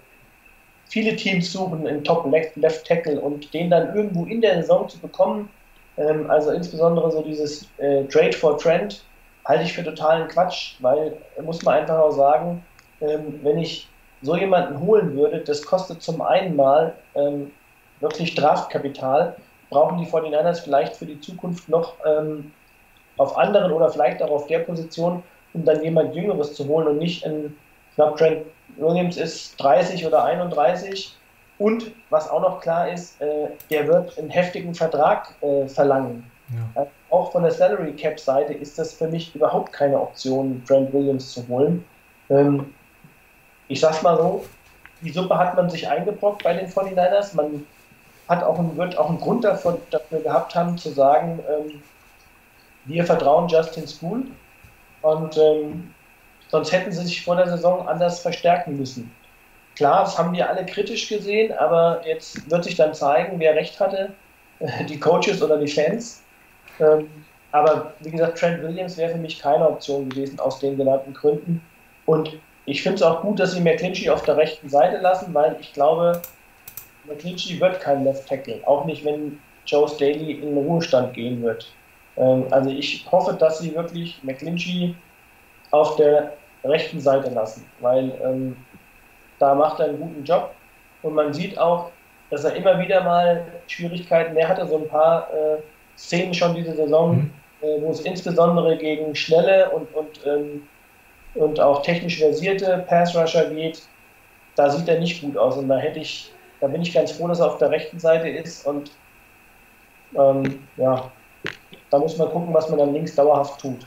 viele 0.85 1.17
Teams 1.17 1.51
suchen 1.51 1.87
einen 1.87 2.05
Top 2.05 2.31
Left, 2.31 2.55
Left 2.57 2.87
Tackle 2.87 3.19
und 3.19 3.55
den 3.55 3.71
dann 3.71 3.97
irgendwo 3.97 4.27
in 4.27 4.43
der 4.43 4.57
Saison 4.57 4.87
zu 4.91 4.99
bekommen, 4.99 5.49
ähm, 5.97 6.31
also 6.31 6.51
insbesondere 6.51 7.11
so 7.11 7.23
dieses 7.23 7.67
äh, 7.79 8.05
Trade 8.05 8.35
for 8.35 8.59
Trend, 8.59 9.03
halte 9.47 9.65
ich 9.65 9.73
für 9.73 9.85
totalen 9.85 10.29
Quatsch, 10.29 10.75
weil 10.81 11.17
muss 11.41 11.63
man 11.63 11.77
einfach 11.77 11.99
auch 11.99 12.11
sagen, 12.11 12.63
ähm, 13.01 13.41
wenn 13.43 13.59
ich 13.59 13.89
so 14.23 14.37
jemanden 14.37 14.81
holen 14.81 15.17
würde, 15.17 15.41
das 15.41 15.63
kostet 15.65 16.03
zum 16.03 16.21
einen 16.21 16.57
mal 16.57 16.95
ähm, 17.15 17.51
wirklich 18.01 18.35
Draftkapital, 18.35 19.37
brauchen 19.71 19.99
die 19.99 20.07
49ers 20.07 20.63
vielleicht 20.63 20.97
für 20.97 21.07
die 21.07 21.21
Zukunft 21.21 21.69
noch 21.69 21.95
ähm, 22.05 22.53
auf 23.17 23.37
anderen 23.37 23.73
oder 23.73 23.91
vielleicht 23.91 24.23
auch 24.23 24.31
auf 24.31 24.47
der 24.47 24.61
Position, 24.61 25.23
um 25.53 25.65
dann 25.65 25.83
jemand 25.83 26.15
Jüngeres 26.15 26.55
zu 26.55 26.67
holen 26.67 26.89
und 26.89 26.99
nicht 26.99 27.25
in, 27.25 27.57
ich 27.91 27.97
glaube, 27.97 28.19
Trent 28.19 28.43
Williams 28.77 29.17
ist 29.17 29.61
30 29.61 30.07
oder 30.07 30.25
31 30.25 31.17
und 31.59 31.93
was 32.09 32.29
auch 32.31 32.41
noch 32.41 32.61
klar 32.61 32.91
ist, 32.91 33.21
äh, 33.21 33.49
der 33.71 33.87
wird 33.87 34.19
einen 34.19 34.31
heftigen 34.31 34.75
Vertrag 34.75 35.35
äh, 35.43 35.67
verlangen. 35.69 36.31
Ja. 36.49 36.83
Also 36.83 36.91
auch 37.11 37.33
von 37.33 37.43
der 37.43 37.53
Salary 37.53 37.93
Cap 37.93 38.19
Seite 38.19 38.55
ist 38.55 38.79
das 38.79 38.95
für 38.95 39.09
mich 39.09 39.35
überhaupt 39.35 39.73
keine 39.73 40.01
Option, 40.01 40.63
Trent 40.67 40.93
Williams 40.93 41.33
zu 41.33 41.47
holen. 41.49 41.85
Ähm, 42.31 42.73
ich 43.71 43.81
sag's 43.81 44.03
mal 44.03 44.17
so, 44.17 44.45
die 45.01 45.11
Suppe 45.11 45.39
hat 45.39 45.57
man 45.57 45.71
sich 45.71 45.89
eingebrockt 45.89 46.43
bei 46.43 46.53
den 46.53 46.69
49ers. 46.69 47.37
Man 47.37 47.65
hat 48.29 48.43
auch 48.43 48.59
einen, 48.59 48.77
wird 48.77 48.99
auch 48.99 49.09
einen 49.09 49.21
Grund 49.21 49.45
dafür, 49.45 49.79
dafür 49.91 50.21
gehabt 50.21 50.55
haben, 50.57 50.77
zu 50.77 50.91
sagen, 50.91 51.39
ähm, 51.49 51.81
wir 52.85 53.05
vertrauen 53.05 53.49
Justin 53.49 53.87
School 53.87 54.25
und 55.03 55.37
ähm, 55.39 55.95
sonst 56.49 56.73
hätten 56.73 56.91
sie 56.91 57.05
sich 57.05 57.25
vor 57.25 57.37
der 57.37 57.49
Saison 57.49 57.87
anders 57.87 58.21
verstärken 58.21 58.77
müssen. 58.77 59.15
Klar, 59.77 60.03
das 60.03 60.19
haben 60.19 60.33
wir 60.33 60.49
alle 60.49 60.67
kritisch 60.67 61.09
gesehen, 61.09 61.57
aber 61.57 62.03
jetzt 62.05 62.51
wird 62.51 62.65
sich 62.65 62.75
dann 62.75 62.93
zeigen, 62.93 63.39
wer 63.39 63.55
recht 63.55 63.79
hatte, 63.79 64.11
die 64.89 64.99
Coaches 64.99 65.41
oder 65.43 65.59
die 65.59 65.69
Fans. 65.69 66.23
Ähm, 66.81 67.09
aber 67.53 67.95
wie 68.01 68.11
gesagt, 68.11 68.39
Trent 68.39 68.63
Williams 68.63 68.97
wäre 68.97 69.13
für 69.13 69.19
mich 69.19 69.39
keine 69.39 69.69
Option 69.69 70.09
gewesen 70.09 70.41
aus 70.41 70.59
den 70.59 70.77
genannten 70.77 71.15
Gründen. 71.15 71.63
Und 72.07 72.37
ich 72.71 72.83
finde 72.83 72.97
es 72.97 73.03
auch 73.03 73.23
gut, 73.23 73.39
dass 73.41 73.53
sie 73.53 73.61
McClinchy 73.61 74.09
auf 74.11 74.23
der 74.23 74.37
rechten 74.37 74.69
Seite 74.69 74.99
lassen, 74.99 75.35
weil 75.35 75.57
ich 75.61 75.73
glaube, 75.73 76.21
McClinchy 77.05 77.61
wird 77.61 77.81
kein 77.81 78.05
Left 78.05 78.29
Tackle, 78.29 78.61
auch 78.67 78.85
nicht, 78.85 79.05
wenn 79.05 79.41
Joe 79.67 79.89
Staley 79.89 80.33
in 80.33 80.55
den 80.55 80.59
Ruhestand 80.59 81.15
gehen 81.15 81.43
wird. 81.43 81.73
Ähm, 82.17 82.47
also 82.51 82.71
ich 82.71 83.07
hoffe, 83.11 83.35
dass 83.35 83.59
sie 83.59 83.75
wirklich 83.75 84.19
McClinchy 84.23 84.95
auf 85.71 85.97
der 85.97 86.33
rechten 86.65 87.01
Seite 87.01 87.31
lassen, 87.31 87.65
weil 87.81 88.13
ähm, 88.23 88.57
da 89.39 89.55
macht 89.55 89.81
er 89.81 89.87
einen 89.87 90.01
guten 90.01 90.25
Job 90.25 90.53
und 91.03 91.15
man 91.15 91.33
sieht 91.33 91.59
auch, 91.59 91.91
dass 92.31 92.45
er 92.45 92.55
immer 92.55 92.79
wieder 92.79 93.03
mal 93.03 93.45
Schwierigkeiten, 93.67 94.37
er 94.37 94.49
hatte 94.49 94.67
so 94.67 94.77
ein 94.77 94.89
paar 94.89 95.29
äh, 95.33 95.59
Szenen 95.97 96.35
schon 96.35 96.55
diese 96.55 96.75
Saison, 96.75 97.17
Mhm. 97.17 97.33
äh, 97.63 97.83
wo 97.83 97.91
es 97.91 98.01
insbesondere 98.01 98.77
gegen 98.77 99.15
schnelle 99.15 99.71
und, 99.71 99.93
und, 99.95 100.27
ähm, 100.27 100.63
und 101.35 101.61
auch 101.61 101.83
technisch 101.83 102.19
versierte 102.19 102.85
Pass-Rusher 102.89 103.51
geht, 103.51 103.83
da 104.57 104.71
sieht 104.71 104.89
er 104.89 104.99
nicht 104.99 105.23
gut 105.23 105.37
aus 105.37 105.57
und 105.57 105.69
da 105.69 105.79
hätte 105.79 106.01
ich, 106.01 106.33
da 106.61 106.67
bin 106.67 106.83
ich 106.83 106.93
ganz 106.93 107.13
froh, 107.13 107.29
dass 107.29 107.41
er 107.41 107.47
auf 107.47 107.59
der 107.59 107.71
rechten 107.71 107.99
Seite 107.99 108.29
ist 108.29 108.67
und 108.67 108.91
ähm, 110.19 110.67
ja, 110.77 111.11
da 111.91 111.99
muss 111.99 112.17
man 112.17 112.31
gucken, 112.31 112.53
was 112.53 112.69
man 112.69 112.79
dann 112.79 112.93
links 112.93 113.15
dauerhaft 113.15 113.61
tut. 113.61 113.87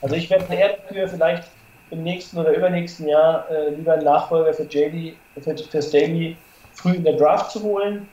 Also 0.00 0.16
ich 0.16 0.28
werde 0.30 0.52
eher 0.54 0.76
dafür 0.76 1.08
vielleicht 1.08 1.44
im 1.90 2.02
nächsten 2.02 2.38
oder 2.38 2.54
übernächsten 2.54 3.08
Jahr 3.08 3.48
äh, 3.50 3.70
lieber 3.70 3.94
einen 3.94 4.04
Nachfolger 4.04 4.52
für 4.52 4.64
JD, 4.64 5.16
für, 5.40 5.56
für 5.56 5.82
Staley 5.82 6.36
früh 6.72 6.94
in 6.94 7.04
der 7.04 7.14
Draft 7.14 7.50
zu 7.50 7.62
holen 7.62 8.08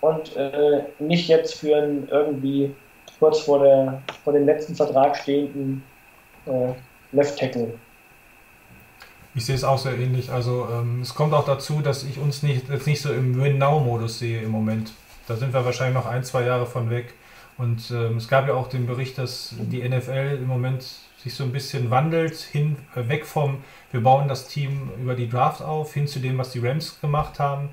und 0.00 0.36
äh, 0.36 0.82
nicht 0.98 1.28
jetzt 1.28 1.54
für 1.54 1.76
einen 1.76 2.08
irgendwie 2.08 2.74
kurz 3.18 3.40
vor, 3.40 3.62
der, 3.62 4.02
vor 4.24 4.32
dem 4.32 4.46
letzten 4.46 4.74
Vertrag 4.74 5.16
stehenden 5.16 5.82
äh, 6.46 6.72
Left 7.12 7.38
Tackle. 7.38 7.78
Ich 9.34 9.46
sehe 9.46 9.54
es 9.54 9.64
auch 9.64 9.78
sehr 9.78 9.98
ähnlich. 9.98 10.30
Also 10.30 10.68
ähm, 10.70 11.00
es 11.00 11.14
kommt 11.14 11.32
auch 11.32 11.46
dazu, 11.46 11.80
dass 11.80 12.04
ich 12.04 12.18
uns 12.18 12.42
nicht, 12.42 12.68
jetzt 12.68 12.86
nicht 12.86 13.00
so 13.00 13.12
im 13.12 13.40
Win-Now-Modus 13.40 14.18
sehe 14.18 14.42
im 14.42 14.50
Moment. 14.50 14.92
Da 15.26 15.36
sind 15.36 15.54
wir 15.54 15.64
wahrscheinlich 15.64 15.94
noch 15.94 16.06
ein, 16.06 16.22
zwei 16.24 16.42
Jahre 16.44 16.66
von 16.66 16.90
weg. 16.90 17.14
Und 17.56 17.90
ähm, 17.90 18.16
es 18.18 18.28
gab 18.28 18.46
ja 18.46 18.54
auch 18.54 18.68
den 18.68 18.86
Bericht, 18.86 19.16
dass 19.18 19.54
die 19.58 19.88
NFL 19.88 20.38
im 20.42 20.46
Moment 20.46 20.84
sich 21.22 21.34
so 21.34 21.44
ein 21.44 21.52
bisschen 21.52 21.90
wandelt, 21.90 22.36
hin, 22.36 22.76
äh, 22.94 23.08
weg 23.08 23.24
vom, 23.24 23.62
wir 23.90 24.02
bauen 24.02 24.28
das 24.28 24.48
Team 24.48 24.90
über 25.00 25.14
die 25.14 25.28
Draft 25.28 25.62
auf, 25.62 25.94
hin 25.94 26.06
zu 26.06 26.18
dem, 26.18 26.38
was 26.38 26.50
die 26.50 26.58
Rams 26.58 27.00
gemacht 27.00 27.38
haben. 27.38 27.68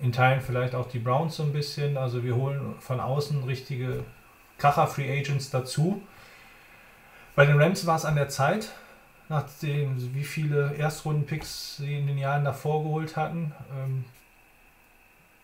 In 0.00 0.12
Teilen 0.12 0.40
vielleicht 0.40 0.74
auch 0.74 0.88
die 0.88 0.98
Browns 0.98 1.36
so 1.36 1.42
ein 1.42 1.52
bisschen. 1.52 1.96
Also 1.96 2.24
wir 2.24 2.34
holen 2.34 2.74
von 2.80 3.00
außen 3.00 3.44
richtige 3.44 4.04
Kracher-Free 4.58 5.18
Agents 5.18 5.50
dazu. 5.50 6.02
Bei 7.36 7.46
den 7.46 7.60
Rams 7.60 7.86
war 7.86 7.96
es 7.96 8.04
an 8.04 8.16
der 8.16 8.28
Zeit, 8.28 8.70
nachdem 9.30 10.12
wie 10.12 10.24
viele 10.24 10.74
Erstrunden-Picks 10.74 11.76
sie 11.76 11.96
in 11.96 12.08
den 12.08 12.18
Jahren 12.18 12.44
davor 12.44 12.82
geholt 12.82 13.16
hatten. 13.16 13.52
Ähm, 13.72 14.04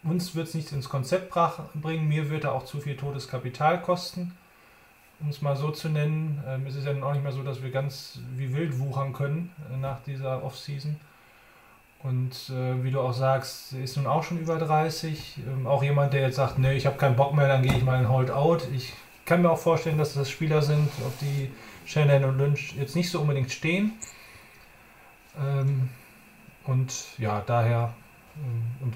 uns 0.02 0.34
wird 0.34 0.48
es 0.48 0.54
nicht 0.54 0.72
ins 0.72 0.88
Konzept 0.88 1.32
bringen, 1.74 2.08
mir 2.08 2.28
wird 2.28 2.44
er 2.44 2.52
auch 2.52 2.64
zu 2.64 2.80
viel 2.80 2.96
totes 2.96 3.28
Kapital 3.28 3.80
kosten, 3.80 4.36
um 5.20 5.28
es 5.28 5.40
mal 5.40 5.56
so 5.56 5.70
zu 5.70 5.88
nennen. 5.88 6.42
Ähm, 6.48 6.66
es 6.66 6.74
ist 6.74 6.84
ja 6.84 7.00
auch 7.00 7.12
nicht 7.12 7.22
mehr 7.22 7.32
so, 7.32 7.44
dass 7.44 7.62
wir 7.62 7.70
ganz 7.70 8.18
wie 8.36 8.52
wild 8.52 8.78
wuchern 8.80 9.12
können 9.12 9.52
äh, 9.72 9.76
nach 9.76 10.00
dieser 10.00 10.42
Offseason. 10.42 10.96
Und 12.02 12.50
äh, 12.50 12.82
wie 12.82 12.90
du 12.90 13.00
auch 13.00 13.14
sagst, 13.14 13.72
ist 13.72 13.96
nun 13.96 14.08
auch 14.08 14.24
schon 14.24 14.38
über 14.38 14.58
30. 14.58 15.38
Ähm, 15.46 15.68
auch 15.68 15.84
jemand, 15.84 16.12
der 16.12 16.22
jetzt 16.22 16.36
sagt, 16.36 16.58
nee, 16.58 16.74
ich 16.74 16.86
habe 16.86 16.98
keinen 16.98 17.16
Bock 17.16 17.34
mehr, 17.34 17.46
dann 17.46 17.62
gehe 17.62 17.76
ich 17.76 17.84
mal 17.84 18.00
in 18.00 18.08
Hold-Out. 18.08 18.66
Ich 18.74 18.94
kann 19.24 19.42
mir 19.42 19.50
auch 19.50 19.58
vorstellen, 19.58 19.98
dass 19.98 20.14
das 20.14 20.28
Spieler 20.28 20.60
sind, 20.60 20.88
auf 21.06 21.12
die 21.20 21.52
Shannon 21.86 22.24
und 22.24 22.38
Lynch 22.38 22.74
jetzt 22.76 22.96
nicht 22.96 23.10
so 23.10 23.20
unbedingt 23.20 23.50
stehen. 23.50 23.92
Ähm, 25.38 25.88
und 26.64 26.92
ja, 27.18 27.42
daher 27.46 27.94
ähm, 28.36 28.62
und 28.80 28.94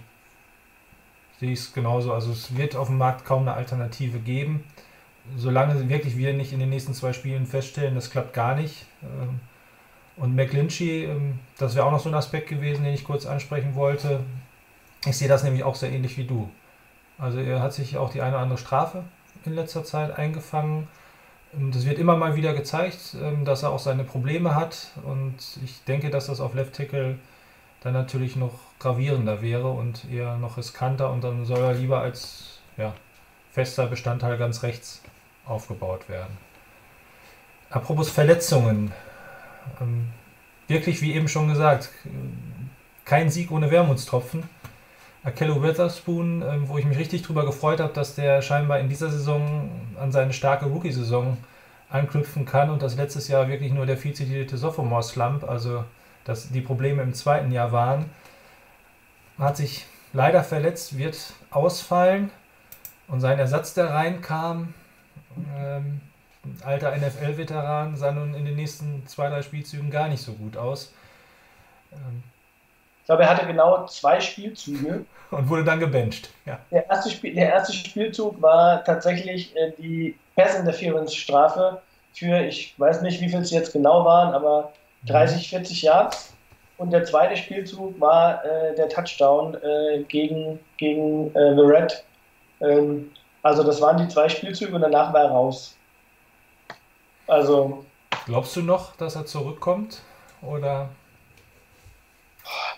sehe 1.38 1.53
ich 1.53 1.61
es 1.61 1.72
genauso. 1.72 2.12
Also 2.12 2.32
es 2.32 2.57
wird 2.57 2.76
auf 2.76 2.88
dem 2.88 2.99
Markt 2.99 3.24
kaum 3.24 3.43
eine 3.43 3.55
Alternative 3.55 4.18
geben. 4.18 4.64
Solange 5.36 5.88
wirklich 5.88 6.16
wir 6.16 6.34
nicht 6.34 6.53
in 6.53 6.61
den 6.61 6.70
nächsten 6.70 6.95
zwei 6.95 7.12
Spielen 7.12 7.47
feststellen, 7.47 7.95
das 7.95 8.11
klappt 8.11 8.34
gar 8.34 8.55
nicht. 8.55 8.86
Ähm, 9.03 9.41
und 10.16 10.34
McLinchy, 10.34 11.05
ähm, 11.05 11.38
das 11.59 11.74
wäre 11.74 11.86
auch 11.86 11.93
noch 11.93 12.01
so 12.01 12.09
ein 12.09 12.14
Aspekt 12.14 12.49
gewesen, 12.49 12.84
den 12.84 12.95
ich 12.95 13.05
kurz 13.05 13.26
ansprechen 13.26 13.74
wollte. 13.74 14.20
Ich 15.07 15.16
sehe 15.16 15.28
das 15.28 15.45
nämlich 15.45 15.64
auch 15.64 15.76
sehr 15.76 15.91
ähnlich 15.91 16.18
wie 16.18 16.24
du. 16.24 16.51
Also 17.16 17.38
er 17.38 17.62
hat 17.62 17.72
sich 17.72 17.97
auch 17.97 18.11
die 18.11 18.20
eine 18.20 18.34
oder 18.34 18.43
andere 18.43 18.59
Strafe 18.59 19.05
in 19.45 19.55
letzter 19.55 19.84
Zeit 19.84 20.18
eingefangen. 20.18 20.88
Ähm, 21.57 21.72
das 21.72 21.86
wird 21.86 21.98
immer 21.98 22.16
mal 22.16 22.36
wieder 22.36 22.53
gezeigt, 22.53 23.16
dass 23.44 23.62
er 23.62 23.70
auch 23.70 23.78
seine 23.78 24.05
Probleme 24.05 24.55
hat. 24.55 24.88
Und 25.05 25.36
ich 25.64 25.82
denke, 25.84 26.11
dass 26.11 26.26
das 26.26 26.40
auf 26.40 26.55
Left 26.55 26.74
Tackle 26.74 27.18
dann 27.82 27.92
natürlich 27.94 28.36
noch 28.36 28.53
gravierender 28.78 29.42
wäre 29.42 29.70
und 29.70 30.05
eher 30.11 30.36
noch 30.36 30.57
riskanter 30.57 31.11
und 31.11 31.24
dann 31.24 31.44
soll 31.44 31.61
er 31.61 31.74
lieber 31.74 32.01
als 32.01 32.61
ja, 32.76 32.94
fester 33.51 33.86
Bestandteil 33.86 34.36
ganz 34.38 34.62
rechts 34.62 35.03
aufgebaut 35.46 36.09
werden. 36.09 36.36
Apropos 37.70 38.11
Verletzungen. 38.11 38.92
Ähm, 39.80 40.09
wirklich, 40.68 41.01
wie 41.03 41.14
eben 41.14 41.28
schon 41.28 41.48
gesagt, 41.48 41.90
kein 43.05 43.30
Sieg 43.30 43.51
ohne 43.51 43.70
Wermutstropfen. 43.70 44.44
Akello 45.22 45.62
Witherspoon, 45.62 46.42
ähm, 46.42 46.68
wo 46.68 46.78
ich 46.78 46.86
mich 46.86 46.98
richtig 46.98 47.22
drüber 47.22 47.44
gefreut 47.44 47.80
habe, 47.80 47.92
dass 47.92 48.14
der 48.14 48.40
scheinbar 48.40 48.78
in 48.80 48.88
dieser 48.88 49.10
Saison 49.10 49.70
an 50.00 50.12
seine 50.12 50.32
starke 50.32 50.66
Rookie-Saison 50.66 51.36
anknüpfen 51.90 52.46
kann 52.46 52.70
und 52.70 52.82
das 52.82 52.96
letztes 52.96 53.28
Jahr 53.28 53.48
wirklich 53.48 53.72
nur 53.72 53.84
der 53.84 53.96
viel 53.96 54.14
zitierte 54.14 54.56
Sophomore-Slump, 54.56 55.44
also 55.44 55.84
dass 56.24 56.48
die 56.50 56.60
Probleme 56.60 57.02
im 57.02 57.12
zweiten 57.12 57.52
Jahr 57.52 57.72
waren. 57.72 58.06
Hat 59.38 59.56
sich 59.56 59.86
leider 60.12 60.42
verletzt, 60.44 60.96
wird 60.96 61.34
ausfallen. 61.50 62.30
Und 63.08 63.20
sein 63.20 63.38
Ersatz, 63.38 63.74
der 63.74 63.90
reinkam, 63.90 64.72
ähm, 65.56 66.00
alter 66.62 66.96
NFL-Veteran, 66.96 67.96
sah 67.96 68.12
nun 68.12 68.34
in 68.34 68.44
den 68.44 68.54
nächsten 68.54 69.06
zwei, 69.06 69.28
drei 69.28 69.42
Spielzügen 69.42 69.90
gar 69.90 70.08
nicht 70.08 70.22
so 70.22 70.32
gut 70.34 70.56
aus. 70.56 70.92
Ähm, 71.92 72.22
glaube, 73.11 73.24
er 73.24 73.30
hatte 73.30 73.46
genau 73.46 73.86
zwei 73.86 74.20
Spielzüge. 74.20 75.04
Und 75.32 75.48
wurde 75.48 75.64
dann 75.64 75.80
gebencht. 75.80 76.30
Ja. 76.46 76.61
Der, 76.70 76.88
erste 76.88 77.11
Spiel, 77.11 77.34
der 77.34 77.52
erste 77.52 77.72
Spielzug 77.72 78.40
war 78.40 78.84
tatsächlich 78.84 79.54
äh, 79.56 79.72
die 79.78 80.16
Pass-Interference-Strafe 80.36 81.82
für, 82.14 82.40
ich 82.40 82.78
weiß 82.78 83.02
nicht, 83.02 83.20
wie 83.20 83.28
viel 83.28 83.40
es 83.40 83.50
jetzt 83.50 83.72
genau 83.72 84.04
waren, 84.04 84.32
aber 84.32 84.72
30, 85.06 85.50
40 85.50 85.82
Yards. 85.82 86.32
Und 86.78 86.92
der 86.92 87.04
zweite 87.04 87.36
Spielzug 87.36 88.00
war 88.00 88.44
äh, 88.44 88.76
der 88.76 88.88
Touchdown 88.88 89.56
äh, 89.56 90.04
gegen, 90.04 90.61
gegen 90.76 91.34
äh, 91.34 91.54
The 91.56 91.62
Red. 91.62 92.04
Ähm, 92.61 93.11
also 93.42 93.64
das 93.64 93.80
waren 93.80 93.98
die 93.98 94.08
zwei 94.08 94.28
Spielzüge 94.28 94.72
und 94.72 94.82
danach 94.82 95.12
war 95.12 95.22
er 95.22 95.30
raus. 95.30 95.76
Also. 97.26 97.84
Glaubst 98.26 98.54
du 98.54 98.62
noch, 98.62 98.94
dass 98.96 99.16
er 99.16 99.26
zurückkommt? 99.26 100.02
Oder 100.42 100.90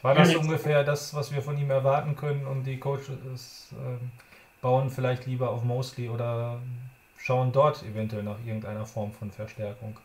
war 0.02 0.14
das 0.14 0.34
ungefähr 0.34 0.84
das, 0.84 1.14
was 1.14 1.32
wir 1.32 1.42
von 1.42 1.56
ihm 1.56 1.70
erwarten 1.70 2.16
können 2.16 2.46
und 2.46 2.64
die 2.64 2.78
Coaches 2.78 3.72
äh, 3.72 4.04
bauen 4.60 4.90
vielleicht 4.90 5.26
lieber 5.26 5.50
auf 5.50 5.62
Mosley 5.62 6.08
oder 6.08 6.58
schauen 7.16 7.52
dort 7.52 7.82
eventuell 7.82 8.22
nach 8.22 8.38
irgendeiner 8.44 8.84
Form 8.84 9.12
von 9.12 9.30
Verstärkung? 9.30 9.96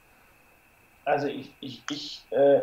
also 1.07 1.27
ich, 1.27 1.51
ich, 1.61 1.81
ich 1.89 2.25
äh, 2.31 2.59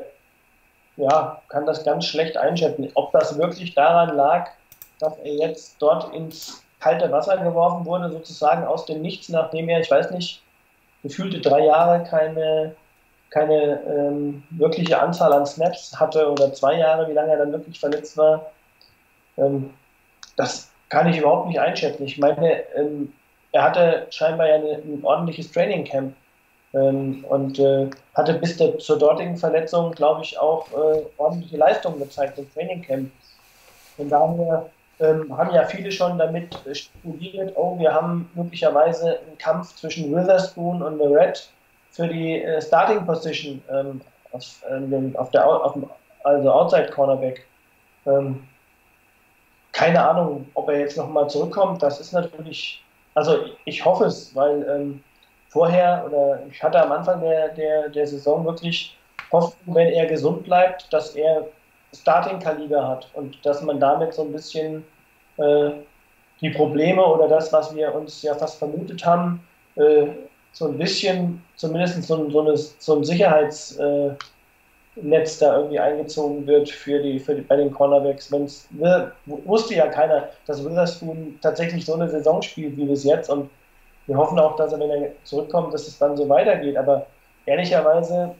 ja, 0.96 1.42
kann 1.48 1.66
das 1.66 1.82
ganz 1.84 2.04
schlecht 2.04 2.36
einschätzen. 2.36 2.90
Ob 2.94 3.10
das 3.12 3.38
wirklich 3.38 3.74
daran 3.74 4.14
lag, 4.14 4.50
dass 5.00 5.16
er 5.18 5.34
jetzt 5.34 5.76
dort 5.80 6.14
ins 6.14 6.62
kalte 6.78 7.10
Wasser 7.10 7.38
geworfen 7.38 7.86
wurde, 7.86 8.10
sozusagen 8.10 8.64
aus 8.64 8.84
dem 8.84 9.00
Nichts, 9.00 9.30
nachdem 9.30 9.68
er, 9.68 9.80
ich 9.80 9.90
weiß 9.90 10.10
nicht, 10.10 10.42
gefühlte 11.02 11.40
drei 11.40 11.64
Jahre 11.64 12.04
keine, 12.04 12.76
keine 13.34 13.82
ähm, 13.88 14.44
wirkliche 14.50 15.00
Anzahl 15.00 15.32
an 15.32 15.44
Snaps 15.44 15.98
hatte 15.98 16.30
oder 16.30 16.52
zwei 16.52 16.78
Jahre, 16.78 17.08
wie 17.08 17.14
lange 17.14 17.32
er 17.32 17.38
dann 17.38 17.50
wirklich 17.50 17.80
verletzt 17.80 18.16
war. 18.16 18.52
Ähm, 19.36 19.74
das 20.36 20.70
kann 20.88 21.08
ich 21.08 21.18
überhaupt 21.18 21.48
nicht 21.48 21.58
einschätzen. 21.58 22.04
Ich 22.04 22.16
meine, 22.16 22.60
ähm, 22.76 23.12
er 23.50 23.64
hatte 23.64 24.06
scheinbar 24.10 24.46
ja 24.46 24.54
eine, 24.54 24.74
ein 24.74 25.00
ordentliches 25.02 25.50
Training 25.50 25.84
Camp 25.84 26.14
ähm, 26.74 27.24
und 27.28 27.58
äh, 27.58 27.90
hatte 28.14 28.34
bis 28.34 28.56
der, 28.56 28.78
zur 28.78 29.00
dortigen 29.00 29.36
Verletzung, 29.36 29.90
glaube 29.90 30.22
ich, 30.22 30.38
auch 30.38 30.68
äh, 30.70 31.02
ordentliche 31.18 31.56
Leistungen 31.56 31.98
gezeigt 31.98 32.38
im 32.38 32.52
Trainingcamp. 32.54 33.10
Von 33.96 34.08
daher 34.08 34.70
ähm, 35.00 35.36
haben 35.36 35.52
ja 35.52 35.64
viele 35.64 35.90
schon 35.90 36.18
damit 36.18 36.56
studiert, 36.72 37.52
oh, 37.56 37.76
wir 37.80 37.92
haben 37.92 38.30
möglicherweise 38.34 39.18
einen 39.26 39.38
Kampf 39.38 39.74
zwischen 39.74 40.14
Witherspoon 40.14 40.82
und 40.82 40.98
The 40.98 41.06
Red 41.06 41.48
für 41.94 42.08
die 42.08 42.42
äh, 42.42 42.60
Starting 42.60 43.06
Position 43.06 43.62
ähm, 43.70 44.00
auf, 44.32 44.64
ähm, 44.68 45.14
auf, 45.16 45.30
der, 45.30 45.46
auf 45.48 45.74
dem, 45.74 45.88
also 46.24 46.50
Outside 46.50 46.90
Cornerback. 46.90 47.46
Ähm, 48.06 48.46
keine 49.72 50.04
Ahnung, 50.04 50.46
ob 50.54 50.68
er 50.68 50.80
jetzt 50.80 50.96
nochmal 50.96 51.28
zurückkommt. 51.28 51.82
Das 51.82 52.00
ist 52.00 52.12
natürlich, 52.12 52.82
also 53.14 53.38
ich 53.64 53.84
hoffe 53.84 54.04
es, 54.04 54.34
weil 54.34 54.66
ähm, 54.68 55.02
vorher 55.48 56.04
oder 56.06 56.40
ich 56.50 56.62
hatte 56.62 56.82
am 56.82 56.92
Anfang 56.92 57.20
der, 57.20 57.48
der, 57.50 57.88
der 57.88 58.06
Saison 58.06 58.44
wirklich 58.44 58.96
Hoffnung, 59.30 59.74
wenn 59.74 59.88
er 59.88 60.06
gesund 60.06 60.44
bleibt, 60.44 60.92
dass 60.92 61.14
er 61.14 61.46
Starting-Kaliber 61.92 62.86
hat 62.86 63.08
und 63.14 63.44
dass 63.46 63.62
man 63.62 63.78
damit 63.78 64.14
so 64.14 64.22
ein 64.22 64.32
bisschen 64.32 64.84
äh, 65.36 65.70
die 66.40 66.50
Probleme 66.50 67.04
oder 67.04 67.28
das, 67.28 67.52
was 67.52 67.74
wir 67.74 67.94
uns 67.94 68.22
ja 68.22 68.34
fast 68.34 68.58
vermutet 68.58 69.04
haben, 69.06 69.46
äh, 69.76 70.06
so 70.54 70.68
ein 70.68 70.78
bisschen, 70.78 71.42
zumindest 71.56 72.02
so, 72.04 72.30
so, 72.30 72.40
eine, 72.40 72.56
so 72.56 72.96
ein 72.96 73.04
Sicherheitsnetz 73.04 74.16
äh, 74.96 75.40
da 75.40 75.56
irgendwie 75.56 75.80
eingezogen 75.80 76.46
wird 76.46 76.70
für 76.70 77.02
die, 77.02 77.18
für 77.18 77.34
die, 77.34 77.42
bei 77.42 77.56
den 77.56 77.72
Cornerbacks. 77.72 78.30
Wenn's, 78.30 78.68
wusste 79.26 79.74
ja 79.74 79.88
keiner, 79.88 80.28
dass 80.46 80.64
Witherspoon 80.64 81.38
tatsächlich 81.42 81.84
so 81.84 81.94
eine 81.94 82.08
Saison 82.08 82.40
spielt 82.40 82.76
wie 82.76 82.86
bis 82.86 83.02
jetzt 83.04 83.28
und 83.28 83.50
wir 84.06 84.16
hoffen 84.16 84.38
auch, 84.38 84.54
dass 84.56 84.72
er, 84.72 84.80
wenn 84.80 84.90
er 84.90 85.10
zurückkommt, 85.24 85.74
dass 85.74 85.88
es 85.88 85.98
dann 85.98 86.16
so 86.16 86.28
weitergeht. 86.28 86.76
Aber 86.76 87.06
ehrlicherweise, 87.46 88.34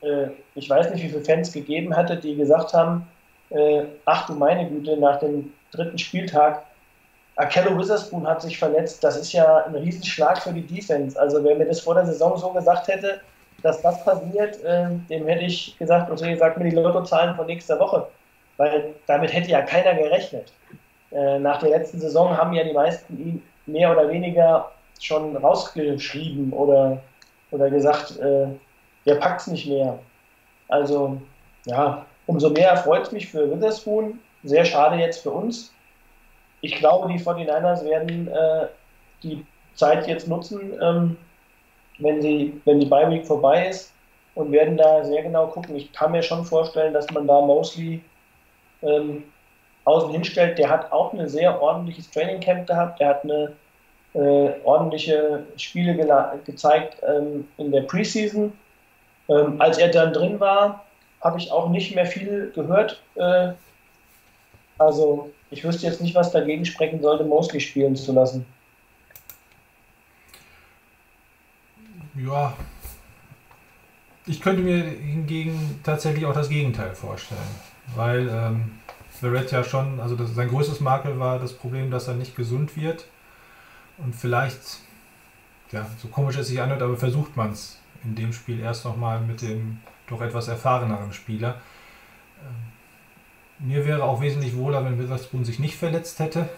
äh, 0.00 0.28
ich 0.54 0.70
weiß 0.70 0.90
nicht, 0.90 1.04
wie 1.04 1.08
viele 1.10 1.24
Fans 1.24 1.52
gegeben 1.52 1.94
hatte, 1.94 2.16
die 2.16 2.34
gesagt 2.34 2.72
haben, 2.72 3.06
äh, 3.50 3.82
ach 4.06 4.26
du 4.26 4.34
meine 4.34 4.68
Güte, 4.70 4.96
nach 4.96 5.18
dem 5.18 5.52
dritten 5.72 5.98
Spieltag, 5.98 6.62
Akello 7.40 7.78
Witherspoon 7.78 8.26
hat 8.26 8.42
sich 8.42 8.58
verletzt. 8.58 9.02
Das 9.02 9.16
ist 9.16 9.32
ja 9.32 9.64
ein 9.64 9.74
Riesenschlag 9.74 10.42
für 10.42 10.52
die 10.52 10.66
Defense. 10.66 11.18
Also 11.18 11.42
wer 11.42 11.56
mir 11.56 11.64
das 11.64 11.80
vor 11.80 11.94
der 11.94 12.04
Saison 12.04 12.36
so 12.36 12.50
gesagt 12.50 12.88
hätte, 12.88 13.20
dass 13.62 13.80
das 13.80 14.04
passiert, 14.04 14.62
äh, 14.62 14.88
dem 15.08 15.26
hätte 15.26 15.44
ich 15.44 15.76
gesagt, 15.78 16.10
okay, 16.10 16.36
sag 16.36 16.58
mir 16.58 16.68
die 16.68 16.76
Lottozahlen 16.76 17.34
von 17.34 17.46
nächster 17.46 17.78
Woche. 17.78 18.06
Weil 18.58 18.94
damit 19.06 19.32
hätte 19.32 19.50
ja 19.50 19.62
keiner 19.62 19.94
gerechnet. 19.94 20.52
Äh, 21.12 21.38
nach 21.38 21.58
der 21.60 21.70
letzten 21.70 21.98
Saison 21.98 22.36
haben 22.36 22.52
ja 22.52 22.62
die 22.62 22.74
meisten 22.74 23.18
ihn 23.18 23.42
mehr 23.64 23.90
oder 23.90 24.10
weniger 24.10 24.70
schon 25.00 25.34
rausgeschrieben 25.36 26.52
oder, 26.52 26.98
oder 27.52 27.70
gesagt, 27.70 28.18
äh, 28.18 28.48
der 29.06 29.14
packt 29.14 29.40
es 29.40 29.46
nicht 29.46 29.66
mehr. 29.66 29.98
Also, 30.68 31.18
ja, 31.64 32.04
umso 32.26 32.50
mehr 32.50 32.76
freut 32.76 33.04
es 33.04 33.12
mich 33.12 33.28
für 33.30 33.50
Witherspoon. 33.50 34.18
Sehr 34.44 34.64
schade 34.66 34.96
jetzt 34.96 35.22
für 35.22 35.30
uns. 35.30 35.72
Ich 36.60 36.76
glaube, 36.76 37.08
die 37.12 37.18
49ers 37.18 37.84
werden 37.84 38.28
äh, 38.28 38.66
die 39.22 39.44
Zeit 39.74 40.06
jetzt 40.06 40.28
nutzen, 40.28 40.72
ähm, 40.82 41.16
wenn, 41.98 42.20
sie, 42.20 42.60
wenn 42.64 42.80
die 42.80 42.86
Bye 42.86 43.10
Week 43.10 43.26
vorbei 43.26 43.68
ist 43.68 43.92
und 44.34 44.52
werden 44.52 44.76
da 44.76 45.04
sehr 45.04 45.22
genau 45.22 45.46
gucken. 45.46 45.76
Ich 45.76 45.92
kann 45.92 46.12
mir 46.12 46.22
schon 46.22 46.44
vorstellen, 46.44 46.92
dass 46.92 47.10
man 47.10 47.26
da 47.26 47.40
Mosley 47.40 48.02
ähm, 48.82 49.24
außen 49.84 50.10
hinstellt. 50.10 50.58
Der 50.58 50.68
hat 50.68 50.92
auch 50.92 51.12
ein 51.12 51.28
sehr 51.28 51.60
ordentliches 51.60 52.10
Training 52.10 52.40
Camp 52.40 52.66
gehabt. 52.66 53.00
Der 53.00 53.08
hat 53.08 53.24
eine 53.24 53.52
äh, 54.14 54.50
ordentliche 54.64 55.44
Spiele 55.56 55.94
gezeigt 56.44 56.96
ähm, 57.06 57.46
in 57.58 57.72
der 57.72 57.82
Preseason. 57.82 58.52
Ähm, 59.28 59.60
als 59.60 59.78
er 59.78 59.88
dann 59.88 60.12
drin 60.12 60.40
war, 60.40 60.84
habe 61.20 61.38
ich 61.38 61.50
auch 61.52 61.68
nicht 61.68 61.94
mehr 61.94 62.06
viel 62.06 62.50
gehört. 62.54 63.02
Äh, 63.14 63.52
also 64.80 65.30
ich 65.50 65.62
wüsste 65.62 65.86
jetzt 65.86 66.00
nicht, 66.00 66.14
was 66.14 66.32
dagegen 66.32 66.64
sprechen 66.64 67.02
sollte, 67.02 67.24
Mosley 67.24 67.60
spielen 67.60 67.96
zu 67.96 68.12
lassen. 68.12 68.46
Ja, 72.14 72.54
ich 74.26 74.40
könnte 74.40 74.62
mir 74.62 74.82
hingegen 74.82 75.80
tatsächlich 75.84 76.24
auch 76.26 76.34
das 76.34 76.48
Gegenteil 76.48 76.94
vorstellen, 76.94 77.40
weil 77.94 78.28
ähm, 78.28 78.72
Verrett 79.10 79.52
ja 79.52 79.64
schon, 79.64 80.00
also 80.00 80.16
das, 80.16 80.34
sein 80.34 80.48
größtes 80.48 80.80
Makel 80.80 81.18
war 81.18 81.38
das 81.38 81.52
Problem, 81.52 81.90
dass 81.90 82.08
er 82.08 82.14
nicht 82.14 82.36
gesund 82.36 82.76
wird 82.76 83.06
und 83.98 84.14
vielleicht, 84.14 84.78
ja, 85.72 85.86
so 85.98 86.08
komisch 86.08 86.36
es 86.36 86.48
sich 86.48 86.60
anhört, 86.60 86.82
aber 86.82 86.96
versucht 86.96 87.36
man 87.36 87.52
es 87.52 87.78
in 88.02 88.14
dem 88.14 88.32
Spiel 88.32 88.60
erst 88.60 88.84
nochmal 88.84 89.20
mit 89.20 89.42
dem 89.42 89.80
doch 90.08 90.22
etwas 90.22 90.48
erfahreneren 90.48 91.12
Spieler. 91.12 91.60
Ähm, 92.42 92.79
mir 93.62 93.84
wäre 93.86 94.04
auch 94.04 94.20
wesentlich 94.20 94.56
wohler, 94.56 94.84
wenn 94.84 94.98
Witherspoon 94.98 95.44
sich 95.44 95.58
nicht 95.58 95.76
verletzt 95.76 96.18
hätte. 96.18 96.48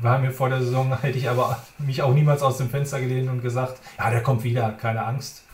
War 0.00 0.18
mir 0.18 0.30
vor 0.30 0.48
der 0.48 0.60
Saison, 0.60 0.96
hätte 1.02 1.18
ich 1.18 1.28
aber 1.28 1.58
mich 1.78 2.02
auch 2.02 2.12
niemals 2.12 2.42
aus 2.42 2.58
dem 2.58 2.68
Fenster 2.68 3.00
gelehnt 3.00 3.28
und 3.28 3.42
gesagt, 3.42 3.80
ja, 3.98 4.10
der 4.10 4.22
kommt 4.22 4.44
wieder, 4.44 4.72
keine 4.72 5.04
Angst. 5.04 5.44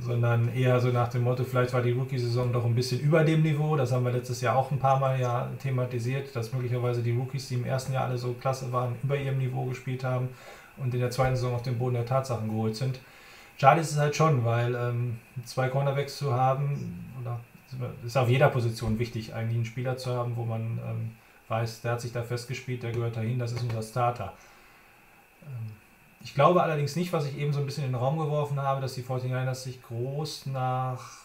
Sondern 0.00 0.52
eher 0.54 0.80
so 0.80 0.88
nach 0.88 1.08
dem 1.08 1.22
Motto, 1.22 1.44
vielleicht 1.44 1.72
war 1.72 1.82
die 1.82 1.92
Rookie-Saison 1.92 2.52
doch 2.52 2.64
ein 2.64 2.74
bisschen 2.74 3.00
über 3.00 3.22
dem 3.22 3.42
Niveau. 3.42 3.76
Das 3.76 3.92
haben 3.92 4.04
wir 4.04 4.12
letztes 4.12 4.40
Jahr 4.40 4.56
auch 4.56 4.70
ein 4.72 4.78
paar 4.78 4.98
Mal 4.98 5.20
ja 5.20 5.48
thematisiert, 5.62 6.34
dass 6.34 6.52
möglicherweise 6.52 7.00
die 7.02 7.12
Rookies, 7.12 7.48
die 7.48 7.54
im 7.54 7.64
ersten 7.64 7.92
Jahr 7.92 8.04
alle 8.06 8.18
so 8.18 8.32
klasse 8.32 8.72
waren, 8.72 8.96
über 9.02 9.16
ihrem 9.16 9.38
Niveau 9.38 9.66
gespielt 9.66 10.02
haben 10.02 10.30
und 10.78 10.94
in 10.94 11.00
der 11.00 11.10
zweiten 11.10 11.36
Saison 11.36 11.54
auf 11.54 11.62
den 11.62 11.78
Boden 11.78 11.94
der 11.94 12.06
Tatsachen 12.06 12.48
geholt 12.48 12.76
sind. 12.76 12.98
Schade 13.56 13.80
ist 13.80 13.90
es 13.90 13.98
halt 13.98 14.14
schon, 14.14 14.44
weil 14.44 14.74
ähm, 14.74 15.18
zwei 15.44 15.68
Cornerbacks 15.68 16.16
zu 16.16 16.32
haben, 16.32 17.12
oder 17.20 17.40
ist 18.04 18.16
auf 18.16 18.28
jeder 18.28 18.48
Position 18.48 18.98
wichtig, 18.98 19.34
eigentlich 19.34 19.56
einen 19.56 19.64
Spieler 19.64 19.96
zu 19.96 20.14
haben, 20.14 20.36
wo 20.36 20.44
man 20.44 20.78
ähm, 20.86 21.10
weiß, 21.48 21.82
der 21.82 21.92
hat 21.92 22.00
sich 22.00 22.12
da 22.12 22.22
festgespielt, 22.22 22.82
der 22.82 22.92
gehört 22.92 23.16
dahin, 23.16 23.38
das 23.38 23.52
ist 23.52 23.62
unser 23.62 23.82
Starter. 23.82 24.32
Ähm, 25.42 25.72
ich 26.22 26.34
glaube 26.34 26.62
allerdings 26.62 26.96
nicht, 26.96 27.12
was 27.12 27.26
ich 27.26 27.38
eben 27.38 27.52
so 27.52 27.60
ein 27.60 27.66
bisschen 27.66 27.84
in 27.84 27.92
den 27.92 28.00
Raum 28.00 28.18
geworfen 28.18 28.60
habe, 28.60 28.80
dass 28.80 28.94
die 28.94 29.02
49ers 29.02 29.54
sich 29.54 29.82
groß 29.82 30.46
nach 30.46 31.18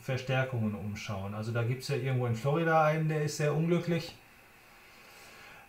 Verstärkungen 0.00 0.74
umschauen. 0.74 1.34
Also 1.34 1.52
da 1.52 1.62
gibt 1.62 1.82
es 1.82 1.88
ja 1.88 1.96
irgendwo 1.96 2.26
in 2.26 2.34
Florida 2.34 2.84
einen, 2.84 3.08
der 3.08 3.22
ist 3.22 3.36
sehr 3.36 3.54
unglücklich. 3.54 4.14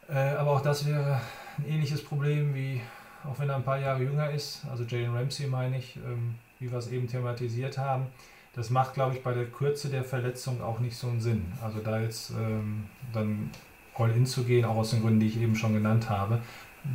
Äh, 0.09 0.35
aber 0.35 0.51
auch 0.51 0.61
das 0.61 0.85
wäre 0.85 1.21
ein 1.57 1.65
ähnliches 1.67 2.03
Problem 2.03 2.53
wie 2.53 2.81
auch 3.25 3.39
wenn 3.39 3.49
er 3.49 3.55
ein 3.55 3.63
paar 3.63 3.79
Jahre 3.79 4.03
jünger 4.03 4.29
ist, 4.29 4.63
also 4.69 4.83
Jalen 4.83 5.15
Ramsey 5.15 5.47
meine 5.47 5.77
ich, 5.77 5.95
ähm, 5.97 6.35
wie 6.59 6.71
wir 6.71 6.77
es 6.77 6.91
eben 6.91 7.07
thematisiert 7.07 7.77
haben, 7.77 8.07
das 8.55 8.69
macht, 8.69 8.93
glaube 8.93 9.15
ich, 9.15 9.23
bei 9.23 9.33
der 9.33 9.45
Kürze 9.45 9.89
der 9.89 10.03
Verletzung 10.03 10.61
auch 10.61 10.79
nicht 10.79 10.95
so 10.95 11.07
einen 11.07 11.21
Sinn. 11.21 11.51
Also 11.63 11.79
da 11.79 11.99
jetzt 11.99 12.31
ähm, 12.31 12.85
dann 13.11 13.49
all 13.95 14.11
in 14.11 14.25
zu 14.25 14.43
gehen, 14.43 14.65
auch 14.65 14.75
aus 14.75 14.91
den 14.91 15.01
Gründen, 15.01 15.19
die 15.19 15.27
ich 15.27 15.41
eben 15.41 15.55
schon 15.55 15.73
genannt 15.73 16.09
habe. 16.09 16.39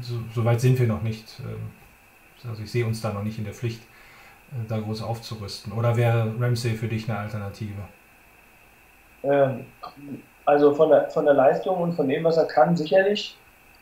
So, 0.00 0.16
so 0.34 0.44
weit 0.44 0.60
sind 0.60 0.78
wir 0.78 0.86
noch 0.86 1.02
nicht. 1.02 1.40
Ähm, 1.40 1.70
also 2.48 2.62
ich 2.62 2.70
sehe 2.70 2.86
uns 2.86 3.00
da 3.00 3.12
noch 3.12 3.24
nicht 3.24 3.38
in 3.38 3.44
der 3.44 3.54
Pflicht, 3.54 3.82
äh, 4.52 4.68
da 4.68 4.78
groß 4.78 5.02
aufzurüsten. 5.02 5.72
Oder 5.72 5.96
wäre 5.96 6.32
Ramsey 6.38 6.74
für 6.74 6.88
dich 6.88 7.08
eine 7.08 7.18
Alternative? 7.18 7.82
Ähm, 9.24 9.66
also 10.44 10.72
von 10.74 10.90
der, 10.90 11.10
von 11.10 11.24
der 11.24 11.34
Leistung 11.34 11.80
und 11.80 11.92
von 11.94 12.08
dem, 12.08 12.22
was 12.22 12.36
er 12.36 12.46
kann, 12.46 12.76
sicherlich. 12.76 13.36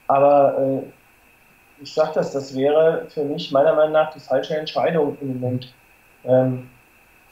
Aber 0.07 0.57
äh, 0.59 1.83
ich 1.83 1.93
sage 1.93 2.13
das, 2.15 2.33
das 2.33 2.57
wäre 2.57 3.07
für 3.11 3.25
mich 3.25 3.53
meiner 3.53 3.75
Meinung 3.75 3.93
nach 3.93 4.15
die 4.15 4.21
falsche 4.21 4.57
Entscheidung 4.57 5.19
im 5.21 5.41
Moment. 5.41 5.75
Ähm, 6.25 6.71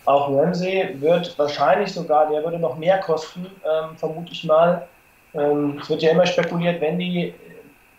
auch 0.07 0.31
Ramsey 0.31 1.01
wird 1.01 1.39
wahrscheinlich 1.39 1.93
sogar, 1.93 2.31
der 2.31 2.43
würde 2.45 2.59
noch 2.59 2.77
mehr 2.77 2.99
kosten, 2.99 3.47
ähm, 3.65 3.97
vermute 3.97 4.33
ich 4.33 4.45
mal. 4.45 4.87
Ähm, 5.35 5.79
es 5.81 5.89
wird 5.89 6.03
ja 6.03 6.11
immer 6.11 6.27
spekuliert, 6.27 6.81
wenn 6.81 6.99
die 6.99 7.35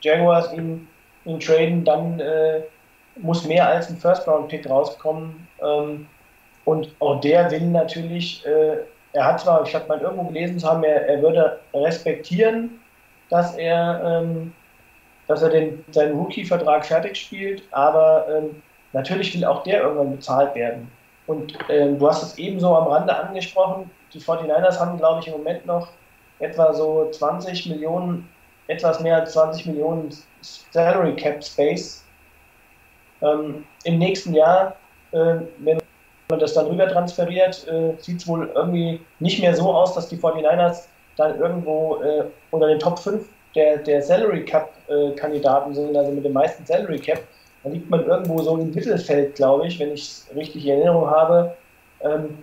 Jaguars 0.01 0.53
ihn, 0.53 0.87
ihn 1.25 1.39
traden, 1.39 1.83
dann 1.83 2.19
äh, 2.19 2.61
muss 3.17 3.45
mehr 3.45 3.67
als 3.67 3.89
ein 3.89 3.97
First-Round-Pick 3.97 4.69
rauskommen. 4.69 5.47
Ähm, 5.61 6.07
und 6.65 6.93
auch 6.99 7.19
der 7.21 7.49
will 7.51 7.61
natürlich, 7.61 8.45
äh, 8.45 8.77
er 9.13 9.25
hat 9.25 9.41
zwar, 9.41 9.63
ich 9.63 9.73
habe 9.73 9.87
mal 9.87 9.99
irgendwo 9.99 10.23
gelesen 10.23 10.59
zu 10.59 10.67
haben, 10.67 10.83
er, 10.83 11.07
er 11.07 11.21
würde 11.21 11.59
respektieren, 11.73 12.79
dass 13.29 13.55
er 13.55 14.01
ähm, 14.03 14.53
dass 15.27 15.41
er 15.41 15.49
den, 15.49 15.83
seinen 15.91 16.15
Rookie-Vertrag 16.15 16.85
fertig 16.85 17.17
spielt, 17.17 17.63
aber 17.71 18.27
ähm, 18.29 18.61
natürlich 18.93 19.33
will 19.35 19.45
auch 19.45 19.63
der 19.63 19.81
irgendwann 19.81 20.11
bezahlt 20.11 20.55
werden. 20.55 20.91
Und 21.27 21.57
ähm, 21.69 21.97
du 21.97 22.07
hast 22.07 22.23
es 22.23 22.37
ebenso 22.37 22.75
am 22.75 22.87
Rande 22.87 23.15
angesprochen, 23.15 23.89
die 24.13 24.19
49ers 24.19 24.79
haben, 24.79 24.97
glaube 24.97 25.21
ich, 25.21 25.27
im 25.27 25.33
Moment 25.33 25.65
noch 25.65 25.89
etwa 26.39 26.73
so 26.73 27.09
20 27.11 27.67
Millionen, 27.67 28.29
etwas 28.67 28.99
mehr 28.99 29.17
als 29.17 29.33
20 29.33 29.65
Millionen 29.67 30.09
Salary 30.71 31.15
Cap 31.15 31.43
Space. 31.43 32.03
Ähm, 33.21 33.65
Im 33.85 33.97
nächsten 33.97 34.33
Jahr, 34.33 34.75
äh, 35.11 35.37
wenn 35.59 35.79
man 36.29 36.39
das 36.39 36.53
dann 36.53 36.67
rüber 36.67 36.87
transferiert, 36.87 37.67
äh, 37.67 37.93
sieht 37.99 38.21
es 38.21 38.27
wohl 38.27 38.51
irgendwie 38.53 38.99
nicht 39.19 39.39
mehr 39.39 39.55
so 39.55 39.71
aus, 39.71 39.95
dass 39.95 40.09
die 40.09 40.17
49ers 40.17 40.87
dann 41.17 41.39
irgendwo 41.39 41.97
äh, 42.03 42.25
unter 42.51 42.67
den 42.67 42.79
Top 42.79 42.99
5 42.99 43.27
der, 43.55 43.77
der 43.77 44.01
Salary 44.01 44.43
Cap 44.43 44.69
äh, 44.87 45.11
Kandidaten 45.11 45.73
sind, 45.73 45.95
also 45.95 46.11
mit 46.11 46.25
dem 46.25 46.33
meisten 46.33 46.65
Salary 46.65 46.99
Cap, 46.99 47.19
da 47.65 47.71
liegt 47.71 47.89
man 47.89 48.05
irgendwo 48.05 48.37
so 48.43 48.57
im 48.57 48.71
Mittelfeld, 48.71 49.35
glaube 49.35 49.65
ich, 49.65 49.79
wenn 49.79 49.91
ich 49.91 50.01
es 50.03 50.27
richtig 50.35 50.67
in 50.67 50.73
Erinnerung 50.73 51.09
habe. 51.09 51.57
Ähm, 52.01 52.37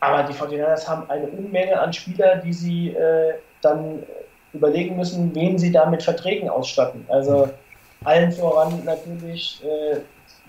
aber 0.00 0.22
die 0.22 0.32
49ers 0.32 0.88
haben 0.88 1.08
eine 1.10 1.26
Unmenge 1.26 1.78
an 1.78 1.92
Spieler, 1.92 2.36
die 2.36 2.52
sie 2.54 2.88
äh, 2.90 3.34
dann 3.60 4.02
überlegen 4.54 4.96
müssen, 4.96 5.34
wen 5.34 5.58
sie 5.58 5.70
da 5.70 5.84
mit 5.84 6.02
Verträgen 6.02 6.48
ausstatten. 6.48 7.04
Also 7.08 7.50
allen 8.04 8.32
voran 8.32 8.82
natürlich 8.86 9.62
äh, 9.64 9.98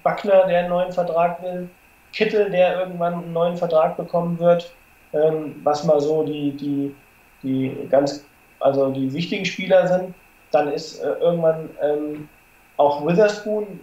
Buckner, 0.02 0.48
der 0.48 0.60
einen 0.60 0.70
neuen 0.70 0.94
Vertrag 0.94 1.44
will, 1.44 1.68
Kittel, 2.14 2.50
der 2.50 2.80
irgendwann 2.80 3.16
einen 3.16 3.34
neuen 3.34 3.58
Vertrag 3.58 3.98
bekommen 3.98 4.40
wird, 4.40 4.74
ähm, 5.12 5.60
was 5.64 5.84
mal 5.84 6.00
so 6.00 6.24
die, 6.24 6.52
die, 6.52 6.96
die 7.44 7.88
ganz 7.90 8.24
also 8.62 8.92
die 8.92 9.12
wichtigen 9.12 9.44
Spieler 9.44 9.86
sind. 9.90 10.16
Dann 10.52 10.72
ist 10.72 11.02
äh, 11.02 11.10
irgendwann 11.20 11.70
ähm, 11.82 12.30
auch 12.78 13.06
Witherspoon 13.06 13.82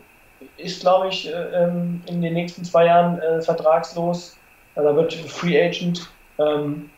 ist, 0.57 0.80
glaube 0.80 1.09
ich, 1.09 1.28
äh, 1.28 1.32
ähm, 1.32 2.03
in 2.07 2.22
den 2.22 2.34
nächsten 2.34 2.64
zwei 2.64 2.86
Jahren 2.86 3.20
äh, 3.20 3.40
vertragslos. 3.40 4.36
Also 4.74 4.97
wird 4.97 5.12
Free 5.14 5.61
Agent. 5.61 6.09
Ähm, 6.38 6.90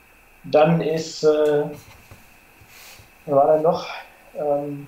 dann 0.45 0.81
ist, 0.81 1.25
äh, 1.25 1.65
wer 3.27 3.37
war 3.37 3.47
da 3.47 3.61
noch? 3.61 3.87
Ähm, 4.37 4.87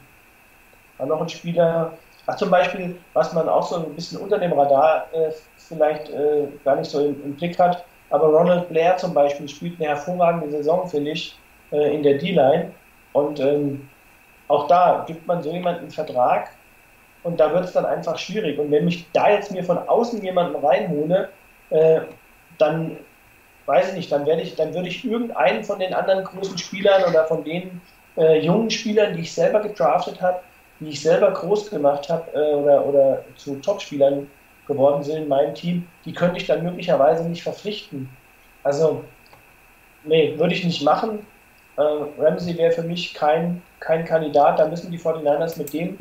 war 0.98 1.06
noch 1.06 1.20
ein 1.20 1.28
Spieler. 1.28 1.92
Ach, 2.26 2.36
zum 2.36 2.50
Beispiel, 2.50 2.96
was 3.12 3.32
man 3.32 3.48
auch 3.48 3.66
so 3.66 3.76
ein 3.76 3.94
bisschen 3.94 4.20
unter 4.20 4.38
dem 4.38 4.52
Radar 4.52 5.06
vielleicht 5.56 6.10
gar 6.64 6.74
nicht 6.74 6.90
so 6.90 7.06
im, 7.06 7.36
Blick 7.36 7.56
hat, 7.56 7.84
aber 8.10 8.26
Ronald 8.26 8.68
Blair 8.68 8.96
zum 8.96 9.14
Beispiel 9.14 9.48
spielt 9.48 9.78
eine 9.78 9.90
hervorragende 9.90 10.50
Saison, 10.50 10.88
finde 10.88 11.12
ich, 11.12 11.38
in 11.70 12.02
der 12.02 12.18
D-Line. 12.18 12.72
Und 13.12 13.40
auch 14.48 14.66
da 14.66 15.04
gibt 15.06 15.24
man 15.28 15.40
so 15.40 15.52
jemanden 15.52 15.82
einen 15.82 15.90
Vertrag 15.92 16.50
und 17.26 17.40
da 17.40 17.52
wird 17.52 17.64
es 17.64 17.72
dann 17.72 17.84
einfach 17.84 18.18
schwierig. 18.18 18.58
Und 18.58 18.70
wenn 18.70 18.86
ich 18.86 19.10
da 19.12 19.30
jetzt 19.30 19.50
mir 19.50 19.64
von 19.64 19.78
außen 19.78 20.22
jemanden 20.22 20.64
reinhole, 20.64 21.28
äh, 21.70 22.00
dann 22.58 22.96
weiß 23.66 23.90
ich 23.90 23.94
nicht, 23.96 24.12
dann 24.12 24.26
werde 24.26 24.42
ich, 24.42 24.54
dann 24.54 24.72
würde 24.72 24.88
ich 24.88 25.04
irgendeinen 25.04 25.64
von 25.64 25.80
den 25.80 25.92
anderen 25.92 26.24
großen 26.24 26.56
Spielern 26.56 27.02
oder 27.04 27.24
von 27.24 27.42
den 27.42 27.80
äh, 28.16 28.38
jungen 28.38 28.70
Spielern, 28.70 29.14
die 29.16 29.22
ich 29.22 29.32
selber 29.34 29.60
gedraftet 29.60 30.22
habe, 30.22 30.40
die 30.78 30.90
ich 30.90 31.02
selber 31.02 31.32
groß 31.32 31.70
gemacht 31.70 32.08
habe 32.08 32.30
äh, 32.32 32.54
oder, 32.54 32.86
oder 32.86 33.24
zu 33.36 33.56
Topspielern 33.56 34.30
geworden 34.68 35.02
sind 35.02 35.22
in 35.22 35.28
meinem 35.28 35.54
Team, 35.54 35.86
die 36.04 36.12
könnte 36.12 36.38
ich 36.38 36.46
dann 36.46 36.62
möglicherweise 36.62 37.28
nicht 37.28 37.42
verpflichten. 37.42 38.08
Also, 38.62 39.04
nee, 40.04 40.38
würde 40.38 40.54
ich 40.54 40.64
nicht 40.64 40.82
machen. 40.82 41.26
Äh, 41.76 41.82
Ramsey 42.18 42.56
wäre 42.56 42.72
für 42.72 42.82
mich 42.82 43.14
kein, 43.14 43.62
kein 43.80 44.04
Kandidat. 44.04 44.58
Da 44.58 44.68
müssen 44.68 44.90
die 44.90 44.98
49ers 44.98 45.58
mit 45.58 45.72
dem 45.72 45.98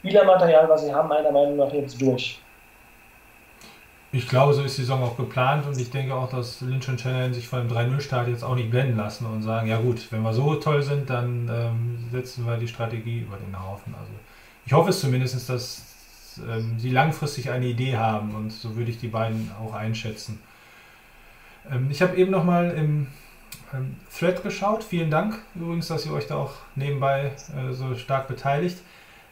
Spielermaterial, 0.00 0.68
was 0.68 0.84
sie 0.84 0.94
haben, 0.94 1.08
meiner 1.08 1.32
Meinung 1.32 1.56
nach 1.56 1.72
jetzt 1.72 2.00
durch. 2.00 2.40
Ich 4.10 4.26
glaube, 4.26 4.54
so 4.54 4.62
ist 4.62 4.78
die 4.78 4.82
Saison 4.82 5.02
auch 5.02 5.16
geplant 5.18 5.66
und 5.66 5.78
ich 5.78 5.90
denke 5.90 6.14
auch, 6.14 6.30
dass 6.30 6.62
Lynch 6.62 6.88
und 6.88 6.98
Shannon 6.98 7.34
sich 7.34 7.46
von 7.46 7.68
dem 7.68 7.76
3-0-Start 7.76 8.28
jetzt 8.28 8.42
auch 8.42 8.54
nicht 8.54 8.70
blenden 8.70 8.96
lassen 8.96 9.26
und 9.26 9.42
sagen, 9.42 9.68
ja 9.68 9.78
gut, 9.78 10.10
wenn 10.10 10.22
wir 10.22 10.32
so 10.32 10.54
toll 10.54 10.82
sind, 10.82 11.10
dann 11.10 11.50
ähm, 11.52 12.08
setzen 12.10 12.46
wir 12.46 12.56
die 12.56 12.68
Strategie 12.68 13.20
über 13.20 13.36
den 13.36 13.58
Haufen. 13.58 13.94
Also 13.94 14.10
ich 14.64 14.72
hoffe 14.72 14.90
es 14.90 15.00
zumindest, 15.00 15.50
dass 15.50 16.40
ähm, 16.48 16.78
sie 16.78 16.88
langfristig 16.88 17.50
eine 17.50 17.66
Idee 17.66 17.98
haben 17.98 18.34
und 18.34 18.50
so 18.50 18.76
würde 18.76 18.90
ich 18.90 18.98
die 18.98 19.08
beiden 19.08 19.50
auch 19.62 19.74
einschätzen. 19.74 20.40
Ähm, 21.70 21.88
ich 21.90 22.00
habe 22.00 22.16
eben 22.16 22.30
nochmal 22.30 22.70
im 22.70 23.08
Thread 24.16 24.42
geschaut. 24.42 24.84
Vielen 24.84 25.10
Dank 25.10 25.38
übrigens, 25.54 25.88
dass 25.88 26.06
ihr 26.06 26.12
euch 26.12 26.26
da 26.26 26.36
auch 26.36 26.52
nebenbei 26.74 27.32
äh, 27.54 27.72
so 27.72 27.94
stark 27.94 28.28
beteiligt. 28.28 28.78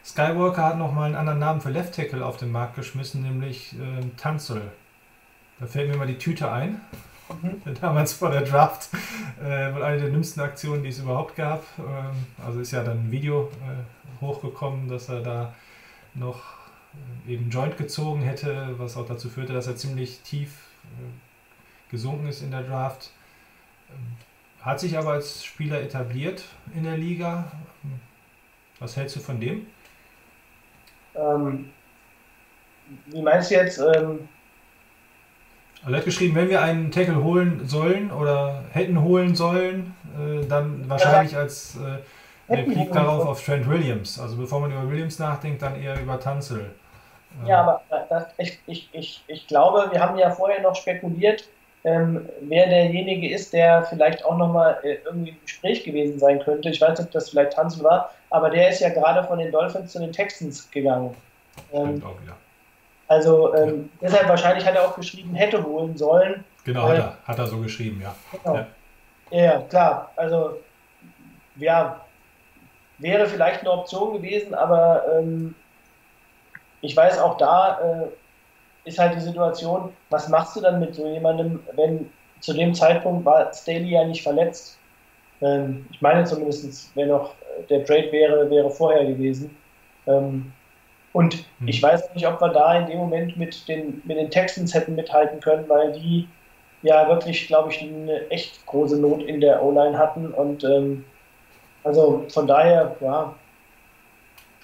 Skywalker 0.07 0.63
hat 0.63 0.77
nochmal 0.77 1.07
einen 1.07 1.15
anderen 1.15 1.39
Namen 1.39 1.59
für 1.59 1.69
Left 1.69 1.93
Tackle 1.93 2.25
auf 2.25 2.37
den 2.37 2.49
Markt 2.49 2.77
geschmissen, 2.77 3.23
nämlich 3.23 3.73
äh, 3.73 4.05
Tanzel. 4.15 4.71
Da 5.59 5.65
fällt 5.65 5.91
mir 5.91 5.97
mal 5.97 6.07
die 6.07 6.17
Tüte 6.17 6.49
ein. 6.49 6.79
Mhm. 7.41 7.61
Damals 7.81 8.13
vor 8.13 8.31
der 8.31 8.43
Draft 8.43 8.89
äh, 9.41 9.73
wohl 9.73 9.83
eine 9.83 9.99
der 9.99 10.09
dümmsten 10.09 10.41
Aktionen, 10.41 10.81
die 10.81 10.89
es 10.89 10.99
überhaupt 10.99 11.35
gab. 11.35 11.65
Ähm, 11.77 12.25
also 12.45 12.61
ist 12.61 12.71
ja 12.71 12.85
dann 12.85 12.99
ein 12.99 13.11
Video 13.11 13.51
äh, 13.61 14.21
hochgekommen, 14.21 14.87
dass 14.87 15.09
er 15.09 15.21
da 15.21 15.53
noch 16.13 16.41
äh, 17.27 17.33
eben 17.33 17.49
Joint 17.49 17.77
gezogen 17.77 18.21
hätte, 18.21 18.75
was 18.77 18.95
auch 18.95 19.05
dazu 19.05 19.27
führte, 19.27 19.51
dass 19.51 19.67
er 19.67 19.75
ziemlich 19.75 20.21
tief 20.21 20.51
äh, 20.85 21.91
gesunken 21.91 22.27
ist 22.27 22.41
in 22.41 22.51
der 22.51 22.63
Draft. 22.63 23.11
Ähm, 23.89 24.15
hat 24.61 24.79
sich 24.79 24.97
aber 24.97 25.11
als 25.11 25.43
Spieler 25.43 25.81
etabliert 25.81 26.45
in 26.73 26.83
der 26.83 26.97
Liga. 26.97 27.51
Was 28.79 28.95
hältst 28.95 29.17
du 29.17 29.19
von 29.19 29.41
dem? 29.41 29.65
Ähm, 31.17 31.73
wie 33.05 33.21
meinst 33.21 33.51
du 33.51 33.55
jetzt? 33.55 33.79
Ähm, 33.79 34.29
Also 35.81 35.93
er 35.93 35.97
hat 35.99 36.05
geschrieben, 36.05 36.35
wenn 36.35 36.49
wir 36.49 36.61
einen 36.61 36.91
Tackle 36.91 37.23
holen 37.23 37.67
sollen 37.67 38.11
oder 38.11 38.63
hätten 38.71 39.01
holen 39.01 39.35
sollen, 39.35 39.95
äh, 40.17 40.45
dann 40.47 40.89
wahrscheinlich 40.89 41.35
als 41.37 41.75
äh, 41.77 41.99
der 42.47 42.65
holen 42.65 42.91
darauf 42.91 43.25
auf 43.25 43.43
Trent 43.43 43.67
Williams. 43.69 44.19
Also 44.19 44.37
bevor 44.37 44.59
man 44.61 44.71
über 44.71 44.89
Williams 44.89 45.19
nachdenkt, 45.19 45.61
dann 45.61 45.75
eher 45.81 45.99
über 46.01 46.19
Tanzel. 46.19 46.75
Äh, 47.31 47.47
Ja, 47.47 47.61
aber 47.61 48.05
das, 48.09 48.33
ich, 48.37 48.59
ich, 48.67 48.89
ich, 48.93 49.23
ich 49.27 49.47
glaube, 49.47 49.89
wir 49.91 49.99
haben 50.01 50.17
ja 50.17 50.31
vorher 50.31 50.61
noch 50.61 50.75
spekuliert, 50.75 51.49
ähm, 51.87 52.27
wer 52.41 52.67
derjenige 52.67 53.33
ist, 53.33 53.53
der 53.53 53.83
vielleicht 53.83 54.25
auch 54.25 54.35
nochmal 54.35 54.77
äh, 54.83 54.97
irgendwie 55.05 55.29
im 55.29 55.41
Gespräch 55.41 55.85
gewesen 55.85 56.19
sein 56.19 56.39
könnte. 56.39 56.69
Ich 56.69 56.81
weiß 56.81 56.99
nicht, 56.99 57.07
ob 57.07 57.11
das 57.11 57.29
vielleicht 57.29 57.55
Hansel 57.55 57.83
war, 57.85 58.11
aber 58.29 58.49
der 58.49 58.69
ist 58.69 58.81
ja 58.81 58.89
gerade 58.89 59.25
von 59.25 59.39
den 59.39 59.53
Dolphins 59.53 59.93
zu 59.93 59.99
den 59.99 60.11
Texans 60.11 60.69
gegangen. 60.69 61.15
Ähm, 61.71 62.03
auch 62.03 62.21
wieder. 62.21 62.35
also 63.07 63.55
ähm, 63.55 63.89
deshalb 64.01 64.27
wahrscheinlich 64.27 64.65
hat 64.65 64.75
er 64.75 64.85
auch 64.85 64.95
geschrieben, 64.95 65.33
hätte 65.33 65.63
holen 65.63 65.97
sollen. 65.97 66.43
Genau, 66.65 66.87
äh, 66.87 66.89
hat 66.89 66.97
er, 66.97 67.17
hat 67.23 67.39
er 67.39 67.47
so 67.47 67.57
geschrieben, 67.59 68.01
ja. 68.01 68.13
Genau. 68.31 68.55
Ja. 68.57 68.67
Ja, 69.31 69.43
ja, 69.43 69.59
klar. 69.61 70.11
Also, 70.17 70.57
ja, 71.55 72.01
wäre 72.97 73.27
vielleicht 73.27 73.61
eine 73.61 73.71
Option 73.71 74.13
gewesen, 74.13 74.53
aber 74.53 75.03
ähm, 75.17 75.55
ich 76.81 76.95
weiß 76.95 77.19
auch 77.19 77.37
da 77.37 77.79
äh, 77.79 78.07
ist 78.87 78.99
halt 78.99 79.15
die 79.15 79.21
Situation, 79.21 79.89
was 80.09 80.29
machst 80.29 80.55
du 80.55 80.61
dann 80.61 80.79
mit 80.79 80.95
so 80.95 81.07
jemandem, 81.07 81.59
wenn 81.75 82.09
zu 82.39 82.53
dem 82.53 82.73
Zeitpunkt 82.73 83.25
war 83.25 83.51
Staley 83.53 83.89
ja 83.89 84.05
nicht 84.05 84.23
verletzt. 84.23 84.77
Ähm, 85.41 85.85
ich 85.91 86.01
meine 86.01 86.23
zumindest, 86.23 86.95
wenn 86.95 87.09
noch 87.09 87.31
äh, 87.31 87.63
der 87.69 87.85
Trade 87.85 88.11
wäre, 88.11 88.49
wäre 88.49 88.69
vorher 88.69 89.05
gewesen. 89.05 89.55
Ähm, 90.05 90.51
und 91.13 91.33
Hm. 91.59 91.67
ich 91.67 91.81
weiß 91.81 92.13
nicht, 92.13 92.27
ob 92.27 92.39
wir 92.41 92.49
da 92.49 92.77
in 92.77 92.87
dem 92.87 92.97
Moment 92.99 93.37
mit 93.37 93.67
den, 93.67 94.01
mit 94.05 94.17
den 94.17 94.29
Texans 94.29 94.73
hätten 94.73 94.95
mithalten 94.95 95.39
können, 95.39 95.67
weil 95.67 95.93
die 95.93 96.27
ja 96.83 97.07
wirklich, 97.09 97.47
glaube 97.47 97.71
ich, 97.71 97.81
eine 97.81 98.29
echt 98.29 98.65
große 98.67 98.99
Not 98.99 99.23
in 99.23 99.41
der 99.41 99.63
O-Line 99.63 99.97
hatten. 99.97 100.31
Und 100.31 100.63
ähm, 100.63 101.05
also 101.83 102.25
von 102.29 102.45
daher, 102.45 102.95
ja, 103.01 103.33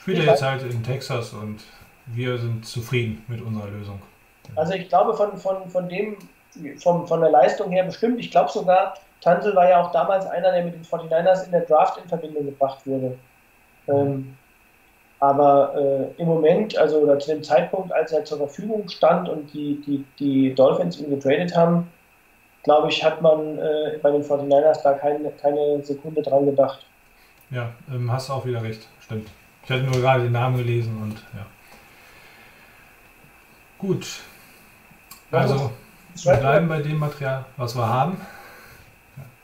Spielt 0.03 0.19
Ich 0.19 0.25
er 0.25 0.31
jetzt 0.31 0.43
halt 0.43 0.63
in 0.63 0.83
Texas 0.83 1.31
und 1.31 1.63
wir 2.07 2.37
sind 2.37 2.65
zufrieden 2.65 3.23
mit 3.29 3.41
unserer 3.41 3.69
Lösung. 3.69 4.01
Also 4.55 4.73
ich 4.73 4.89
glaube 4.89 5.13
von, 5.15 5.37
von, 5.37 5.69
von 5.69 5.89
dem, 5.89 6.17
vom, 6.77 7.07
von 7.07 7.21
der 7.21 7.31
Leistung 7.31 7.71
her 7.71 7.83
bestimmt. 7.83 8.19
Ich 8.19 8.31
glaube 8.31 8.51
sogar, 8.51 8.95
Tansel 9.21 9.55
war 9.55 9.69
ja 9.69 9.81
auch 9.81 9.91
damals 9.91 10.25
einer, 10.25 10.51
der 10.51 10.63
mit 10.63 10.75
den 10.75 10.83
49ers 10.83 11.45
in 11.45 11.51
der 11.51 11.61
Draft 11.61 11.97
in 11.97 12.09
Verbindung 12.09 12.45
gebracht 12.45 12.85
wurde. 12.85 13.17
Ähm, 13.87 14.35
aber 15.19 15.73
äh, 15.75 16.21
im 16.21 16.27
Moment, 16.27 16.77
also 16.77 16.97
oder 16.97 17.17
zu 17.17 17.31
dem 17.31 17.43
Zeitpunkt, 17.43 17.93
als 17.93 18.11
er 18.11 18.25
zur 18.25 18.39
Verfügung 18.39 18.89
stand 18.89 19.29
und 19.29 19.53
die, 19.53 19.81
die, 19.85 20.05
die 20.19 20.53
Dolphins 20.53 20.99
ihn 20.99 21.09
getradet 21.09 21.55
haben, 21.55 21.89
glaube 22.63 22.89
ich, 22.89 23.03
hat 23.03 23.21
man 23.21 23.57
äh, 23.57 23.99
bei 24.01 24.11
den 24.11 24.23
49ers 24.23 24.83
da 24.83 24.93
keine, 24.93 25.31
keine 25.31 25.81
Sekunde 25.81 26.21
dran 26.21 26.45
gedacht. 26.45 26.85
Ja, 27.51 27.71
ähm, 27.89 28.11
hast 28.11 28.29
auch 28.29 28.45
wieder 28.45 28.63
recht, 28.63 28.87
stimmt. 28.99 29.29
Ich 29.63 29.69
hatte 29.69 29.83
nur 29.83 30.01
gerade 30.01 30.23
den 30.23 30.33
Namen 30.33 30.57
gelesen 30.57 31.01
und 31.01 31.15
ja. 31.33 31.45
Gut. 33.77 34.23
Also, 35.33 35.71
wir 36.15 36.35
bleiben 36.35 36.67
bei 36.67 36.81
dem 36.81 36.97
Material, 36.97 37.45
was 37.57 37.75
wir 37.75 37.87
haben. 37.87 38.17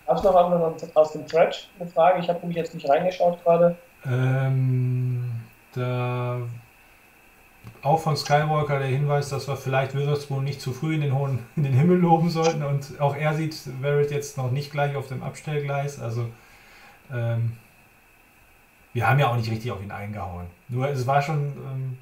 Gab 0.05 0.17
es 0.17 0.23
noch 0.23 0.35
aus- 0.35 0.95
aus 0.95 1.11
dem 1.13 1.27
Thread 1.27 1.67
eine 1.79 1.89
Frage? 1.89 2.19
Ich 2.19 2.29
habe 2.29 2.39
nämlich 2.39 2.57
jetzt 2.57 2.73
nicht 2.73 2.87
reingeschaut 2.89 3.43
gerade. 3.43 3.75
Ähm, 4.05 5.31
da 5.73 6.37
auch 7.81 7.99
von 7.99 8.15
Skywalker 8.17 8.79
der 8.79 8.87
Hinweis, 8.87 9.29
dass 9.29 9.47
wir 9.47 9.55
vielleicht 9.55 9.95
Witherspoon 9.95 10.43
nicht 10.43 10.61
zu 10.61 10.73
früh 10.73 10.95
in 10.95 11.01
den 11.01 11.13
hohen 11.15 11.39
in 11.55 11.63
den 11.63 11.73
Himmel 11.73 11.97
loben 11.97 12.29
sollten 12.29 12.63
und 12.63 12.99
auch 12.99 13.15
er 13.15 13.33
sieht 13.35 13.55
Barrett 13.81 14.11
jetzt 14.11 14.37
noch 14.37 14.51
nicht 14.51 14.71
gleich 14.71 14.95
auf 14.95 15.07
dem 15.07 15.23
Abstellgleis. 15.23 15.99
Also 15.99 16.27
ähm, 17.13 17.53
wir 18.93 19.07
haben 19.07 19.19
ja 19.19 19.27
auch 19.29 19.35
nicht 19.35 19.49
richtig 19.51 19.71
auf 19.71 19.81
ihn 19.81 19.91
eingehauen. 19.91 20.47
Nur 20.67 20.89
es 20.89 21.07
war 21.07 21.21
schon 21.21 21.39
ähm, 21.57 21.97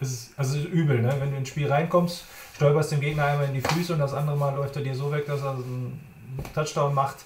es 0.00 0.12
ist, 0.12 0.38
also 0.38 0.58
es 0.58 0.64
ist 0.64 0.70
übel, 0.70 1.00
ne? 1.00 1.14
wenn 1.18 1.30
du 1.30 1.36
ins 1.38 1.48
Spiel 1.48 1.70
reinkommst, 1.72 2.24
stolperst 2.56 2.90
dem 2.90 3.00
Gegner 3.00 3.26
einmal 3.26 3.46
in 3.48 3.54
die 3.54 3.60
Füße 3.60 3.92
und 3.92 3.98
das 3.98 4.14
andere 4.14 4.36
Mal 4.36 4.54
läuft 4.56 4.76
er 4.76 4.82
dir 4.82 4.94
so 4.94 5.12
weg, 5.12 5.26
dass 5.26 5.42
er 5.42 5.50
einen 5.50 6.00
Touchdown 6.54 6.94
macht. 6.94 7.16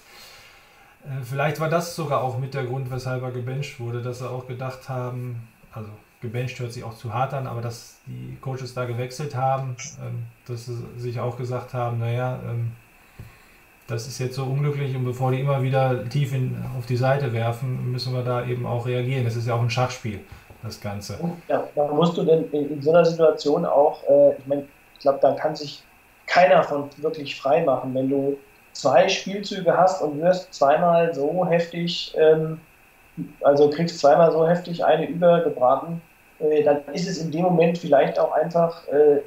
Äh, 1.05 1.23
Vielleicht 1.23 1.59
war 1.61 1.69
das 1.69 1.95
sogar 1.95 2.21
auch 2.21 2.37
mit 2.37 2.53
der 2.53 2.65
Grund, 2.65 2.91
weshalb 2.91 3.23
er 3.23 3.31
gebencht 3.31 3.79
wurde, 3.79 4.01
dass 4.01 4.19
sie 4.19 4.29
auch 4.29 4.45
gedacht 4.45 4.89
haben, 4.89 5.47
also 5.71 5.89
gebencht 6.19 6.59
hört 6.59 6.73
sich 6.73 6.83
auch 6.83 6.95
zu 6.95 7.13
hart 7.13 7.33
an, 7.33 7.47
aber 7.47 7.61
dass 7.61 7.95
die 8.07 8.37
Coaches 8.41 8.73
da 8.73 8.83
gewechselt 8.83 9.33
haben, 9.33 9.77
ähm, 10.05 10.25
dass 10.47 10.65
sie 10.65 10.77
sich 10.97 11.21
auch 11.21 11.37
gesagt 11.37 11.73
haben, 11.73 11.99
naja, 11.99 12.37
ähm, 12.45 12.73
das 13.87 14.07
ist 14.07 14.19
jetzt 14.19 14.35
so 14.35 14.43
unglücklich 14.43 14.95
und 14.97 15.05
bevor 15.05 15.31
die 15.31 15.39
immer 15.39 15.63
wieder 15.63 16.07
tief 16.09 16.33
in, 16.33 16.57
auf 16.77 16.85
die 16.87 16.97
Seite 16.97 17.31
werfen, 17.31 17.89
müssen 17.89 18.13
wir 18.13 18.23
da 18.23 18.45
eben 18.45 18.65
auch 18.65 18.85
reagieren. 18.85 19.23
Das 19.23 19.37
ist 19.37 19.47
ja 19.47 19.55
auch 19.55 19.61
ein 19.61 19.69
Schachspiel, 19.69 20.19
das 20.61 20.81
Ganze. 20.81 21.19
Ja, 21.47 21.63
da 21.73 21.87
musst 21.87 22.17
du 22.17 22.23
denn 22.23 22.51
in, 22.51 22.81
so 22.81 22.91
einer 22.91 23.05
Situation 23.05 23.65
auch, 23.65 24.03
äh, 24.03 24.33
ich 24.37 24.45
meine, 24.45 24.65
ich 25.01 25.03
glaube, 25.03 25.17
da 25.19 25.31
kann 25.31 25.55
sich 25.55 25.81
keiner 26.27 26.61
von 26.61 26.87
wirklich 26.97 27.41
frei 27.41 27.63
machen, 27.63 27.95
wenn 27.95 28.07
du 28.07 28.37
zwei 28.73 29.09
Spielzüge 29.09 29.75
hast 29.75 29.99
und 29.99 30.21
wirst 30.21 30.53
zweimal 30.53 31.11
so 31.11 31.43
heftig, 31.43 32.15
ähm, 32.15 32.61
also 33.41 33.71
kriegst 33.71 33.97
zweimal 33.97 34.31
so 34.31 34.47
heftig 34.47 34.85
eine 34.85 35.07
übergebraten, 35.07 36.03
äh, 36.39 36.61
dann 36.61 36.81
ist 36.93 37.07
es 37.07 37.17
in 37.17 37.31
dem 37.31 37.41
Moment 37.41 37.79
vielleicht 37.79 38.19
auch 38.19 38.31
einfach 38.33 38.87
äh, 38.89 39.21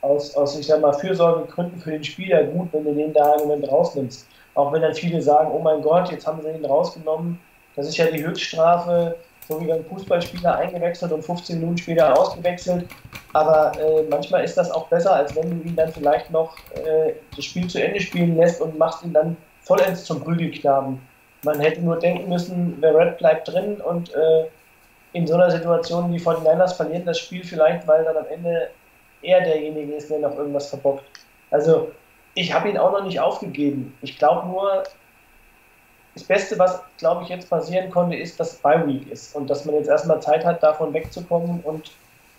aus, 0.00 0.36
aus, 0.36 0.56
ich 0.56 0.68
sag 0.68 0.80
mal, 0.80 0.92
Fürsorgegründen 0.92 1.80
für 1.80 1.90
den 1.90 2.04
Spieler 2.04 2.44
gut, 2.44 2.68
wenn 2.70 2.84
du 2.84 2.94
den 2.94 3.12
da 3.12 3.34
im 3.34 3.48
Moment 3.48 3.68
rausnimmst. 3.68 4.28
Auch 4.54 4.72
wenn 4.72 4.82
dann 4.82 4.94
viele 4.94 5.20
sagen, 5.20 5.50
oh 5.52 5.58
mein 5.58 5.82
Gott, 5.82 6.12
jetzt 6.12 6.24
haben 6.24 6.40
sie 6.40 6.50
ihn 6.50 6.64
rausgenommen, 6.64 7.40
das 7.74 7.88
ist 7.88 7.96
ja 7.96 8.06
die 8.06 8.24
Höchststrafe, 8.24 9.16
so 9.48 9.60
wie 9.60 9.66
beim 9.66 9.84
Fußballspieler 9.84 10.56
eingewechselt 10.56 11.12
und 11.12 11.22
15 11.22 11.60
Minuten 11.60 11.78
später 11.78 12.18
ausgewechselt. 12.18 12.86
Aber 13.32 13.72
äh, 13.78 14.02
manchmal 14.10 14.44
ist 14.44 14.56
das 14.56 14.70
auch 14.70 14.88
besser, 14.88 15.14
als 15.14 15.34
wenn 15.36 15.50
du 15.50 15.68
ihn 15.68 15.76
dann 15.76 15.92
vielleicht 15.92 16.30
noch 16.30 16.56
äh, 16.74 17.12
das 17.34 17.44
Spiel 17.44 17.68
zu 17.68 17.82
Ende 17.82 18.00
spielen 18.00 18.36
lässt 18.36 18.60
und 18.60 18.78
machst 18.78 19.04
ihn 19.04 19.12
dann 19.12 19.36
vollends 19.62 20.04
zum 20.04 20.22
Prügelknaben. 20.22 21.00
Man 21.44 21.60
hätte 21.60 21.80
nur 21.80 21.98
denken 21.98 22.28
müssen, 22.28 22.76
wer 22.80 22.94
Red 22.94 23.18
bleibt 23.18 23.48
drin 23.48 23.80
und 23.80 24.14
äh, 24.14 24.46
in 25.12 25.26
so 25.26 25.34
einer 25.34 25.50
Situation 25.50 26.12
die 26.12 26.20
49ers 26.20 26.74
verlieren 26.74 27.04
das 27.04 27.18
Spiel 27.18 27.44
vielleicht, 27.44 27.86
weil 27.86 28.04
dann 28.04 28.16
am 28.16 28.26
Ende 28.26 28.70
er 29.22 29.40
derjenige 29.40 29.94
ist, 29.94 30.10
der 30.10 30.18
noch 30.18 30.36
irgendwas 30.36 30.68
verbockt. 30.68 31.04
Also 31.50 31.90
ich 32.34 32.52
habe 32.52 32.68
ihn 32.68 32.78
auch 32.78 32.92
noch 32.92 33.04
nicht 33.04 33.20
aufgegeben. 33.20 33.96
Ich 34.02 34.18
glaube 34.18 34.46
nur, 34.48 34.82
das 36.16 36.24
Beste, 36.24 36.58
was, 36.58 36.82
glaube 36.96 37.24
ich, 37.24 37.28
jetzt 37.28 37.50
passieren 37.50 37.90
konnte, 37.90 38.16
ist, 38.16 38.40
dass 38.40 38.56
Bye 38.56 38.86
Week 38.86 39.10
ist 39.12 39.36
und 39.36 39.50
dass 39.50 39.66
man 39.66 39.74
jetzt 39.74 39.88
erstmal 39.88 40.18
Zeit 40.22 40.46
hat, 40.46 40.62
davon 40.62 40.94
wegzukommen 40.94 41.60
und 41.60 41.92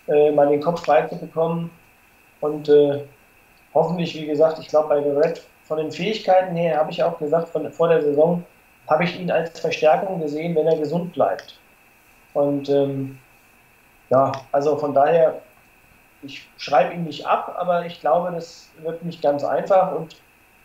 äh, 0.08 0.32
mal 0.32 0.48
den 0.48 0.60
Kopf 0.60 0.84
frei 0.84 1.02
zu 1.02 1.16
bekommen. 1.16 1.70
Und 2.40 2.68
äh, 2.68 3.04
hoffentlich, 3.74 4.16
wie 4.16 4.26
gesagt, 4.26 4.58
ich 4.58 4.66
glaube, 4.66 4.88
bei 4.88 5.00
The 5.00 5.10
Red 5.10 5.46
von 5.62 5.78
den 5.78 5.92
Fähigkeiten 5.92 6.56
her, 6.56 6.76
habe 6.76 6.90
ich 6.90 7.04
auch 7.04 7.20
gesagt, 7.20 7.50
von, 7.50 7.70
vor 7.70 7.88
der 7.88 8.02
Saison, 8.02 8.44
habe 8.88 9.04
ich 9.04 9.18
ihn 9.20 9.30
als 9.30 9.60
Verstärkung 9.60 10.20
gesehen, 10.20 10.56
wenn 10.56 10.66
er 10.66 10.76
gesund 10.76 11.12
bleibt. 11.12 11.60
Und 12.34 12.68
ähm, 12.68 13.16
ja, 14.10 14.32
also 14.50 14.76
von 14.76 14.92
daher, 14.92 15.40
ich 16.22 16.48
schreibe 16.56 16.94
ihn 16.94 17.04
nicht 17.04 17.24
ab, 17.24 17.54
aber 17.56 17.86
ich 17.86 18.00
glaube, 18.00 18.32
das 18.32 18.70
wird 18.82 19.04
nicht 19.04 19.22
ganz 19.22 19.44
einfach. 19.44 19.92
Und 19.94 20.16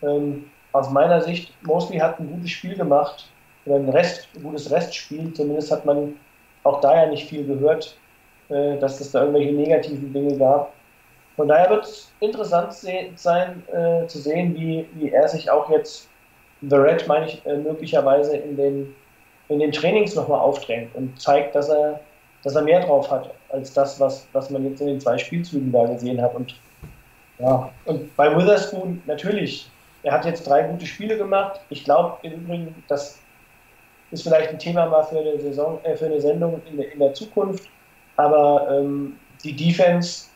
ähm, 0.02 0.50
aus 0.74 0.90
meiner 0.90 1.22
Sicht, 1.22 1.54
Mosley 1.64 2.00
hat 2.00 2.20
ein 2.20 2.30
gutes 2.30 2.52
Spiel 2.52 2.76
gemacht, 2.76 3.30
oder 3.66 3.76
ein, 3.76 3.90
Rest, 3.90 4.28
ein 4.36 4.44
gutes 4.44 4.72
Restspiel. 4.72 5.34
Zumindest 5.34 5.72
hat 5.72 5.86
man 5.86 6.16
auch 6.64 6.82
da 6.82 7.04
ja 7.04 7.10
nicht 7.10 7.30
viel 7.30 7.46
gehört, 7.46 7.98
äh, 8.50 8.78
dass 8.78 9.00
es 9.00 9.12
da 9.12 9.22
irgendwelche 9.22 9.54
negativen 9.54 10.14
Dinge 10.14 10.38
gab. 10.38 10.74
Von 11.36 11.48
daher 11.48 11.70
wird 11.70 11.86
es 11.86 12.12
interessant 12.20 12.74
sein 12.74 13.64
äh, 13.74 14.06
zu 14.06 14.20
sehen, 14.20 14.54
wie, 14.56 14.88
wie 14.94 15.12
er 15.12 15.28
sich 15.28 15.50
auch 15.50 15.70
jetzt, 15.70 16.08
The 16.62 16.76
Red 16.76 17.08
meine 17.08 17.28
ich, 17.28 17.46
äh, 17.46 17.58
möglicherweise 17.58 18.38
in 18.38 18.56
den, 18.56 18.96
in 19.50 19.60
den 19.60 19.72
Trainings 19.72 20.16
nochmal 20.16 20.40
aufdrängt 20.40 20.94
und 20.96 21.20
zeigt, 21.20 21.56
dass 21.56 21.70
er, 21.70 22.00
dass 22.44 22.56
er 22.56 22.62
mehr 22.62 22.82
drauf 22.86 23.10
hat, 23.10 23.34
als 23.50 23.74
das, 23.74 24.00
was, 24.00 24.28
was 24.34 24.50
man 24.52 24.64
jetzt 24.70 24.82
in 24.82 24.88
den 24.88 25.02
zwei 25.02 25.18
Spielzügen 25.18 25.72
da 25.72 25.86
gesehen 25.86 26.22
hat. 26.22 26.36
Und, 26.36 26.56
ja. 27.40 27.72
und 27.86 28.16
bei 28.16 28.36
Witherspoon 28.38 29.02
natürlich, 29.08 29.70
er 30.04 30.14
hat 30.14 30.26
jetzt 30.26 30.48
drei 30.48 30.64
gute 30.64 30.86
Spiele 30.86 31.18
gemacht. 31.18 31.62
Ich 31.70 31.84
glaube 31.84 32.18
im 32.24 32.34
Übrigen, 32.34 32.84
das 32.88 33.20
ist 34.12 34.24
vielleicht 34.24 34.50
ein 34.50 34.60
Thema 34.60 34.86
mal 34.88 35.04
für 35.04 35.20
eine, 35.20 35.40
Saison, 35.40 35.80
äh, 35.84 35.96
für 35.96 36.06
eine 36.06 36.22
Sendung 36.22 36.62
in 36.70 36.78
der, 36.78 36.92
in 36.92 37.00
der 37.00 37.14
Zukunft. 37.14 37.68
Aber 38.16 38.68
ähm, 38.70 39.18
die 39.44 39.56
Defense 39.56 40.28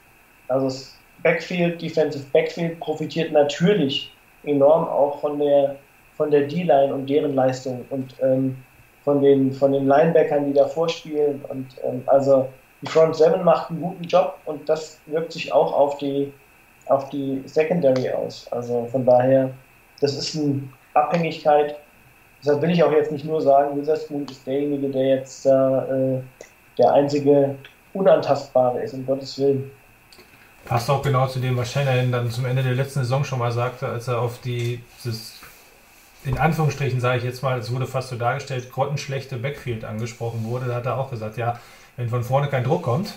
also 0.47 0.65
das 0.65 0.97
Backfield, 1.23 1.81
Defensive 1.81 2.25
Backfield 2.31 2.79
profitiert 2.79 3.31
natürlich 3.31 4.11
enorm 4.43 4.87
auch 4.87 5.19
von 5.19 5.39
der 5.39 5.75
von 6.15 6.31
der 6.31 6.47
D-Line 6.47 6.93
und 6.93 7.07
deren 7.07 7.35
Leistung 7.35 7.85
und 7.89 8.15
ähm, 8.21 8.57
von 9.03 9.21
den 9.21 9.51
von 9.51 9.71
den 9.71 9.87
Linebackern, 9.87 10.45
die 10.45 10.53
davor 10.53 10.89
spielen 10.89 11.43
und 11.49 11.67
ähm, 11.83 12.03
also 12.07 12.47
die 12.81 12.87
Front 12.87 13.15
Seven 13.15 13.43
macht 13.43 13.69
einen 13.69 13.81
guten 13.81 14.03
Job 14.03 14.37
und 14.45 14.67
das 14.69 14.99
wirkt 15.07 15.31
sich 15.31 15.51
auch 15.51 15.73
auf 15.73 15.97
die 15.97 16.31
auf 16.89 17.09
die 17.09 17.41
Secondary 17.45 18.11
aus. 18.11 18.47
Also 18.51 18.87
von 18.91 19.05
daher, 19.05 19.51
das 19.99 20.15
ist 20.17 20.35
eine 20.35 20.61
Abhängigkeit. 20.93 21.75
Deshalb 22.41 22.61
will 22.61 22.71
ich 22.71 22.83
auch 22.83 22.91
jetzt 22.91 23.11
nicht 23.11 23.25
nur 23.25 23.41
sagen, 23.41 23.79
Witherspoon 23.79 24.25
ist 24.29 24.45
derjenige, 24.45 24.89
der 24.89 25.07
jetzt 25.07 25.45
äh, 25.45 26.19
der 26.77 26.93
einzige 26.93 27.55
Unantastbare 27.93 28.81
ist, 28.81 28.93
um 28.93 29.05
Gottes 29.05 29.37
Willen. 29.39 29.71
Passt 30.65 30.89
auch 30.89 31.01
genau 31.01 31.27
zu 31.27 31.39
dem, 31.39 31.55
was 31.57 31.71
Shanahan 31.71 32.11
dann 32.11 32.29
zum 32.29 32.45
Ende 32.45 32.61
der 32.61 32.73
letzten 32.73 32.99
Saison 32.99 33.23
schon 33.23 33.39
mal 33.39 33.51
sagte, 33.51 33.87
als 33.87 34.07
er 34.07 34.19
auf 34.19 34.39
die, 34.41 34.83
dieses, 34.97 35.39
in 36.25 36.37
Anführungsstrichen 36.37 36.99
sage 36.99 37.19
ich 37.19 37.23
jetzt 37.23 37.41
mal, 37.41 37.57
es 37.57 37.73
wurde 37.73 37.87
fast 37.87 38.09
so 38.09 38.17
dargestellt, 38.17 38.69
grottenschlechte 38.71 39.37
Backfield 39.37 39.85
angesprochen 39.85 40.43
wurde. 40.43 40.65
Da 40.65 40.75
hat 40.75 40.85
er 40.85 40.97
auch 40.97 41.09
gesagt, 41.09 41.37
ja, 41.37 41.59
wenn 41.95 42.09
von 42.09 42.23
vorne 42.23 42.49
kein 42.49 42.63
Druck 42.63 42.83
kommt, 42.83 43.13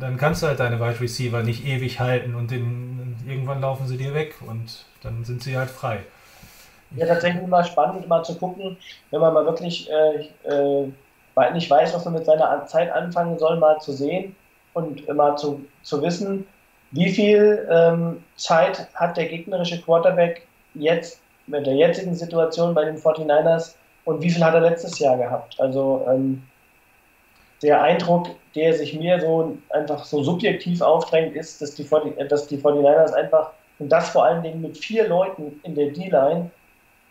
dann 0.00 0.16
kannst 0.16 0.42
du 0.42 0.46
halt 0.46 0.60
deine 0.60 0.80
Wide 0.80 1.00
Receiver 1.00 1.42
nicht 1.42 1.66
ewig 1.66 2.00
halten 2.00 2.34
und 2.34 2.50
den, 2.50 3.16
irgendwann 3.26 3.60
laufen 3.60 3.86
sie 3.86 3.96
dir 3.96 4.14
weg 4.14 4.34
und 4.46 4.84
dann 5.02 5.24
sind 5.24 5.42
sie 5.42 5.56
halt 5.56 5.70
frei. 5.70 6.00
Ja, 6.96 7.06
tatsächlich 7.06 7.46
mal 7.46 7.64
spannend, 7.64 8.08
mal 8.08 8.24
zu 8.24 8.36
gucken, 8.36 8.76
wenn 9.10 9.20
man 9.20 9.34
mal 9.34 9.44
wirklich 9.44 9.90
äh, 9.90 10.28
äh, 10.48 11.52
nicht 11.52 11.70
weiß, 11.70 11.94
was 11.94 12.04
man 12.04 12.14
mit 12.14 12.24
seiner 12.24 12.66
Zeit 12.66 12.90
anfangen 12.90 13.38
soll, 13.38 13.58
mal 13.58 13.78
zu 13.80 13.92
sehen 13.92 14.34
und 14.72 15.06
mal 15.14 15.36
zu, 15.36 15.64
zu 15.82 16.02
wissen, 16.02 16.46
wie 16.90 17.10
viel 17.10 17.68
ähm, 17.70 18.24
Zeit 18.36 18.88
hat 18.94 19.16
der 19.16 19.26
gegnerische 19.26 19.80
Quarterback 19.82 20.46
jetzt 20.74 21.20
mit 21.46 21.66
der 21.66 21.74
jetzigen 21.74 22.14
Situation 22.14 22.74
bei 22.74 22.84
den 22.84 22.96
49ers 22.96 23.74
und 24.04 24.22
wie 24.22 24.30
viel 24.30 24.42
hat 24.42 24.54
er 24.54 24.60
letztes 24.60 24.98
Jahr 24.98 25.18
gehabt? 25.18 25.60
Also 25.60 26.06
ähm, 26.08 26.42
der 27.62 27.82
Eindruck, 27.82 28.28
der 28.54 28.74
sich 28.74 28.98
mir 28.98 29.20
so 29.20 29.56
einfach 29.70 30.04
so 30.04 30.22
subjektiv 30.22 30.80
aufdrängt, 30.80 31.34
ist, 31.34 31.60
dass 31.60 31.74
die, 31.74 31.84
40, 31.84 32.28
dass 32.28 32.46
die 32.46 32.58
49ers 32.58 33.12
einfach, 33.12 33.50
und 33.78 33.90
das 33.90 34.10
vor 34.10 34.24
allen 34.24 34.42
Dingen 34.42 34.62
mit 34.62 34.76
vier 34.76 35.08
Leuten 35.08 35.60
in 35.64 35.74
der 35.74 35.90
D-Line, 35.90 36.50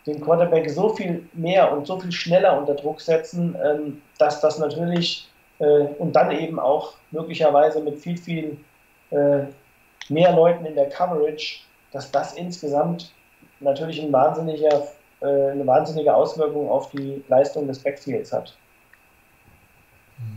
den 0.06 0.20
Quarterback 0.20 0.70
so 0.70 0.88
viel 0.90 1.28
mehr 1.34 1.70
und 1.70 1.86
so 1.86 2.00
viel 2.00 2.12
schneller 2.12 2.58
unter 2.58 2.74
Druck 2.74 3.00
setzen, 3.00 3.56
ähm, 3.62 4.02
dass 4.18 4.40
das 4.40 4.58
natürlich 4.58 5.28
äh, 5.58 5.64
und 5.98 6.14
dann 6.14 6.30
eben 6.30 6.58
auch 6.58 6.94
möglicherweise 7.10 7.80
mit 7.80 7.98
viel, 7.98 8.16
viel 8.16 8.56
äh, 9.10 9.40
mehr 10.08 10.32
Leuten 10.32 10.64
in 10.64 10.74
der 10.74 10.88
Coverage, 10.88 11.60
dass 11.92 12.10
das 12.10 12.34
insgesamt 12.34 13.12
natürlich 13.60 14.02
ein 14.02 14.12
wahnsinniger, 14.12 14.88
äh, 15.20 15.50
eine 15.50 15.66
wahnsinnige 15.66 16.14
Auswirkung 16.14 16.70
auf 16.70 16.90
die 16.90 17.22
Leistung 17.28 17.66
des 17.66 17.80
Backfields 17.80 18.32
hat. 18.32 18.56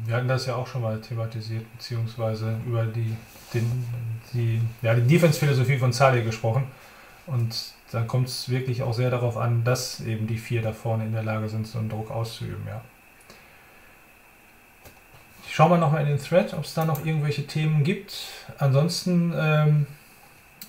Wir 0.06 0.16
hatten 0.16 0.28
das 0.28 0.46
ja 0.46 0.56
auch 0.56 0.68
schon 0.68 0.82
mal 0.82 1.00
thematisiert, 1.02 1.66
beziehungsweise 1.78 2.60
über 2.66 2.86
die, 2.86 3.16
den, 3.54 3.86
die, 4.34 4.62
ja, 4.82 4.94
die 4.94 5.08
Defense-Philosophie 5.08 5.78
von 5.78 5.92
Saleh 5.92 6.24
gesprochen. 6.24 6.66
Und 7.28 7.74
da 7.92 8.02
kommt 8.02 8.28
es 8.28 8.50
wirklich 8.50 8.84
auch 8.84 8.94
sehr 8.94 9.10
darauf 9.10 9.38
an, 9.38 9.64
dass 9.64 10.02
eben 10.02 10.28
die 10.28 10.38
vier 10.38 10.62
da 10.62 10.72
vorne 10.72 11.06
in 11.06 11.14
der 11.14 11.24
Lage 11.24 11.50
sind, 11.50 11.68
so 11.68 11.80
einen 11.80 11.90
Druck 11.90 12.12
auszuüben. 12.12 12.66
Ja. 12.68 12.82
Ich 15.46 15.56
schaue 15.56 15.70
mal 15.70 15.78
nochmal 15.80 16.02
in 16.04 16.08
den 16.08 16.20
Thread, 16.20 16.54
ob 16.54 16.64
es 16.64 16.74
da 16.74 16.86
noch 16.86 17.06
irgendwelche 17.06 17.46
Themen 17.46 17.84
gibt. 17.84 18.16
Ansonsten 18.58 19.34
ähm, 19.36 19.88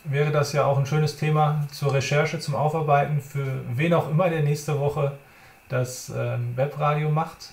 wäre 0.05 0.31
das 0.31 0.53
ja 0.53 0.65
auch 0.65 0.79
ein 0.79 0.87
schönes 0.87 1.17
Thema 1.17 1.67
zur 1.71 1.95
Recherche, 1.95 2.41
zum 2.41 2.55
Aufarbeiten 2.55 3.21
für 3.21 3.63
wen 3.75 3.95
auch 3.95 4.11
immer 4.11 4.29
der 4.29 4.43
nächste 4.43 4.81
Woche 4.81 5.13
das 5.69 6.13
ähm, 6.15 6.57
Webradio 6.57 7.11
macht. 7.11 7.51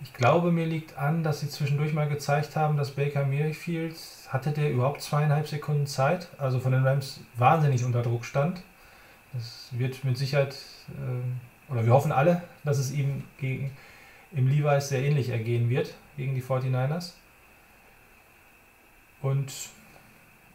Ich 0.00 0.12
glaube, 0.14 0.52
mir 0.52 0.66
liegt 0.66 0.96
an, 0.96 1.24
dass 1.24 1.40
sie 1.40 1.48
zwischendurch 1.48 1.92
mal 1.92 2.08
gezeigt 2.08 2.54
haben, 2.54 2.76
dass 2.76 2.92
Baker 2.92 3.24
Mayfield, 3.24 3.96
hatte 4.28 4.52
der 4.52 4.70
überhaupt 4.70 5.02
zweieinhalb 5.02 5.48
Sekunden 5.48 5.86
Zeit, 5.86 6.28
also 6.38 6.60
von 6.60 6.72
den 6.72 6.86
Rams 6.86 7.20
wahnsinnig 7.36 7.84
unter 7.84 8.02
Druck 8.02 8.24
stand. 8.24 8.62
Das 9.32 9.68
wird 9.72 10.04
mit 10.04 10.16
Sicherheit, 10.16 10.56
äh, 10.88 11.72
oder 11.72 11.84
wir 11.84 11.92
hoffen 11.92 12.12
alle, 12.12 12.42
dass 12.64 12.78
es 12.78 12.92
ihm 12.92 13.24
gegen, 13.38 13.76
im 14.32 14.46
Levi's 14.46 14.88
sehr 14.88 15.02
ähnlich 15.02 15.30
ergehen 15.30 15.68
wird 15.68 15.94
gegen 16.16 16.34
die 16.34 16.42
49ers. 16.42 17.12
Und 19.20 19.52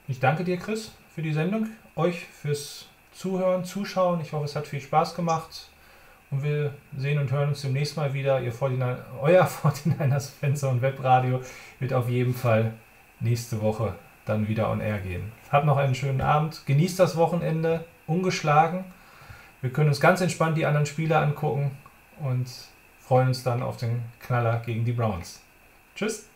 ich 0.08 0.20
danke 0.20 0.44
dir, 0.44 0.58
Chris, 0.58 0.92
für 1.14 1.22
die 1.22 1.34
Sendung, 1.34 1.68
euch 1.96 2.26
fürs 2.26 2.88
Zuhören, 3.12 3.66
Zuschauen. 3.66 4.22
Ich 4.22 4.32
hoffe, 4.32 4.46
es 4.46 4.56
hat 4.56 4.68
viel 4.68 4.82
Spaß 4.82 5.16
gemacht. 5.16 5.70
Und 6.34 6.42
wir 6.42 6.74
sehen 6.98 7.20
und 7.20 7.32
hören 7.32 7.50
uns 7.50 7.62
demnächst 7.62 7.96
mal 7.96 8.12
wieder. 8.16 8.42
Ihr 8.42 8.52
49, 8.52 9.06
euer 9.22 9.46
49ers 9.46 10.32
Fenster 10.32 10.70
und 10.70 10.82
Webradio 10.82 11.42
wird 11.80 11.94
auf 11.94 12.10
jeden 12.10 12.34
Fall 12.34 12.74
nächste 13.20 13.62
Woche 13.62 13.94
dann 14.26 14.48
wieder 14.48 14.72
on 14.72 14.82
air 14.82 14.98
gehen. 14.98 15.32
Habt 15.52 15.68
noch 15.68 15.78
einen 15.78 15.94
schönen 15.94 16.22
Abend. 16.22 16.64
Genießt 16.66 17.00
das 17.00 17.18
Wochenende 17.18 17.86
ungeschlagen. 18.08 18.84
Wir 19.62 19.72
können 19.72 19.90
uns 19.90 20.02
ganz 20.02 20.22
entspannt 20.22 20.58
die 20.58 20.66
anderen 20.66 20.88
Spiele 20.88 21.20
angucken 21.20 21.70
und 22.20 22.50
freuen 23.00 23.28
uns 23.28 23.44
dann 23.44 23.62
auf 23.62 23.78
den 23.78 24.02
Knaller 24.20 24.60
gegen 24.66 24.86
die 24.86 24.92
Browns. 24.92 25.40
Tschüss. 25.96 26.33